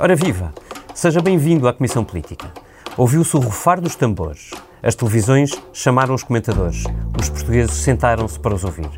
Ora 0.00 0.14
viva! 0.14 0.54
Seja 0.94 1.20
bem-vindo 1.20 1.66
à 1.66 1.72
Comissão 1.72 2.04
Política. 2.04 2.52
Ouviu-se 2.96 3.36
o 3.36 3.40
rufar 3.40 3.80
dos 3.80 3.96
tambores. 3.96 4.50
As 4.80 4.94
televisões 4.94 5.50
chamaram 5.72 6.14
os 6.14 6.22
comentadores. 6.22 6.84
Os 7.20 7.28
portugueses 7.28 7.74
sentaram-se 7.74 8.38
para 8.38 8.54
os 8.54 8.62
ouvir. 8.62 8.88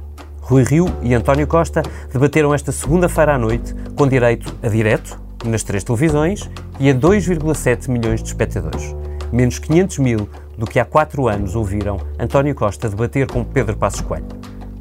Rui 0.43 0.63
Rio 0.63 0.85
e 1.01 1.15
António 1.15 1.47
Costa 1.47 1.83
debateram 2.13 2.53
esta 2.53 2.71
segunda-feira 2.71 3.37
à 3.37 3.39
noite, 3.39 3.75
com 3.97 4.07
direito 4.07 4.55
a 4.63 4.69
direto, 4.69 5.19
nas 5.43 5.63
três 5.63 5.83
televisões, 5.83 6.51
e 6.79 6.91
a 6.91 6.95
2,7 6.95 7.89
milhões 7.89 8.23
de 8.23 8.29
espectadores. 8.29 8.95
Menos 9.33 9.59
500 9.59 9.99
mil 10.01 10.29
do 10.59 10.67
que 10.67 10.79
há 10.79 10.85
quatro 10.85 11.29
anos 11.29 11.57
ouviram 11.57 11.99
António 12.19 12.55
Costa 12.55 12.91
debater 12.91 13.27
com 13.27 13.43
Pedro 13.43 13.75
Passos 13.75 14.03
Coelho. 14.03 14.29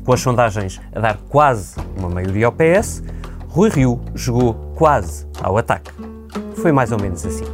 Com 0.03 0.11
as 0.11 0.19
sondagens 0.19 0.81
a 0.93 0.99
dar 0.99 1.17
quase 1.29 1.77
uma 1.97 2.09
maioria 2.09 2.47
ao 2.47 2.51
PS, 2.51 3.03
Rui 3.47 3.69
Rio 3.69 4.01
jogou 4.13 4.53
quase 4.75 5.25
ao 5.41 5.57
ataque. 5.57 6.08
Foi 6.61 6.71
mais 6.71 6.91
ou 6.91 6.99
menos 6.99 7.25
assim. 7.25 7.45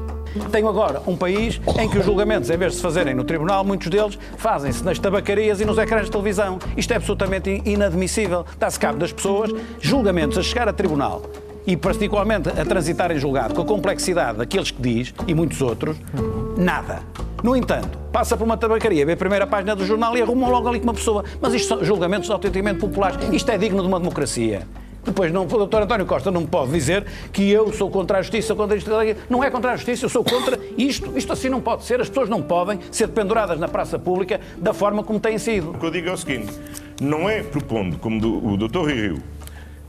Tenho 0.51 0.67
agora 0.67 1.01
um 1.07 1.15
país 1.15 1.61
em 1.79 1.87
que 1.87 1.97
os 1.97 2.05
julgamentos, 2.05 2.49
em 2.49 2.57
vez 2.57 2.73
de 2.73 2.77
se 2.77 2.83
fazerem 2.83 3.13
no 3.13 3.23
tribunal, 3.23 3.63
muitos 3.63 3.87
deles 3.87 4.19
fazem-se 4.37 4.83
nas 4.83 4.99
tabacarias 4.99 5.61
e 5.61 5.65
nos 5.65 5.77
ecrãs 5.77 6.05
de 6.05 6.11
televisão. 6.11 6.59
Isto 6.75 6.91
é 6.91 6.95
absolutamente 6.97 7.61
inadmissível. 7.65 8.45
Dá-se 8.59 8.79
cabo 8.79 8.97
das 8.97 9.13
pessoas, 9.13 9.51
julgamentos 9.79 10.37
a 10.37 10.43
chegar 10.43 10.67
a 10.67 10.73
tribunal 10.73 11.21
e 11.65 11.77
particularmente 11.77 12.49
a 12.49 12.65
transitar 12.65 13.11
em 13.11 13.17
julgado 13.17 13.53
com 13.53 13.61
a 13.61 13.65
complexidade 13.65 14.37
daqueles 14.37 14.71
que 14.71 14.81
diz 14.81 15.13
e 15.25 15.33
muitos 15.33 15.61
outros, 15.61 15.97
nada. 16.57 17.01
No 17.41 17.55
entanto, 17.55 17.97
passa 18.11 18.35
por 18.35 18.43
uma 18.43 18.57
tabacaria, 18.57 19.05
vê 19.05 19.13
a 19.13 19.17
primeira 19.17 19.47
página 19.47 19.75
do 19.75 19.85
jornal 19.85 20.17
e 20.17 20.21
arrumam 20.21 20.49
logo 20.49 20.67
ali 20.67 20.79
com 20.79 20.85
uma 20.85 20.93
pessoa. 20.93 21.23
Mas 21.39 21.53
isto 21.53 21.67
são 21.67 21.83
julgamentos 21.83 22.29
autenticamente 22.29 22.79
populares. 22.79 23.17
Isto 23.31 23.51
é 23.51 23.57
digno 23.57 23.81
de 23.81 23.87
uma 23.87 23.99
democracia. 23.99 24.67
Depois, 25.05 25.31
não, 25.31 25.43
o 25.43 25.47
doutor 25.47 25.83
António 25.83 26.05
Costa 26.05 26.31
não 26.31 26.41
me 26.41 26.47
pode 26.47 26.71
dizer 26.71 27.05
que 27.31 27.49
eu 27.49 27.71
sou 27.71 27.91
contra 27.91 28.17
a 28.17 28.21
justiça, 28.23 28.55
contra 28.55 28.75
a 28.75 28.79
justiça. 28.79 29.17
Não 29.29 29.43
é 29.43 29.51
contra 29.51 29.71
a 29.71 29.75
justiça, 29.75 30.05
eu 30.05 30.09
sou 30.09 30.23
contra 30.23 30.59
isto. 30.77 31.15
Isto 31.15 31.31
assim 31.31 31.47
não 31.47 31.61
pode 31.61 31.85
ser. 31.85 32.01
As 32.01 32.09
pessoas 32.09 32.27
não 32.27 32.41
podem 32.41 32.79
ser 32.91 33.09
penduradas 33.09 33.59
na 33.59 33.67
praça 33.67 33.99
pública 33.99 34.41
da 34.57 34.73
forma 34.73 35.03
como 35.03 35.19
têm 35.19 35.37
sido. 35.37 35.71
O 35.71 35.77
que 35.77 35.85
eu 35.85 35.91
digo 35.91 36.09
é 36.09 36.11
o 36.11 36.17
seguinte: 36.17 36.51
não 36.99 37.29
é 37.29 37.43
propondo, 37.43 37.97
como 37.99 38.19
do, 38.19 38.45
o 38.45 38.57
doutor 38.57 38.89
Rio, 38.89 39.21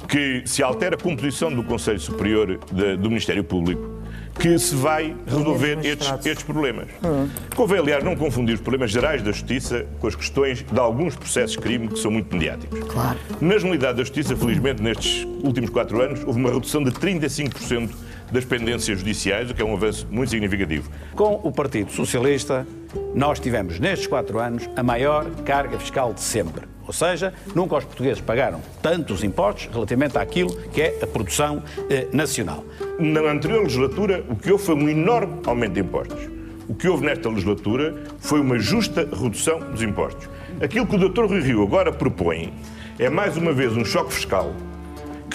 que 0.06 0.42
se 0.44 0.62
altera 0.62 0.96
a 0.96 0.98
composição 0.98 1.52
do 1.52 1.64
Conselho 1.64 1.98
Superior 1.98 2.58
de, 2.70 2.96
do 2.96 3.08
Ministério 3.08 3.42
Público 3.42 3.95
que 4.38 4.58
se 4.58 4.74
vai 4.74 5.16
resolver 5.26 5.78
estes, 5.84 6.08
estes, 6.26 6.42
problemas. 6.42 6.88
Uhum. 7.02 7.28
Convém, 7.54 7.78
aliás, 7.78 8.04
não 8.04 8.14
confundir 8.14 8.54
os 8.54 8.60
problemas 8.60 8.90
gerais 8.90 9.22
da 9.22 9.32
Justiça 9.32 9.86
com 9.98 10.06
as 10.06 10.14
questões 10.14 10.62
de 10.62 10.78
alguns 10.78 11.16
processos 11.16 11.52
de 11.52 11.58
crime 11.58 11.88
que 11.88 11.98
são 11.98 12.10
muito 12.10 12.34
mediáticos. 12.34 12.78
Claro. 12.80 13.18
Na 13.40 13.56
generalidade 13.56 13.98
da 13.98 14.04
Justiça, 14.04 14.36
felizmente, 14.36 14.82
nestes 14.82 15.24
últimos 15.42 15.70
quatro 15.70 16.00
anos, 16.00 16.22
houve 16.24 16.38
uma 16.38 16.50
redução 16.50 16.84
de 16.84 16.90
35% 16.90 17.90
das 18.30 18.44
pendências 18.44 18.98
judiciais, 18.98 19.50
o 19.50 19.54
que 19.54 19.62
é 19.62 19.64
um 19.64 19.74
avanço 19.74 20.06
muito 20.10 20.30
significativo. 20.30 20.90
Com 21.14 21.40
o 21.42 21.52
Partido 21.52 21.92
Socialista, 21.92 22.66
nós 23.14 23.38
tivemos 23.38 23.78
nestes 23.78 24.06
quatro 24.06 24.38
anos 24.38 24.68
a 24.76 24.82
maior 24.82 25.30
carga 25.44 25.78
fiscal 25.78 26.12
de 26.12 26.20
sempre. 26.20 26.64
Ou 26.86 26.92
seja, 26.92 27.34
nunca 27.54 27.76
os 27.76 27.84
portugueses 27.84 28.20
pagaram 28.20 28.60
tantos 28.80 29.24
impostos 29.24 29.68
relativamente 29.72 30.16
àquilo 30.16 30.54
que 30.70 30.80
é 30.80 30.98
a 31.02 31.06
produção 31.06 31.62
eh, 31.90 32.06
nacional. 32.12 32.64
Na 32.98 33.20
anterior 33.22 33.64
legislatura, 33.64 34.24
o 34.28 34.36
que 34.36 34.52
houve 34.52 34.64
foi 34.64 34.74
um 34.76 34.88
enorme 34.88 35.40
aumento 35.44 35.72
de 35.72 35.80
impostos. 35.80 36.28
O 36.68 36.74
que 36.74 36.88
houve 36.88 37.04
nesta 37.04 37.28
legislatura 37.28 38.04
foi 38.18 38.40
uma 38.40 38.58
justa 38.58 39.08
redução 39.12 39.58
dos 39.58 39.82
impostos. 39.82 40.28
Aquilo 40.60 40.86
que 40.86 40.96
o 40.96 41.08
Dr. 41.08 41.26
Rui 41.26 41.40
Rio 41.40 41.62
agora 41.62 41.92
propõe 41.92 42.52
é 42.98 43.10
mais 43.10 43.36
uma 43.36 43.52
vez 43.52 43.76
um 43.76 43.84
choque 43.84 44.14
fiscal 44.14 44.54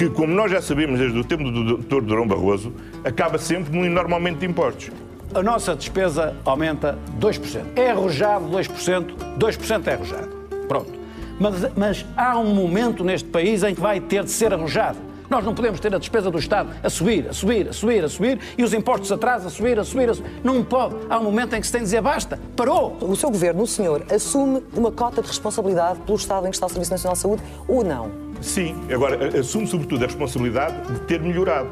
que, 0.02 0.09
como 0.09 0.33
nós 0.33 0.49
já 0.49 0.59
sabemos 0.59 0.97
desde 0.99 1.19
o 1.19 1.23
tempo 1.23 1.44
do 1.44 1.77
Dr. 1.77 2.02
Durão 2.02 2.27
Barroso, 2.27 2.73
acaba 3.05 3.38
sempre 3.38 3.71
num 3.77 3.85
enorme 3.85 4.16
aumento 4.16 4.39
de 4.39 4.47
impostos. 4.47 4.89
A 5.31 5.44
nossa 5.44 5.75
despesa 5.75 6.35
aumenta 6.44 6.97
2%. 7.19 7.66
É 7.75 7.91
arrojado 7.91 8.45
2%, 8.45 9.13
2% 9.38 9.88
é 9.88 9.94
arrojado. 9.94 10.29
Pronto. 10.67 10.91
Mas, 11.39 11.78
mas 11.78 12.06
há 12.17 12.35
um 12.39 12.51
momento 12.56 13.03
neste 13.03 13.29
país 13.29 13.62
em 13.62 13.75
que 13.75 13.81
vai 13.81 14.00
ter 14.00 14.23
de 14.23 14.31
ser 14.31 14.51
arrojado. 14.51 14.97
Nós 15.29 15.45
não 15.45 15.53
podemos 15.53 15.79
ter 15.79 15.94
a 15.94 16.00
despesa 16.00 16.31
do 16.31 16.39
Estado 16.39 16.72
a 16.83 16.89
subir, 16.89 17.29
a 17.29 17.33
subir, 17.33 17.69
a 17.69 17.73
subir, 17.73 18.03
a 18.03 18.09
subir 18.09 18.39
e 18.57 18.63
os 18.63 18.73
impostos 18.73 19.12
atrás 19.12 19.45
a 19.45 19.51
subir, 19.51 19.78
a 19.78 19.83
subir, 19.83 20.09
a 20.09 20.16
subir. 20.16 20.31
Não 20.44 20.63
pode. 20.63 20.95
Há 21.12 21.19
um 21.19 21.23
momento 21.25 21.56
em 21.56 21.62
que 21.62 21.68
se 21.68 21.72
tem 21.72 21.81
de 21.81 21.85
dizer 21.85 22.01
basta, 22.01 22.39
parou. 22.56 22.97
O 23.01 23.16
seu 23.16 23.29
governo, 23.29 23.62
o 23.62 23.68
senhor, 23.68 24.03
assume 24.12 24.63
uma 24.75 24.91
cota 24.91 25.22
de 25.22 25.28
responsabilidade 25.28 26.00
pelo 26.00 26.18
Estado 26.18 26.47
em 26.47 26.50
que 26.50 26.56
está 26.56 26.66
o 26.66 26.69
Serviço 26.69 26.89
Nacional 26.89 27.13
de 27.13 27.19
Saúde 27.19 27.44
ou 27.68 27.83
não? 27.83 28.31
Sim. 28.41 28.75
Agora, 28.91 29.40
assume 29.40 29.68
sobretudo 29.68 30.03
a 30.03 30.07
responsabilidade 30.07 30.94
de 30.94 31.00
ter 31.02 31.22
melhorado. 31.22 31.69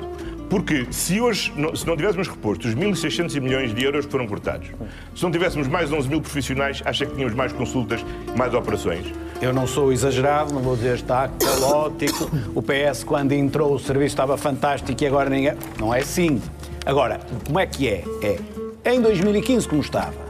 Porque 0.49 0.87
se 0.89 1.21
hoje, 1.21 1.53
se 1.75 1.85
não 1.85 1.95
tivéssemos 1.95 2.27
reposto 2.27 2.67
os 2.67 2.73
1.600 2.73 3.39
milhões 3.39 3.73
de 3.73 3.83
euros 3.83 4.07
que 4.07 4.11
foram 4.11 4.25
cortados, 4.25 4.67
se 5.15 5.21
não 5.21 5.31
tivéssemos 5.31 5.67
mais 5.67 5.93
11 5.93 6.09
mil 6.09 6.21
profissionais, 6.21 6.81
acha 6.83 7.05
que 7.05 7.13
tínhamos 7.13 7.35
mais 7.35 7.53
consultas, 7.53 8.03
mais 8.35 8.51
operações? 8.55 9.05
Eu 9.39 9.53
não 9.53 9.67
sou 9.67 9.93
exagerado, 9.93 10.51
não 10.51 10.61
vou 10.61 10.75
dizer 10.75 10.95
está 10.95 11.29
caótico. 11.29 12.29
O 12.55 12.63
PS, 12.63 13.03
quando 13.03 13.31
entrou, 13.31 13.75
o 13.75 13.79
serviço 13.79 14.13
estava 14.13 14.37
fantástico 14.37 15.03
e 15.03 15.05
agora 15.05 15.29
ninguém. 15.29 15.53
Não 15.79 15.93
é 15.93 15.99
assim. 15.99 16.41
Agora, 16.83 17.19
como 17.45 17.59
é 17.59 17.67
que 17.67 17.87
é? 17.87 18.03
É 18.83 18.95
em 18.95 19.01
2015 19.01 19.67
como 19.67 19.81
estava. 19.81 20.29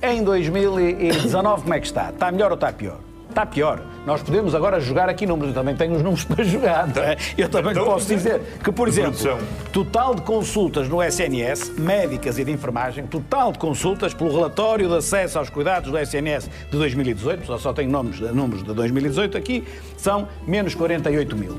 Em 0.00 0.24
2019 0.24 1.62
como 1.62 1.74
é 1.74 1.80
que 1.80 1.86
está? 1.86 2.08
Está 2.08 2.32
melhor 2.32 2.50
ou 2.52 2.54
está 2.54 2.72
pior? 2.72 2.98
Está 3.28 3.44
pior. 3.44 3.82
Nós 4.08 4.22
podemos 4.22 4.54
agora 4.54 4.80
jogar 4.80 5.06
aqui 5.10 5.26
números. 5.26 5.54
Eu 5.54 5.60
também 5.60 5.76
tenho 5.76 5.94
os 5.94 6.00
números 6.02 6.24
para 6.34 6.42
jogar. 6.42 6.88
Não 6.88 7.02
é? 7.02 7.14
Eu 7.36 7.46
também 7.46 7.72
então, 7.72 7.84
posso 7.84 8.08
dizer 8.08 8.40
que, 8.64 8.72
por 8.72 8.88
exemplo, 8.88 9.38
total 9.70 10.14
de 10.14 10.22
consultas 10.22 10.88
no 10.88 11.02
SNS, 11.02 11.74
médicas 11.78 12.38
e 12.38 12.44
de 12.44 12.50
enfermagem, 12.50 13.06
total 13.06 13.52
de 13.52 13.58
consultas 13.58 14.14
pelo 14.14 14.32
relatório 14.32 14.88
de 14.88 14.96
acesso 14.96 15.38
aos 15.38 15.50
cuidados 15.50 15.90
do 15.90 15.98
SNS 15.98 16.48
de 16.70 16.78
2018, 16.78 17.44
só, 17.44 17.58
só 17.58 17.72
tenho 17.74 17.90
números, 17.90 18.18
números 18.32 18.64
de 18.64 18.72
2018 18.72 19.36
aqui, 19.36 19.62
são 19.98 20.26
menos 20.46 20.74
48 20.74 21.36
mil. 21.36 21.58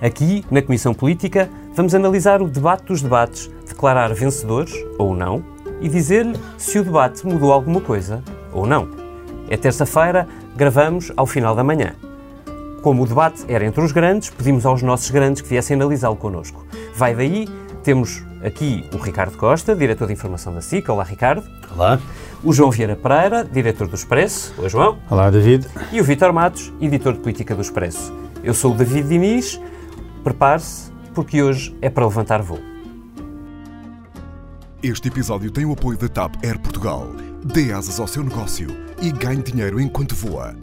Aqui, 0.00 0.44
na 0.52 0.62
Comissão 0.62 0.94
Política, 0.94 1.50
vamos 1.74 1.96
analisar 1.96 2.40
o 2.42 2.46
debate 2.46 2.84
dos 2.84 3.02
debates, 3.02 3.50
declarar 3.66 4.14
vencedores 4.14 4.72
ou 4.96 5.16
não 5.16 5.44
e 5.80 5.88
dizer-lhe 5.88 6.38
se 6.56 6.78
o 6.78 6.84
debate 6.84 7.26
mudou 7.26 7.52
alguma 7.52 7.80
coisa 7.80 8.22
ou 8.52 8.66
não. 8.66 9.02
É 9.48 9.56
terça-feira, 9.56 10.28
gravamos 10.56 11.12
ao 11.16 11.26
final 11.26 11.54
da 11.54 11.64
manhã. 11.64 11.94
Como 12.82 13.02
o 13.02 13.06
debate 13.06 13.44
era 13.48 13.64
entre 13.64 13.80
os 13.80 13.92
grandes, 13.92 14.30
pedimos 14.30 14.66
aos 14.66 14.82
nossos 14.82 15.10
grandes 15.10 15.40
que 15.40 15.48
viessem 15.48 15.76
analisá-lo 15.76 16.16
connosco. 16.16 16.66
Vai 16.94 17.14
daí, 17.14 17.48
temos 17.82 18.24
aqui 18.44 18.84
o 18.92 18.96
Ricardo 18.96 19.36
Costa, 19.36 19.74
diretor 19.74 20.06
de 20.08 20.12
informação 20.12 20.52
da 20.52 20.60
SIC. 20.60 20.88
Olá, 20.88 21.04
Ricardo. 21.04 21.44
Olá. 21.74 22.00
O 22.42 22.52
João 22.52 22.70
Vieira 22.70 22.96
Pereira, 22.96 23.44
diretor 23.44 23.86
do 23.86 23.94
Expresso. 23.94 24.52
Olá, 24.58 24.68
João. 24.68 24.98
Olá, 25.08 25.30
David. 25.30 25.66
E 25.92 26.00
o 26.00 26.04
Vítor 26.04 26.32
Matos, 26.32 26.72
editor 26.80 27.12
de 27.12 27.20
política 27.20 27.54
do 27.54 27.62
Expresso. 27.62 28.12
Eu 28.42 28.52
sou 28.52 28.72
o 28.72 28.76
David 28.76 29.08
Diniz. 29.08 29.60
Prepare-se, 30.24 30.90
porque 31.14 31.42
hoje 31.42 31.76
é 31.80 31.88
para 31.88 32.04
levantar 32.04 32.42
voo. 32.42 32.58
Este 34.82 35.06
episódio 35.06 35.50
tem 35.52 35.64
o 35.64 35.72
apoio 35.72 35.96
da 35.96 36.08
TAP 36.08 36.34
Air 36.44 36.58
Portugal. 36.58 37.06
Dê 37.44 37.72
asas 37.72 38.00
ao 38.00 38.08
seu 38.08 38.24
negócio 38.24 38.91
e 39.02 39.10
ganhe 39.10 39.42
dinheiro 39.42 39.80
enquanto 39.80 40.14
voa. 40.14 40.54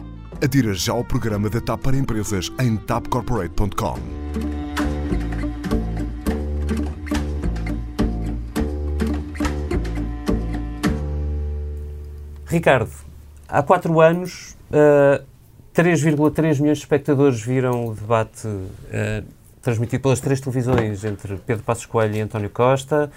Adira 0.42 0.72
já 0.72 0.94
ao 0.94 1.04
programa 1.04 1.50
da 1.50 1.60
TAP 1.60 1.82
para 1.82 1.96
empresas 1.96 2.50
em 2.58 2.74
tapcorporate.com. 2.74 3.98
Ricardo, 12.46 12.90
há 13.46 13.62
quatro 13.62 14.00
anos, 14.00 14.56
uh, 14.70 15.22
3,3 15.74 16.60
milhões 16.60 16.78
de 16.78 16.84
espectadores 16.84 17.42
viram 17.42 17.88
o 17.88 17.94
debate 17.94 18.48
uh, 18.48 19.24
transmitido 19.60 20.02
pelas 20.02 20.18
três 20.18 20.40
televisões 20.40 21.04
entre 21.04 21.36
Pedro 21.36 21.62
Passos 21.62 21.84
Coelho 21.84 22.16
e 22.16 22.20
António 22.22 22.48
Costa 22.48 23.12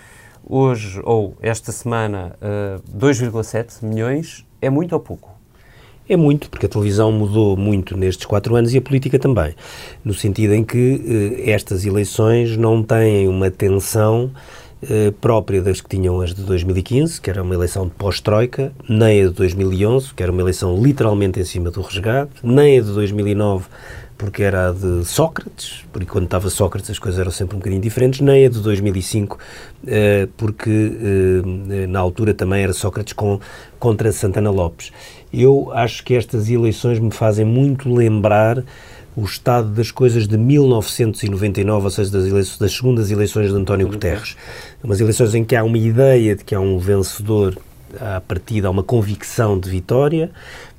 hoje 0.48 1.02
ou 1.04 1.38
esta 1.42 1.72
semana 1.72 2.36
uh, 2.42 2.76
eh, 2.76 2.98
2,7 2.98 3.84
milhões, 3.84 4.46
é 4.65 4.69
muito 4.69 4.94
ou 4.94 5.00
pouco? 5.00 5.33
É 6.07 6.18
muito, 6.18 6.50
porque 6.50 6.65
a 6.65 6.69
televisão 6.69 7.12
mudou 7.12 7.56
muito 7.56 7.95
nestes 7.95 8.25
quatro 8.25 8.56
anos 8.56 8.74
e 8.74 8.77
a 8.77 8.81
política 8.81 9.18
também, 9.18 9.56
no 10.04 10.13
sentido 10.13 10.54
em 10.54 10.63
que 10.63 10.77
uh, 10.77 11.50
estas 11.50 11.86
eleições 11.86 12.57
não 12.57 12.83
têm 12.83 13.27
uma 13.27 13.50
tensão 13.50 14.30
uh, 14.83 15.12
própria 15.13 15.62
das 15.62 15.80
que 15.80 15.88
tinham 15.88 16.19
as 16.19 16.33
de 16.33 16.44
2015, 16.44 17.21
que 17.21 17.30
era 17.30 17.42
uma 17.42 17.56
eleição 17.56 17.88
pós-troika, 17.88 18.74
nem 18.88 19.24
a 19.24 19.27
de 19.27 19.33
2011, 19.33 20.13
que 20.13 20.21
era 20.21 20.31
uma 20.31 20.42
eleição 20.42 20.81
literalmente 20.81 21.39
em 21.39 21.45
cima 21.45 21.71
do 21.71 21.81
resgate, 21.81 22.33
nem 22.44 22.80
a 22.80 22.81
de 22.81 22.92
2009, 22.92 23.66
porque 24.24 24.42
era 24.42 24.70
a 24.70 24.72
de 24.72 25.04
Sócrates, 25.04 25.84
porque 25.92 26.08
quando 26.08 26.24
estava 26.24 26.50
Sócrates 26.50 26.90
as 26.90 26.98
coisas 26.98 27.20
eram 27.20 27.30
sempre 27.30 27.58
um 27.58 27.60
bocadinho 27.60 27.81
diferentes, 27.81 28.22
nem 28.22 28.46
a 28.46 28.50
de 28.50 28.62
2005, 28.62 29.38
eh, 29.86 30.30
porque 30.38 30.70
eh, 30.70 31.88
na 31.88 32.00
altura 32.00 32.34
também 32.34 32.64
era 32.64 32.72
Sócrates 32.72 33.12
com, 33.12 33.38
contra 33.78 34.14
Santana 34.14 34.50
Lopes. 34.50 34.94
Eu 35.34 35.74
acho 35.74 36.06
que 36.06 36.16
estas 36.16 36.50
eleições 36.50 37.00
me 37.00 37.12
fazem 37.12 37.44
muito 37.44 37.94
lembrar 37.94 38.64
o 39.14 39.25
estado 39.25 39.68
das 39.68 39.92
coisas 39.92 40.26
de 40.26 40.38
1999, 40.38 41.84
ou 41.84 41.92
seja, 41.92 42.10
das, 42.10 42.26
eleições, 42.26 42.58
das 42.58 42.72
segundas 42.72 43.12
eleições 43.12 43.50
de 43.50 43.58
António 43.58 43.90
Guterres. 43.90 44.38
Umas 44.81 45.02
eleições 45.02 45.36
em 45.36 45.44
que 45.44 45.54
há 45.54 45.66
uma 45.66 45.78
ideia 45.78 46.34
de 46.34 46.46
que 46.46 46.56
há 46.56 46.62
um 46.62 46.80
vencedor 46.80 47.58
à 48.00 48.22
partida, 48.22 48.69
há 48.69 48.72
uma 48.72 48.84
convicção 48.84 49.60
de 49.60 49.69
vitória 49.69 50.31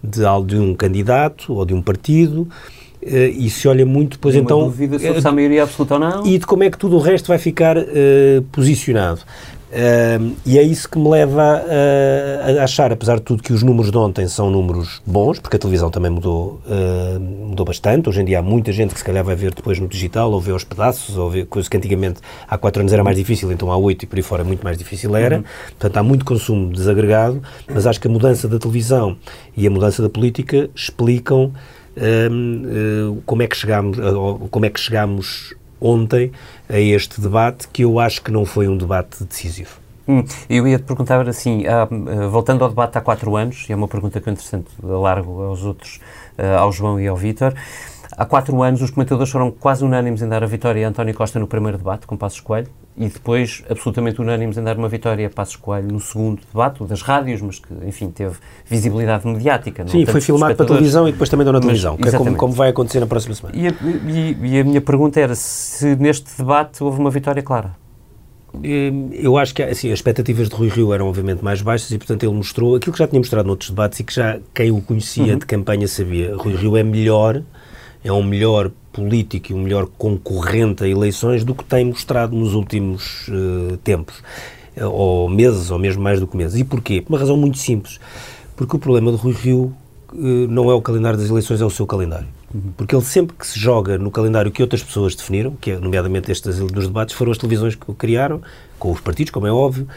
de, 0.03 0.21
de 0.47 0.57
um 0.57 0.75
candidato 0.75 1.53
ou 1.53 1.67
de 1.67 1.75
um 1.75 1.83
partido, 1.83 2.49
e 3.07 3.51
se 3.51 3.69
olha 3.69 3.85
muito 3.85 4.13
depois 4.13 4.35
então 4.35 4.61
dúvida 4.65 4.99
sobre 4.99 5.21
se 5.21 5.29
há 5.29 5.33
maioria 5.33 5.63
absoluta 5.63 5.95
ou 5.95 6.01
não 6.01 6.27
e 6.27 6.39
de 6.39 6.47
como 6.47 6.65
é 6.65 6.71
que 6.71 6.79
tudo 6.79 6.97
o 6.97 7.01
resto 7.01 7.29
vai 7.29 7.39
ficar 7.39 7.77
uh, 7.77 7.85
posicionado 8.51 9.21
e 10.47 10.59
é 10.59 10.63
isso 10.63 10.89
que 10.89 10.99
me 10.99 11.09
leva 11.09 11.43
a, 11.43 12.61
a, 12.61 12.65
achar, 12.65 12.93
apesar 12.93 13.17
de 13.17 13.23
tudo, 13.23 13.43
que 13.43 13.53
os 13.53 13.63
números 13.63 13.91
de 13.91 13.99
ontem 13.99 14.29
são 14.29 14.49
números 14.49 15.03
bons, 15.05 15.41
porque 15.41 15.57
a 15.57 15.59
televisão 15.59 15.91
também 15.91 16.11
mudou, 16.11 16.61
uh, 16.67 17.19
mudou 17.21 17.67
bastante. 17.67 18.09
Hoje 18.09 18.21
em 18.21 18.25
dia 18.25 18.39
há 18.39 18.43
muita 18.43 18.73
gente 18.73 18.93
que 18.93 19.01
se 19.01 19.05
calhar 19.05 19.25
vai 19.25 19.35
ver 19.35 19.53
depois 19.53 19.81
no 19.81 19.89
digital, 19.89 20.31
ou 20.31 20.41
vê 20.41 20.53
aos 20.53 20.63
pedaços, 20.63 21.17
ou 21.17 21.29
vê 21.29 21.45
coisas 21.45 21.69
que 21.69 21.77
antigamente 21.77 22.21
há 22.49 22.57
quatro 22.57 22.81
anos 22.81 22.93
era 22.93 23.03
mais 23.03 23.17
difícil, 23.17 23.51
então 23.51 23.73
há 23.73 23.77
oito 23.77 24.05
e 24.05 24.07
por 24.07 24.17
aí 24.17 24.23
fora 24.23 24.45
muito 24.45 24.63
mais 24.63 24.79
difícil 24.79 25.15
era. 25.17 25.39
Uhum. 25.39 25.45
Portanto, 25.71 25.97
há 25.97 26.03
muito 26.03 26.25
consumo 26.25 26.73
desagregado, 26.73 27.43
mas 27.69 27.87
acho 27.87 28.01
que 28.01 28.07
a 28.07 28.11
mudança 28.11 28.47
da 28.47 28.59
televisão 28.59 29.17
e 29.57 29.67
a 29.67 29.71
mudança 29.71 30.03
da 30.03 30.09
política 30.09 30.71
explicam 30.75 31.53
uh, 31.97 33.23
como 33.27 33.43
é 33.43 33.47
que 33.47 33.57
chegamos, 33.57 33.99
como 34.51 34.67
é 34.67 34.71
que 34.71 34.81
chegamos 34.81 35.55
ontem 35.81 36.33
a 36.69 36.79
este 36.79 37.21
debate, 37.21 37.69
que 37.69 37.83
eu 37.83 37.99
acho 37.99 38.23
que 38.23 38.31
não 38.31 38.45
foi 38.45 38.69
um 38.69 38.77
debate 38.77 39.23
decisivo. 39.25 39.85
Hum, 40.07 40.25
eu 40.51 40.69
ia 40.69 40.79
te 40.79 40.85
perguntar 40.85 41.27
assim, 41.29 41.67
ah, 41.67 41.89
ah, 41.89 42.29
voltando 42.29 42.63
ao 42.63 42.69
debate 42.69 42.97
há 42.99 43.01
quatro 43.01 43.37
anos, 43.37 43.67
e 43.69 43.73
é 43.73 43.77
uma 43.77 43.89
pergunta 43.89 44.21
que 44.21 44.29
eu, 44.29 44.33
interessante, 44.33 44.69
largo 44.83 45.43
aos 45.43 45.65
outros, 45.65 46.01
ah, 46.37 46.59
ao 46.59 46.73
João 46.73 47.01
e 47.01 47.07
ao 47.07 47.17
Vítor. 47.17 47.55
Há 48.17 48.25
quatro 48.25 48.63
anos, 48.63 48.81
os 48.81 48.91
comentadores 48.91 49.31
foram 49.33 49.51
quase 49.51 49.85
unânimes 49.85 50.23
em 50.23 50.29
dar 50.29 50.43
a 50.45 50.47
vitória 50.47 50.87
a 50.87 50.91
António 50.91 51.15
Costa 51.15 51.39
no 51.39 51.47
primeiro 51.47 51.79
debate, 51.79 52.07
com 52.07 52.17
Passos 52.17 52.41
Coelho, 52.41 52.69
e 52.97 53.09
depois 53.09 53.63
absolutamente 53.69 54.21
unânimes 54.21 54.57
em 54.57 54.63
dar 54.63 54.77
uma 54.77 54.89
vitória 54.89 55.27
a 55.27 55.31
Passos 55.31 55.57
Coelho 55.57 55.89
no 55.89 56.01
segundo 56.01 56.41
debate, 56.53 56.83
o 56.83 56.87
das 56.87 57.03
rádios, 57.03 57.41
mas 57.43 57.59
que, 57.59 57.73
enfim, 57.87 58.11
teve 58.11 58.37
visibilidade 58.67 59.27
mediática. 59.27 59.87
Sim, 59.89 60.07
foi 60.07 60.21
filmado 60.21 60.55
para 60.55 60.65
a 60.65 60.69
televisão 60.69 61.09
e 61.09 61.13
depois 61.13 61.29
também 61.29 61.45
deu 61.45 61.53
na 61.53 61.61
televisão, 61.61 61.97
mas, 61.99 62.15
é 62.15 62.19
como, 62.19 62.37
como, 62.37 62.53
vai 62.53 62.71
acontecer 62.71 63.01
na 63.01 63.07
próxima 63.07 63.35
semana. 63.35 63.57
E 63.57 63.67
a, 63.67 63.73
e, 64.09 64.37
e 64.43 64.61
a 64.61 64.65
minha 64.65 64.81
pergunta 64.81 65.19
era 65.19 65.35
se 65.35 65.97
neste 65.97 66.37
debate 66.39 66.83
houve 66.85 67.01
uma 67.01 67.11
vitória 67.11 67.43
clara. 67.43 67.75
Hum, 68.55 69.11
eu 69.13 69.37
acho 69.37 69.53
que 69.53 69.63
assim, 69.65 69.89
as 69.89 69.95
expectativas 69.95 70.49
de 70.49 70.55
Rui 70.55 70.69
Rio 70.69 70.95
eram 70.95 71.09
obviamente 71.09 71.43
mais 71.43 71.61
baixas 71.61 71.91
e, 71.91 71.99
portanto, 71.99 72.23
ele 72.23 72.33
mostrou 72.33 72.77
aquilo 72.77 72.93
que 72.93 72.99
já 73.01 73.09
tinha 73.09 73.19
mostrado 73.19 73.49
noutros 73.49 73.71
debates 73.71 73.99
e 73.99 74.05
que 74.05 74.15
já 74.15 74.39
quem 74.55 74.71
o 74.71 74.81
conhecia 74.81 75.33
uhum. 75.33 75.39
de 75.39 75.47
campanha 75.47 75.89
sabia. 75.89 76.37
Rui 76.37 76.55
Rio 76.55 76.77
é 76.77 76.85
melhor 76.85 77.43
é 78.05 78.13
um 78.13 78.23
melhor 78.23 78.71
político 78.95 79.51
e 79.51 79.55
um 79.55 79.63
melhor 79.63 79.87
concorrente 79.99 80.85
a 80.85 80.89
eleições 80.89 81.43
do 81.45 81.55
que 81.55 81.65
tem 81.65 81.85
mostrado 81.85 82.35
nos 82.35 82.55
últimos 82.55 83.29
uh, 83.29 83.77
tempos, 83.79 84.23
uh, 84.77 84.87
ou 84.87 85.29
meses, 85.29 85.71
ou 85.71 85.79
mesmo 85.79 86.03
mais 86.03 86.21
do 86.21 86.27
que 86.29 86.37
meses. 86.37 86.59
E 86.59 86.65
porquê? 86.65 87.01
Por 87.03 87.13
uma 87.13 87.19
razão 87.19 87.37
muito 87.37 87.59
simples. 87.59 87.99
Porque 88.57 88.77
o 88.77 88.79
problema 88.79 89.11
de 89.11 89.19
Rui 89.19 89.35
Rio 89.35 89.75
uh, 90.13 90.17
não 90.49 90.71
é 90.71 90.75
o 90.75 90.81
calendário 90.81 91.19
das 91.19 91.29
eleições, 91.29 91.61
é 91.61 91.65
o 91.65 91.71
seu 91.71 91.87
calendário. 91.87 92.29
Uhum. 92.55 92.73
Porque 92.77 92.95
ele 92.95 93.05
sempre 93.05 93.35
que 93.37 93.45
se 93.45 93.59
joga 93.59 93.99
no 93.99 94.13
calendário 94.13 94.53
que 94.53 94.63
outras 94.63 94.81
pessoas 94.81 95.17
definiram, 95.17 95.57
que 95.61 95.73
é, 95.73 95.79
nomeadamente 95.79 96.31
estes 96.31 96.61
dos 96.61 96.87
debates, 96.87 97.17
foram 97.17 97.33
as 97.33 97.39
televisões 97.39 97.75
que 97.75 97.91
o 97.91 97.95
criaram, 97.95 98.41
com 98.79 98.93
os 98.93 99.01
partidos, 99.01 99.33
como 99.33 99.45
é 99.45 99.53
óbvio, 99.53 99.89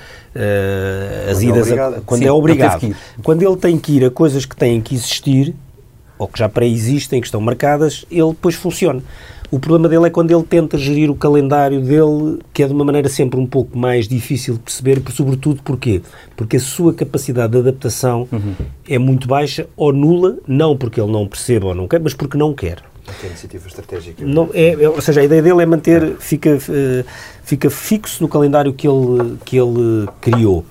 as 1.30 1.38
quando 1.38 1.44
é 1.44 1.50
idas 1.50 1.72
é 1.72 1.80
a, 1.80 2.02
quando 2.04 2.22
Sim, 2.22 2.28
é 2.28 2.32
obrigado. 2.32 2.96
Quando 3.22 3.44
ele 3.44 3.58
tem 3.58 3.78
que 3.78 3.98
ir 3.98 4.06
a 4.06 4.10
coisas 4.10 4.44
que 4.44 4.56
têm 4.56 4.82
que 4.82 4.96
existir, 4.96 5.54
ou 6.18 6.28
que 6.28 6.40
já 6.40 6.50
pré-existem, 6.50 7.22
que 7.22 7.28
estão 7.28 7.42
marcadas, 7.42 8.06
ele 8.10 8.30
depois 8.30 8.56
funciona. 8.56 9.02
O 9.50 9.60
problema 9.60 9.88
dele 9.88 10.08
é 10.08 10.10
quando 10.10 10.30
ele 10.30 10.44
tenta 10.44 10.78
gerir 10.78 11.10
o 11.10 11.16
calendário 11.16 11.80
dele, 11.80 12.40
que 12.54 12.62
é 12.62 12.68
de 12.68 12.74
uma 12.74 12.84
maneira 12.84 13.08
sempre 13.08 13.40
um 13.40 13.46
pouco 13.46 13.78
mais 13.78 14.06
difícil 14.08 14.56
de 14.56 14.60
perceber, 14.60 15.02
sobretudo 15.12 15.62
porquê? 15.64 16.02
Porque 16.36 16.58
a 16.58 16.60
sua 16.60 16.94
capacidade 16.94 17.54
de 17.54 17.60
adaptação 17.60 18.28
uhum. 18.30 18.54
é 18.88 18.98
muito 18.98 19.26
baixa 19.26 19.66
ou 19.78 19.94
nula, 19.94 20.38
não 20.46 20.76
porque 20.76 21.00
ele 21.00 21.12
não 21.12 21.26
perceba 21.26 21.68
ou 21.68 21.76
não 21.76 21.88
quer, 21.88 22.02
mas 22.02 22.14
porque 22.14 22.38
não 22.38 22.54
quer. 22.54 22.84
Não 23.08 23.30
iniciativa 23.30 23.68
estratégica. 23.68 24.26
Não, 24.26 24.50
é, 24.54 24.84
é, 24.84 24.90
ou 24.90 25.02
seja, 25.02 25.22
a 25.22 25.24
ideia 25.24 25.42
dele 25.42 25.64
é 25.64 25.66
manter, 25.66 26.18
fica, 26.20 26.56
uh, 26.56 27.06
fica 27.44 27.70
fixo 27.70 28.22
no 28.22 28.30
calendário 28.30 28.74
que 28.74 28.88
ele, 28.88 29.38
que 29.46 29.58
ele 29.58 30.08
criou. 30.22 30.66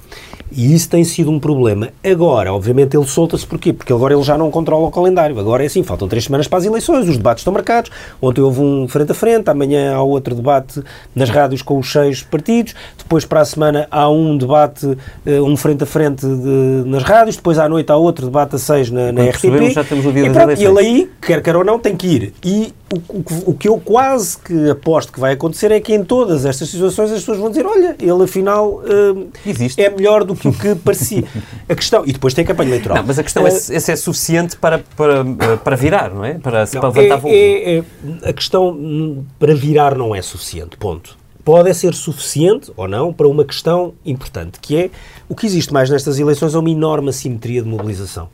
E 0.51 0.75
isso 0.75 0.89
tem 0.89 1.03
sido 1.03 1.31
um 1.31 1.41
problema. 1.41 1.89
Agora, 2.05 2.53
obviamente, 2.53 2.97
ele 2.97 3.07
solta-se 3.07 3.47
porquê? 3.47 3.73
Porque 3.73 3.93
agora 3.93 4.15
ele 4.15 4.23
já 4.23 4.39
não 4.39 4.51
controla 4.51 4.87
o 4.87 4.91
calendário. 4.91 5.39
Agora 5.39 5.63
é 5.63 5.67
assim, 5.67 5.83
faltam 5.83 6.07
três 6.07 6.25
semanas 6.25 6.47
para 6.47 6.59
as 6.59 6.65
eleições, 6.65 7.09
os 7.09 7.17
debates 7.17 7.41
estão 7.41 7.53
marcados. 7.53 7.91
Ontem 8.23 8.41
houve 8.41 8.61
um 8.61 8.87
frente 8.87 9.11
a 9.11 9.15
frente, 9.15 9.51
amanhã 9.51 9.95
há 9.95 10.03
outro 10.03 10.35
debate 10.35 10.83
nas 11.15 11.29
rádios 11.29 11.63
com 11.63 11.79
os 11.79 11.91
seis 11.91 12.23
partidos, 12.23 12.75
depois 12.97 13.25
para 13.25 13.41
a 13.41 13.45
semana 13.45 13.89
há 13.91 14.09
um 14.09 14.39
debate, 14.39 14.97
eh, 15.27 15.41
um 15.41 15.57
frente 15.57 15.83
a 15.83 15.87
frente 15.87 16.25
de, 16.25 16.83
nas 16.87 17.03
rádios, 17.03 17.37
depois 17.37 17.59
à 17.59 17.69
noite 17.69 17.91
há 17.91 17.97
outro 17.97 18.27
debate 18.27 18.55
a 18.55 18.59
seis 18.59 18.91
na, 18.91 19.11
na 19.11 19.25
RTP. 19.25 19.73
Já 19.73 19.85
temos 19.85 20.07
o 20.07 20.13
dia 20.13 20.27
e, 20.27 20.31
pronto, 20.31 20.61
e 20.61 20.65
ele 20.65 20.79
aí, 20.79 21.11
quer 21.21 21.43
quer 21.43 21.57
ou 21.57 21.65
não, 21.65 21.79
tem 21.79 21.97
que 21.97 22.07
ir. 22.07 22.26
E 22.45 22.73
o, 22.93 22.97
o, 22.97 23.51
o, 23.51 23.55
que 23.55 23.69
eu 23.69 23.79
quase 23.79 24.39
que 24.39 24.71
aposto 24.71 25.13
que 25.13 25.19
vai 25.19 25.33
acontecer 25.33 25.71
é 25.73 25.81
que 25.81 25.95
em 25.95 26.05
todas 26.05 26.45
estas 26.45 26.69
situações 26.69 27.11
as 27.11 27.21
pessoas 27.21 27.39
vão 27.39 27.49
dizer 27.49 27.67
olha, 27.67 27.97
ele 27.99 28.25
afinal 28.25 28.75
uh, 28.75 29.31
é 29.77 29.91
melhor 29.91 30.25
do 30.25 30.35
que 30.35 30.49
o 30.49 30.53
que 30.53 30.75
parecia. 30.75 31.25
A 31.69 31.75
questão, 31.75 32.05
e 32.07 32.13
depois 32.13 32.33
tem 32.33 32.45
a 32.45 32.47
campanha 32.47 32.71
eleitoral. 32.71 32.99
Não, 32.99 33.05
mas 33.05 33.19
a 33.19 33.23
questão 33.23 33.43
uh, 33.43 33.47
é 33.47 33.51
se 33.51 33.91
é 33.91 33.97
suficiente 33.97 34.57
para, 34.57 34.79
para, 34.97 35.25
para 35.65 35.77
virar, 35.77 36.15
não 36.15 36.25
é? 36.25 36.35
Para, 36.35 36.65
não, 36.65 36.81
para 36.81 36.89
levantar 36.89 37.29
é, 37.29 37.35
é, 37.35 37.79
é, 37.79 37.85
A 38.23 38.33
questão 38.33 39.25
para 39.39 39.55
virar 39.55 39.97
não 39.97 40.15
é 40.15 40.23
suficiente, 40.23 40.77
ponto. 40.77 41.17
Pode 41.45 41.73
ser 41.75 41.95
suficiente 41.95 42.73
ou 42.77 42.87
não 42.87 43.13
para 43.13 43.27
uma 43.27 43.45
questão 43.45 43.95
importante, 44.05 44.61
que 44.61 44.77
é 44.77 44.91
o 45.29 45.35
que 45.35 45.47
existe 45.47 45.73
mais 45.73 45.91
nestas 45.91 46.19
eleições 46.19 46.55
é 46.55 46.59
uma 46.59 46.71
enorme 46.71 47.09
assimetria 47.09 47.63
de 47.63 47.69
mobilização 47.69 48.29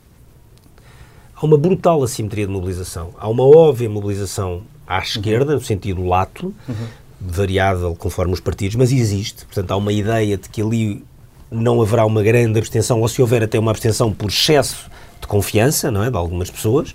há 1.43 1.47
uma 1.47 1.59
brutal 1.59 2.03
assimetria 2.03 2.47
de 2.47 2.53
mobilização. 2.53 3.11
Há 3.19 3.29
uma 3.29 3.43
óbvia 3.43 3.91
mobilização 3.91 4.63
à 4.87 4.99
esquerda, 5.01 5.55
no 5.55 5.61
sentido 5.61 6.05
lato, 6.07 6.55
uhum. 6.69 6.87
variável 7.21 7.97
conforme 7.97 8.33
os 8.33 8.41
partidos, 8.41 8.77
mas 8.77 8.93
existe. 8.93 9.45
Portanto, 9.45 9.73
há 9.73 9.77
uma 9.77 9.93
ideia 9.93 10.37
de 10.37 10.49
que 10.49 10.63
ali 10.63 11.05
não 11.51 11.83
haverá 11.83 12.07
uma 12.07 12.23
grande 12.23 12.59
abstenção, 12.59 13.01
ou 13.01 13.09
se 13.09 13.21
houver 13.21 13.43
até 13.43 13.59
uma 13.59 13.73
abstenção 13.73 14.13
por 14.13 14.29
excesso 14.29 14.91
de 15.21 15.27
confiança, 15.27 15.91
não 15.91 16.03
é, 16.03 16.11
de 16.11 16.17
algumas 16.17 16.51
pessoas. 16.51 16.95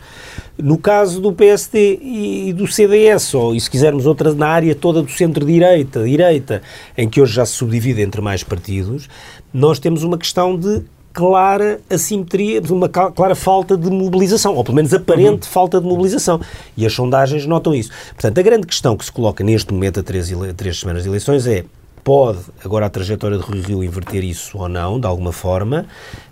No 0.57 0.77
caso 0.77 1.21
do 1.21 1.31
PSD 1.31 1.99
e 2.01 2.53
do 2.53 2.67
CDS, 2.67 3.33
ou 3.33 3.53
e 3.53 3.59
se 3.59 3.69
quisermos 3.69 4.05
outra 4.05 4.33
na 4.33 4.47
área 4.47 4.73
toda 4.73 5.01
do 5.01 5.11
centro-direita, 5.11 6.03
direita, 6.03 6.61
em 6.97 7.07
que 7.07 7.21
hoje 7.21 7.33
já 7.33 7.45
se 7.45 7.53
subdivide 7.53 8.01
entre 8.01 8.21
mais 8.21 8.43
partidos, 8.43 9.07
nós 9.53 9.77
temos 9.77 10.03
uma 10.03 10.17
questão 10.17 10.57
de 10.57 10.83
clara 11.17 11.81
assimetria, 11.89 12.61
uma 12.69 12.87
clara 12.87 13.33
falta 13.33 13.75
de 13.75 13.89
mobilização, 13.89 14.53
ou 14.53 14.63
pelo 14.63 14.75
menos 14.75 14.93
aparente 14.93 15.47
uhum. 15.47 15.51
falta 15.51 15.81
de 15.81 15.87
mobilização. 15.87 16.39
E 16.77 16.85
as 16.85 16.93
sondagens 16.93 17.43
notam 17.47 17.73
isso. 17.73 17.89
Portanto, 18.09 18.37
a 18.37 18.41
grande 18.43 18.67
questão 18.67 18.95
que 18.95 19.03
se 19.03 19.11
coloca 19.11 19.43
neste 19.43 19.73
momento, 19.73 19.99
a 19.99 20.03
três, 20.03 20.31
três 20.55 20.79
semanas 20.79 21.01
de 21.01 21.09
eleições, 21.09 21.47
é 21.47 21.65
pode 22.03 22.37
agora 22.63 22.85
a 22.85 22.89
trajetória 22.89 23.35
de 23.35 23.43
Rui 23.43 23.61
Rio 23.61 23.83
inverter 23.83 24.23
isso 24.23 24.59
ou 24.59 24.69
não, 24.69 24.99
de 24.99 25.07
alguma 25.07 25.31
forma, 25.31 25.87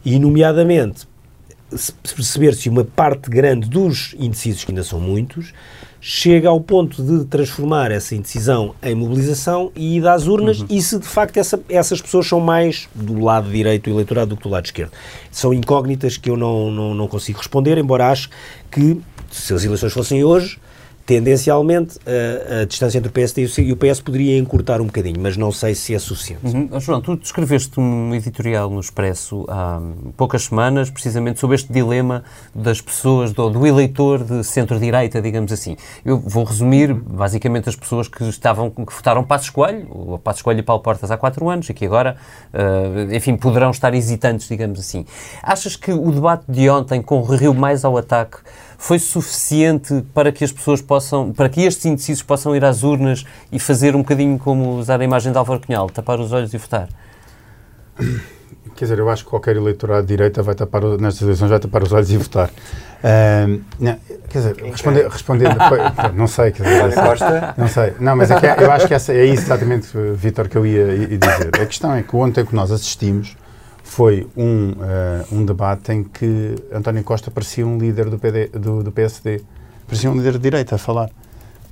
e, 0.06 0.20
nomeadamente, 0.20 1.08
perceber 2.15 2.54
se 2.54 2.70
uma 2.70 2.84
parte 2.84 3.27
grande 3.27 3.68
dos 3.68 4.13
indecisos, 4.20 4.63
que 4.63 4.72
ainda 4.72 4.84
são 4.84 5.00
muitos, 5.00 5.51
chega 6.08 6.50
ao 6.50 6.62
ponto 6.62 7.02
de 7.02 7.26
transformar 7.26 7.90
essa 7.90 8.14
indecisão 8.14 8.76
em 8.84 8.94
mobilização 8.94 9.72
e 9.76 9.98
ir 9.98 10.08
às 10.08 10.28
urnas 10.28 10.60
uhum. 10.60 10.68
e 10.70 10.80
se 10.80 11.00
de 11.00 11.08
facto 11.08 11.38
essa, 11.38 11.60
essas 11.68 12.00
pessoas 12.00 12.28
são 12.28 12.40
mais 12.40 12.88
do 12.94 13.20
lado 13.24 13.50
direito 13.50 13.90
do 13.90 13.96
eleitorado 13.96 14.30
do 14.30 14.38
que 14.38 14.44
do 14.44 14.50
lado 14.50 14.66
esquerdo. 14.66 14.92
São 15.32 15.52
incógnitas 15.52 16.16
que 16.16 16.30
eu 16.30 16.38
não, 16.38 16.70
não, 16.70 16.94
não 16.94 17.08
consigo 17.08 17.40
responder, 17.40 17.80
embora 17.80 18.12
acho 18.12 18.30
que 18.70 19.02
se 19.32 19.52
as 19.52 19.64
eleições 19.64 19.94
fossem 19.94 20.24
hoje, 20.24 20.60
tendencialmente 21.06 22.00
a, 22.06 22.62
a, 22.62 22.66
distância 22.66 22.98
entre 22.98 23.10
o 23.10 23.12
PSD 23.12 23.48
e 23.60 23.72
o 23.72 23.78
PS 23.78 24.02
poderia 24.02 24.38
encurtar 24.40 24.82
um 24.82 24.86
bocadinho, 24.86 25.20
mas 25.20 25.38
não 25.38 25.52
sei 25.52 25.76
se 25.76 25.94
é 25.94 26.00
suficiente. 26.00 26.46
Uhum. 26.46 26.68
Oh, 26.72 26.80
João, 26.80 27.00
tu 27.00 27.14
escreveste 27.22 27.80
um 27.80 28.14
editorial 28.16 28.70
no 28.70 28.80
Expresso 28.80 29.46
há 29.48 29.80
poucas 30.18 30.46
semanas, 30.46 30.90
precisamente 30.90 31.40
sobre 31.40 31.56
este 31.56 31.72
dilema 31.72 32.24
das 32.56 32.82
pessoas, 32.82 33.32
do, 33.32 33.50
do 33.52 33.68
eleitor 33.68 34.24
de 34.24 34.44
centro-direita, 34.44 35.22
digamos 35.22 35.52
assim. 35.52 35.78
Eu 36.04 36.18
vou 36.18 36.44
resumir, 36.44 36.92
basicamente, 36.94 37.70
as 37.70 37.76
pessoas 37.76 38.08
que 38.08 38.24
estavam, 38.24 38.72
que 38.72 38.92
votaram 38.92 39.24
Passos 39.24 39.52
Coelho, 39.52 39.88
o 39.92 40.18
Passos 40.18 40.42
Coelho 40.42 40.62
e 40.62 40.64
Paulo 40.64 40.82
Portas 40.82 41.12
há 41.12 41.18
quatro 41.18 41.48
anos, 41.50 41.70
e 41.70 41.74
que 41.74 41.86
agora, 41.86 42.18
uh, 42.52 43.14
enfim, 43.14 43.38
poderão 43.38 43.70
estar 43.70 43.94
hesitantes, 43.94 44.48
digamos 44.48 44.80
assim. 44.80 45.06
Achas 45.44 45.76
que 45.76 45.92
o 45.92 46.12
debate 46.12 46.46
de 46.50 46.68
ontem, 46.68 47.00
com 47.00 47.20
o 47.20 47.24
Rio 47.24 47.54
mais 47.54 47.86
ao 47.86 47.96
ataque, 47.96 48.38
foi 48.77 49.00
suficiente 49.00 50.03
para 50.13 50.32
que 50.32 50.44
as 50.44 50.51
pessoas 50.51 50.82
possam, 50.82 51.32
para 51.32 51.50
que 51.50 51.62
estes 51.62 51.86
indecisos 51.86 52.24
possam 52.24 52.55
ir 52.55 52.63
às 52.63 52.84
urnas 52.84 53.25
e 53.51 53.60
fazer 53.60 53.96
um 53.96 54.00
bocadinho 54.00 54.38
como 54.38 54.77
usar 54.77 55.00
a 55.00 55.03
imagem 55.03 55.32
de 55.32 55.38
Álvaro 55.38 55.60
Cunhal, 55.60 55.89
tapar 55.89 56.20
os 56.20 56.32
olhos 56.32 56.53
e 56.53 56.58
votar? 56.58 56.89
quer 58.75 58.86
dizer, 58.86 59.00
eu 59.00 59.10
acho 59.10 59.24
que 59.24 59.29
qualquer 59.29 59.55
eleitorado 59.55 60.01
de 60.01 60.08
direita 60.08 60.44
vai 60.44 60.53
tapar, 60.53 60.84
nestas 60.84 61.22
eleições 61.22 61.50
vai 61.50 61.60
tapar 61.60 61.82
os 61.82 61.94
olhos 61.94 62.12
e 62.12 62.17
votar. 62.17 62.50
Uh, 62.50 63.62
não, 63.79 63.98
quer 64.29 64.39
dizer, 64.39 64.55
responder, 64.58 65.08
respondendo, 65.08 65.55
não 66.13 66.27
sei, 66.27 66.51
quer 66.51 66.63
dizer, 66.63 66.96
não 67.58 67.67
sei, 67.67 67.94
não, 68.00 68.15
mas 68.15 68.32
é 68.32 68.39
que, 68.39 68.63
eu 68.63 68.72
acho 68.72 68.88
que 68.88 68.94
essa, 68.94 69.13
é 69.13 69.25
isso 69.25 69.44
exatamente, 69.44 69.88
Vitor, 70.15 70.50
que 70.50 70.58
eu 70.58 70.65
ia, 70.65 70.94
ia, 70.94 71.17
dizer. 71.17 71.50
A 71.62 71.65
questão 71.65 71.94
é 71.94 72.03
que 72.03 72.15
ontem 72.15 72.46
que 72.46 72.53
nós 72.53 72.72
assistimos 72.72 73.36
foi 73.86 74.27
um, 74.36 74.72
uh, 74.72 74.75
um 75.32 75.46
debate 75.46 75.92
em 75.94 76.04
que 76.04 76.56
António 76.74 77.04
Costa 77.04 77.30
parecia 77.30 77.65
um 77.65 77.77
líder 77.77 78.10
do, 78.10 78.18
PD, 78.18 78.48
do, 78.48 78.84
do 78.84 78.92
PSD, 78.92 79.42
parecia 79.88 80.10
um 80.10 80.18
líder 80.18 80.34
de 80.34 80.39
direita 80.39 80.75
a 80.75 80.77
falar. 80.77 81.10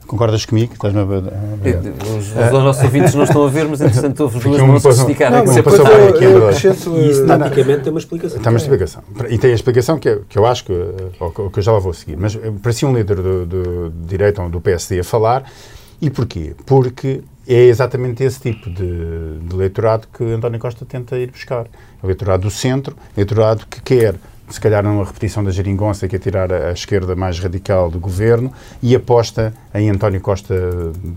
Concordas 0.06 0.46
comigo? 0.46 0.74
Estás-me 0.74 1.00
a... 1.00 1.04
Os, 1.04 2.28
os 2.30 2.64
nossos 2.64 2.84
ouvintes 2.84 3.16
não 3.16 3.24
estão 3.24 3.44
a 3.44 3.50
ver, 3.50 3.68
mas 3.68 3.82
entretanto 3.82 4.20
houve 4.22 4.40
duas 4.40 4.62
mãos 4.62 4.86
a 4.86 4.92
sofisticar. 4.92 5.32
Não, 5.32 5.44
não, 5.44 5.64
passou 5.64 5.88
eu, 5.88 6.50
aqui 6.50 6.66
e 6.66 7.10
isso 7.10 7.26
taticamente 7.26 7.82
tem 7.82 7.92
uma 7.92 8.00
explicação. 8.00 8.40
Tem 8.40 8.52
uma 8.52 8.60
explicação. 8.60 9.04
E 9.30 9.38
tem 9.38 9.52
a 9.52 9.56
explicação 9.56 9.98
que, 9.98 10.22
que 10.30 10.38
eu 10.38 10.46
acho 10.46 10.66
que, 10.66 10.74
que 11.52 11.60
eu 11.60 11.64
já 11.64 11.72
lá 11.72 11.80
vou 11.80 11.94
seguir. 11.94 12.16
Mas 12.16 12.38
parecia 12.62 12.88
um 12.88 12.94
líder 12.94 13.16
do, 13.16 13.46
do, 13.46 13.90
do 13.90 14.08
direito 14.08 14.42
ou 14.42 14.50
do 14.50 14.62
PSD 14.62 15.00
a 15.00 15.04
falar. 15.04 15.46
E 16.00 16.10
porquê? 16.10 16.54
Porque 16.66 17.24
é 17.48 17.64
exatamente 17.66 18.24
esse 18.24 18.40
tipo 18.40 18.70
de, 18.70 19.40
de 19.40 19.54
eleitorado 19.54 20.08
que 20.12 20.24
António 20.24 20.60
Costa 20.60 20.86
tenta 20.86 21.18
ir 21.18 21.32
buscar. 21.32 21.66
O 22.02 22.06
eleitorado 22.06 22.44
do 22.44 22.52
centro, 22.52 22.96
eleitorado 23.16 23.66
que 23.68 23.82
quer 23.82 24.16
se 24.50 24.60
calhar 24.60 24.84
numa 24.84 25.04
repetição 25.04 25.44
da 25.44 25.52
geringonça, 25.52 26.08
que 26.08 26.16
é 26.16 26.20
tirar 26.20 26.52
a, 26.52 26.70
a, 26.70 26.72
esquerda 26.72 27.16
mais 27.16 27.40
radical 27.40 27.90
do 27.90 28.00
governo, 28.00 28.52
e 28.82 28.96
aposta 28.96 29.54
em 29.74 29.90
António 29.90 30.22
Costa 30.22 30.54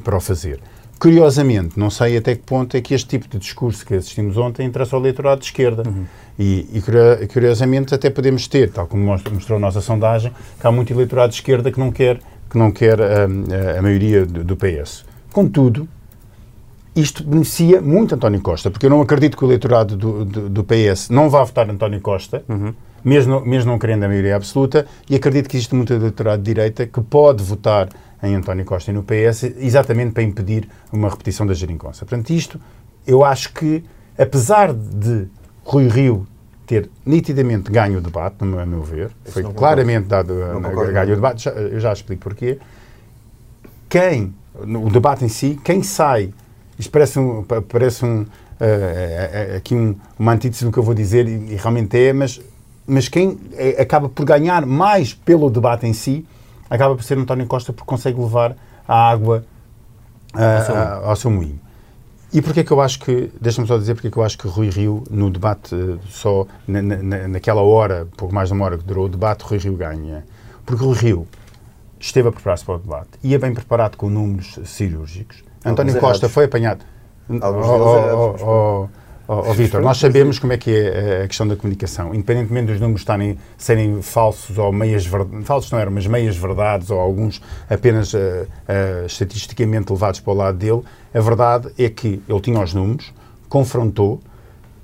para 0.03 0.17
o 0.17 0.21
fazer. 0.21 0.61
Curiosamente, 0.99 1.79
não 1.79 1.91
sei 1.91 2.17
até 2.17 2.35
que 2.35 2.43
ponto 2.43 2.75
é 2.77 2.81
que 2.81 2.95
este 2.95 3.07
tipo 3.07 3.29
de 3.29 3.39
discurso 3.39 3.85
que 3.85 3.95
assistimos 3.95 4.39
ontem 4.39 4.67
interessa 4.67 4.97
ao 4.97 5.03
eleitorado 5.03 5.41
de 5.41 5.47
esquerda. 5.47 5.83
Uhum. 5.87 6.07
E, 6.39 6.67
e, 6.73 7.27
curiosamente 7.29 7.95
até 7.95 8.09
podemos 8.09 8.49
ter, 8.49 8.71
tal 8.71 8.87
como 8.87 9.03
mostrou 9.05 9.59
a 9.59 9.61
nossa 9.61 9.83
sondagem, 9.83 10.33
que 10.59 10.67
há 10.67 10.73
muito 10.73 10.93
eleitorado 10.93 11.31
de 11.31 11.37
esquerda 11.37 11.71
que 11.71 11.79
não 11.79 11.93
quer, 11.93 12.19
que 12.49 12.57
não 12.57 12.71
quer 12.71 13.01
a, 13.01 13.27
hum, 13.27 13.45
a, 13.75 13.79
a 13.79 13.83
maioria 13.83 14.25
do, 14.25 14.43
do 14.43 14.57
PS. 14.57 15.05
Contudo, 15.31 15.87
isto 16.97 17.23
beneficia 17.23 17.81
muito 17.83 18.15
António 18.15 18.41
Costa, 18.41 18.71
porque 18.71 18.87
eu 18.87 18.91
não 18.91 19.03
acredito 19.03 19.37
que 19.37 19.45
o 19.45 19.47
eleitorado 19.47 19.97
do, 19.97 20.25
do, 20.25 20.49
do 20.49 20.65
PS 20.65 21.11
não 21.11 21.29
vá 21.29 21.45
votar 21.45 21.69
António 21.69 22.01
Costa, 22.01 22.43
uhum. 22.49 22.73
mesmo, 23.05 23.45
mesmo 23.45 23.71
não 23.71 23.79
querendo 23.79 24.05
a 24.05 24.09
maioria 24.09 24.35
absoluta, 24.35 24.87
e 25.09 25.15
acredito 25.15 25.49
que 25.49 25.57
existe 25.57 25.75
muito 25.75 25.93
eleitorado 25.93 26.43
de 26.43 26.55
direita 26.55 26.87
que 26.87 27.01
pode 27.03 27.45
votar 27.45 27.91
em 28.23 28.35
António 28.35 28.65
Costa 28.65 28.91
e 28.91 28.95
no 28.95 29.03
PS 29.03 29.45
exatamente 29.59 30.13
para 30.13 30.23
impedir 30.23 30.67
uma 30.91 31.11
repetição 31.11 31.47
da 31.47 31.53
geringonça. 31.53 32.07
Portanto, 32.07 32.31
isto, 32.31 32.59
eu 33.07 33.23
acho 33.23 33.53
que, 33.53 33.85
apesar 34.19 34.73
de 34.73 35.29
Rui 35.63 35.89
Rio 35.89 36.27
ter 36.67 36.89
nitidamente 37.05 37.71
ganho 37.71 37.99
o 37.99 38.01
debate, 38.01 38.37
a 38.41 38.67
meu 38.67 38.83
ver, 38.83 39.11
foi 39.27 39.43
claramente 39.45 40.07
dado 40.07 40.33
a, 40.43 40.91
ganho 40.91 41.13
o 41.13 41.17
debate, 41.17 41.45
já, 41.45 41.51
eu 41.51 41.79
já 41.79 41.93
explico 41.93 42.23
porquê, 42.23 42.59
quem, 43.89 44.35
o 44.55 44.91
debate 44.91 45.25
em 45.25 45.29
si, 45.29 45.61
quem 45.63 45.83
sai, 45.83 46.33
isto 46.79 46.91
parece 46.91 47.19
um, 47.19 47.43
parece 47.43 48.05
um, 48.05 48.23
uh, 48.23 49.57
aqui 49.57 49.75
um, 49.75 49.95
uma 50.19 50.33
antítese 50.33 50.65
do 50.65 50.73
que 50.73 50.79
eu 50.79 50.83
vou 50.83 50.95
dizer, 50.95 51.27
e, 51.27 51.53
e 51.53 51.57
realmente 51.57 51.97
é, 51.99 52.13
mas 52.13 52.41
mas 52.87 53.09
quem 53.09 53.39
é, 53.55 53.83
acaba 53.83 54.09
por 54.09 54.25
ganhar 54.25 54.65
mais 54.65 55.13
pelo 55.13 55.51
debate 55.51 55.87
em 55.87 55.93
si 55.93 56.25
acaba 56.71 56.95
por 56.95 57.03
ser 57.03 57.19
António 57.19 57.47
Costa 57.47 57.73
porque 57.73 57.87
consegue 57.87 58.21
levar 58.21 58.57
a 58.87 59.11
água 59.11 59.45
uh, 60.35 61.07
ao 61.07 61.17
seu 61.17 61.31
moinho. 61.31 61.59
E 62.33 62.43
porquê 62.43 62.63
que 62.63 62.71
eu 62.71 62.81
acho 62.81 62.99
que, 63.01 63.33
deixa-me 63.41 63.67
só 63.67 63.79
dizer 63.79 63.95
porque 63.95 64.11
que 64.11 64.17
eu 64.17 64.23
acho 64.23 64.37
que 64.37 64.47
Rui 64.47 64.69
Rio, 64.69 65.05
no 65.11 65.31
debate, 65.31 65.75
só 66.09 66.47
na, 66.67 66.83
na, 66.83 67.29
naquela 67.29 67.63
hora, 67.63 68.07
pouco 68.17 68.35
mais 68.35 68.49
de 68.49 68.55
uma 68.55 68.65
hora 68.65 68.77
que 68.77 68.85
durou 68.85 69.07
o 69.07 69.09
debate, 69.09 69.43
Rui 69.43 69.59
Rio 69.59 69.77
ganha. 69.77 70.25
Porque 70.65 70.85
Rui 70.85 70.97
Rio 70.97 71.27
esteve 71.99 72.29
a 72.29 72.33
preparar-se 72.33 72.65
para 72.65 72.75
o 72.75 72.79
debate, 72.79 73.11
ia 73.23 73.39
bem 73.39 73.55
preparado 73.55 73.97
com 73.97 74.11
números 74.11 74.59
cirúrgicos. 74.65 75.43
António 75.71 75.99
Costa 75.99 76.29
foi 76.29 76.45
apanhado. 76.45 76.85
Alguns 77.29 77.67
oh, 77.67 78.37
oh, 78.41 78.45
oh, 78.45 78.89
Oh, 79.29 79.51
oh 79.51 79.53
Vitor, 79.55 79.83
nós 79.83 79.99
sabemos 79.99 80.39
como 80.39 80.53
é 80.53 80.57
que 80.57 80.71
é 80.71 81.25
a 81.25 81.27
questão 81.27 81.49
da 81.49 81.57
comunicação. 81.57 82.15
Independentemente 82.15 82.69
dos 82.69 82.81
números 82.81 83.01
estarem, 83.01 83.37
serem 83.59 84.01
falsos 84.01 84.57
ou 84.57 84.73
meias 84.73 85.05
verdades, 85.05 85.45
falsos 85.45 85.71
não 85.73 85.81
eram, 85.81 85.91
mas 85.91 86.07
meias 86.07 86.37
verdades 86.37 86.91
ou 86.91 87.01
alguns 87.01 87.43
apenas 87.69 88.15
uh, 88.15 88.19
uh, 88.19 89.07
estatisticamente 89.07 89.91
levados 89.91 90.21
para 90.21 90.33
o 90.33 90.37
lado 90.37 90.59
dele, 90.59 90.81
a 91.13 91.21
verdade 91.21 91.73
é 91.77 91.89
que 91.89 92.23
ele 92.29 92.41
tinha 92.41 92.63
os 92.63 92.73
números, 92.73 93.13
confrontou, 93.49 94.21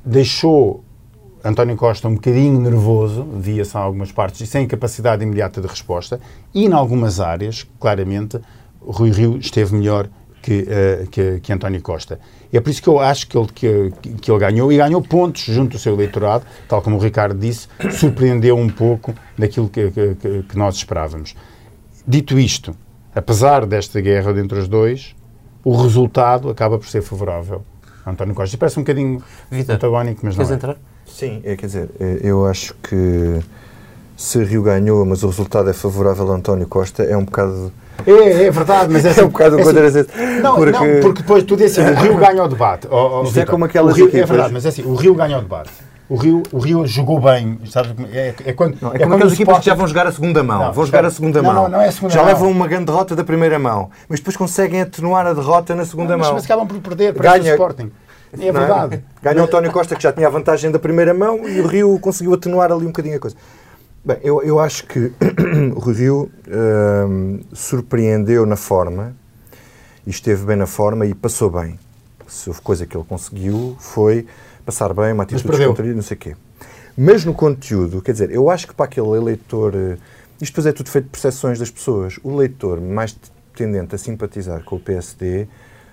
deixou 0.05 0.83
António 1.45 1.77
Costa 1.77 2.09
um 2.09 2.15
bocadinho 2.15 2.61
nervoso, 2.61 3.25
via-se 3.37 3.77
em 3.77 3.81
algumas 3.81 4.11
partes, 4.11 4.41
e 4.41 4.47
sem 4.47 4.67
capacidade 4.67 5.23
imediata 5.23 5.61
de 5.61 5.69
resposta, 5.69 6.21
e 6.53 6.65
em 6.65 6.73
algumas 6.73 7.21
áreas, 7.21 7.65
claramente, 7.79 8.41
Rui 8.81 9.13
Rio 9.13 9.37
esteve 9.37 9.77
melhor 9.77 10.09
que, 10.43 10.63
uh, 10.63 11.07
que, 11.09 11.41
que, 11.41 11.53
António 11.53 11.81
Costa. 11.81 12.19
E 12.53 12.57
é 12.57 12.61
por 12.61 12.69
isso 12.69 12.83
que 12.83 12.89
eu 12.89 12.99
acho 12.99 13.29
que 13.29 13.39
ele, 13.39 13.47
que, 13.55 13.93
que 14.21 14.31
ele 14.31 14.39
ganhou, 14.39 14.73
e 14.73 14.77
ganhou 14.77 15.01
pontos 15.01 15.43
junto 15.43 15.77
ao 15.77 15.81
seu 15.81 15.95
eleitorado, 15.95 16.45
tal 16.69 16.83
como 16.83 16.97
o 16.97 16.99
Ricardo 16.99 17.39
disse, 17.39 17.69
surpreendeu 17.93 18.57
um 18.57 18.69
pouco 18.69 19.15
daquilo 19.39 19.69
que, 19.69 19.91
que, 19.91 20.43
que 20.43 20.59
nós 20.59 20.75
esperávamos. 20.75 21.35
Dito 22.07 22.39
isto, 22.39 22.75
apesar 23.15 23.65
desta 23.65 24.01
guerra 24.01 24.39
entre 24.39 24.59
os 24.59 24.67
dois, 24.67 25.15
o 25.65 25.81
resultado 25.81 26.51
acaba 26.51 26.77
por 26.79 26.89
ser 26.89 27.03
favorável 27.03 27.65
a 28.05 28.11
António 28.11 28.35
Costa. 28.35 28.59
Parece 28.59 28.79
um 28.79 28.83
bocadinho 28.83 29.23
Vitor, 29.51 29.77
antagónico, 29.77 30.21
mas 30.25 30.37
não 30.37 30.45
é. 30.45 30.55
entrar? 30.55 30.77
Sim, 31.07 31.41
é, 31.45 31.57
quer 31.57 31.67
dizer, 31.67 31.91
é, 32.01 32.19
eu 32.23 32.45
acho 32.47 32.75
que 32.83 33.41
se 34.17 34.43
Rio 34.43 34.63
ganhou, 34.63 35.05
mas 35.05 35.23
o 35.23 35.29
resultado 35.29 35.71
é 35.71 35.73
favorável 35.73 36.31
a 36.33 36.37
António 36.37 36.67
Costa, 36.67 37.03
é 37.03 37.17
um 37.17 37.25
bocado 37.25 37.73
é, 38.07 38.45
é 38.45 38.51
verdade, 38.51 38.93
mas 38.93 39.05
é, 39.07 39.21
é 39.21 39.25
um 39.25 39.29
bocado 39.29 39.59
é 39.59 39.63
assim, 39.63 40.07
não, 40.43 40.57
porque... 40.57 40.73
não, 40.73 41.01
porque 41.01 41.23
depois 41.23 41.45
tu 41.45 41.57
dizes 41.57 41.79
assim, 41.79 41.91
o 41.91 42.01
Rio 42.01 42.17
ganha 42.17 42.43
o 42.45 42.49
debate. 42.49 42.89
Oh, 42.91 43.21
oh, 43.21 43.25
Isto 43.25 43.41
é 43.41 43.47
como 43.47 43.65
aquelas 43.65 43.97
Rio, 43.97 44.09
É 44.09 44.25
verdade, 44.25 44.53
mas 44.53 44.65
é 44.67 44.69
assim, 44.69 44.83
o 44.83 44.95
Rio 44.95 45.15
ganha 45.15 45.39
o 45.39 45.43
debate. 45.43 45.71
O 46.09 46.17
Rio, 46.17 46.43
o 46.53 46.59
Rio 46.59 46.87
jogou 46.87 47.19
bem, 47.19 47.59
sabes? 47.67 47.93
É, 48.13 48.35
é 48.45 48.53
quando, 48.53 48.77
não, 48.83 48.93
é, 48.93 48.97
é 48.97 48.99
como 48.99 49.15
aquelas 49.15 49.33
equipas 49.33 49.59
que 49.61 49.65
já 49.65 49.75
vão 49.75 49.87
jogar 49.87 50.07
a 50.07 50.13
segunda 50.13 50.43
mão. 50.43 50.67
Não, 50.67 50.73
vão 50.73 50.85
jogar 50.85 51.05
a 51.07 51.11
segunda 51.11 51.41
não, 51.41 51.53
mão. 51.55 51.63
Não, 51.63 51.71
não 51.71 51.81
é 51.81 51.89
a 51.89 51.93
segunda 51.93 52.13
já 52.13 52.21
mão. 52.21 52.29
levam 52.29 52.51
uma 52.51 52.69
grande 52.69 52.87
derrota 52.87 53.17
da 53.17 53.25
primeira 53.25 53.59
mão, 53.59 53.91
mas 54.09 54.21
depois 54.21 54.37
conseguem 54.37 54.83
atenuar 54.83 55.27
a 55.27 55.33
derrota 55.33 55.75
na 55.75 55.87
segunda 55.87 56.17
mas, 56.19 56.27
mão. 56.27 56.35
Mas 56.35 56.45
acabam 56.45 56.67
por 56.67 56.79
perder 56.81 57.15
para 57.15 57.33
Ganha, 57.33 57.53
o 57.53 57.55
Sporting. 57.55 57.91
É 58.39 58.53
verdade. 58.53 58.97
É? 58.97 59.01
Ganha 59.23 59.43
o 59.43 59.45
António 59.45 59.71
Costa, 59.73 59.95
que 59.95 60.03
já 60.03 60.13
tinha 60.13 60.27
a 60.27 60.31
vantagem 60.31 60.71
da 60.71 60.79
primeira 60.79 61.15
mão, 61.15 61.49
e 61.49 61.61
o 61.61 61.67
Rio 61.67 61.99
conseguiu 61.99 62.35
atenuar 62.35 62.73
ali 62.73 62.85
um 62.85 62.89
bocadinho 62.89 63.17
a 63.17 63.21
coisa. 63.21 63.37
Bem, 64.05 64.19
eu, 64.23 64.43
eu 64.43 64.59
acho 64.59 64.85
que 64.87 65.13
o 65.77 65.91
Rio 65.91 66.31
hum, 67.09 67.41
surpreendeu 67.53 68.45
na 68.45 68.57
forma, 68.57 69.15
e 70.07 70.11
esteve 70.11 70.45
bem 70.45 70.57
na 70.57 70.67
forma 70.67 71.07
e 71.07 71.15
passou 71.15 71.51
bem. 71.51 71.79
Se 72.27 72.49
houve 72.49 72.61
coisa 72.61 72.87
que 72.87 72.97
ele 72.97 73.05
conseguiu 73.05 73.77
foi 73.79 74.27
passar 74.65 74.93
bem, 74.93 75.13
uma 75.13 75.23
atitude 75.23 75.57
descontraída, 75.57 75.95
não 75.95 76.03
sei 76.03 76.17
o 76.17 76.21
quê. 76.21 76.37
Mas 76.97 77.25
no 77.25 77.33
conteúdo, 77.33 78.03
quer 78.03 78.13
dizer, 78.13 78.31
eu 78.31 78.51
acho 78.51 78.67
que 78.67 78.75
para 78.75 78.87
aquele 78.87 79.09
eleitor, 79.09 79.75
eh, 79.75 79.97
isto 80.41 80.53
depois 80.53 80.67
é 80.67 80.73
tudo 80.73 80.91
feito 80.91 81.05
de 81.05 81.11
percepções 81.11 81.59
das 81.59 81.71
pessoas, 81.71 82.19
o 82.23 82.35
leitor 82.35 82.81
mais 82.81 83.17
tendente 83.55 83.95
a 83.95 83.99
simpatizar 83.99 84.65
com 84.65 84.77
o 84.77 84.81
PSD 84.81 85.47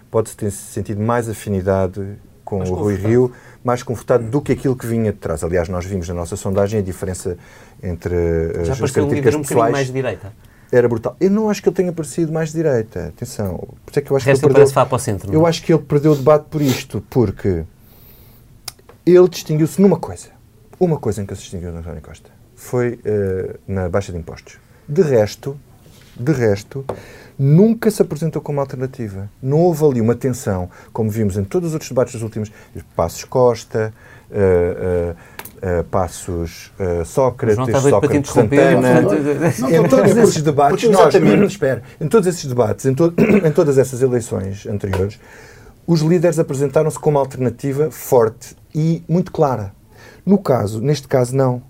pode 0.09 0.35
ter 0.35 0.51
sentido 0.51 1.01
mais 1.01 1.29
afinidade 1.29 2.17
com 2.43 2.57
mais 2.59 2.69
o 2.69 2.73
Rui 2.73 2.95
Rio, 2.95 3.31
mais 3.63 3.83
confortado 3.83 4.23
do 4.23 4.41
que 4.41 4.51
aquilo 4.51 4.75
que 4.75 4.87
vinha 4.87 5.13
de 5.13 5.19
trás. 5.19 5.43
Aliás, 5.43 5.69
nós 5.69 5.85
vimos 5.85 6.07
na 6.09 6.15
nossa 6.15 6.35
sondagem 6.35 6.79
a 6.79 6.83
diferença 6.83 7.37
entre 7.81 8.15
uh, 8.15 8.65
Já 8.65 8.73
as 8.73 8.91
características 8.91 9.35
um 9.35 9.41
pessoais. 9.41 9.71
mais 9.71 9.87
de 9.87 9.93
direita. 9.93 10.33
Era 10.71 10.87
brutal. 10.87 11.15
Eu 11.19 11.31
não 11.31 11.49
acho 11.49 11.63
que 11.63 11.69
ele 11.69 11.75
tenha 11.75 11.91
parecido 11.91 12.31
mais 12.31 12.49
de 12.49 12.57
direita. 12.57 13.07
Atenção. 13.07 13.57
Por 13.57 13.89
isso 13.89 13.99
é 13.99 14.01
que 14.01 14.11
eu 14.11 14.17
acho 14.17 14.25
que 14.25 14.31
ele 14.31 14.39
perdeu, 14.39 14.71
para 14.71 14.95
o 14.95 14.99
centro. 14.99 15.33
Eu 15.33 15.45
é? 15.45 15.49
acho 15.49 15.63
que 15.63 15.73
ele 15.73 15.81
perdeu 15.81 16.11
o 16.11 16.15
debate 16.15 16.45
por 16.49 16.61
isto, 16.61 17.03
porque 17.09 17.63
ele 19.05 19.29
distinguiu-se 19.29 19.81
numa 19.81 19.97
coisa. 19.97 20.27
Uma 20.79 20.97
coisa 20.97 21.21
em 21.21 21.25
que 21.25 21.35
se 21.35 21.41
distinguiu 21.41 21.71
no 21.71 21.79
António 21.79 22.01
Costa 22.01 22.29
foi 22.55 22.99
uh, 23.05 23.59
na 23.67 23.89
baixa 23.89 24.11
de 24.11 24.17
impostos. 24.17 24.57
De 24.87 25.01
resto, 25.01 25.57
de 26.19 26.31
resto, 26.31 26.85
nunca 27.37 27.89
se 27.89 28.01
apresentou 28.01 28.41
como 28.41 28.59
alternativa. 28.59 29.29
Não 29.41 29.59
houve 29.59 29.85
ali 29.85 30.01
uma 30.01 30.13
tensão, 30.13 30.69
como 30.91 31.09
vimos 31.09 31.37
em 31.37 31.43
todos 31.43 31.69
os 31.69 31.73
outros 31.73 31.89
debates 31.89 32.13
dos 32.13 32.21
últimos, 32.21 32.51
Passos 32.95 33.23
Costa, 33.23 33.93
uh, 34.31 35.11
uh, 35.11 35.79
uh, 35.79 35.83
Passos 35.85 36.71
uh, 36.79 37.05
Sócrates, 37.05 37.81
Sócrates 37.83 38.31
Santana. 38.31 39.01
em 39.69 39.87
todos 39.87 40.17
esses 40.17 40.41
debates, 40.41 40.89
nós, 40.89 41.13
espera, 41.47 41.83
em 41.99 42.07
todos 42.07 42.27
esses 42.27 42.45
debates, 42.45 42.85
em, 42.85 42.93
to 42.93 43.13
em 43.45 43.51
todas 43.51 43.77
essas 43.77 44.01
eleições 44.01 44.65
anteriores, 44.65 45.19
os 45.85 46.01
líderes 46.01 46.39
apresentaram-se 46.39 46.99
como 46.99 47.17
alternativa 47.17 47.89
forte 47.91 48.55
e 48.73 49.03
muito 49.07 49.31
clara. 49.31 49.73
No 50.25 50.37
caso, 50.37 50.81
neste 50.81 51.07
caso, 51.07 51.35
não. 51.35 51.68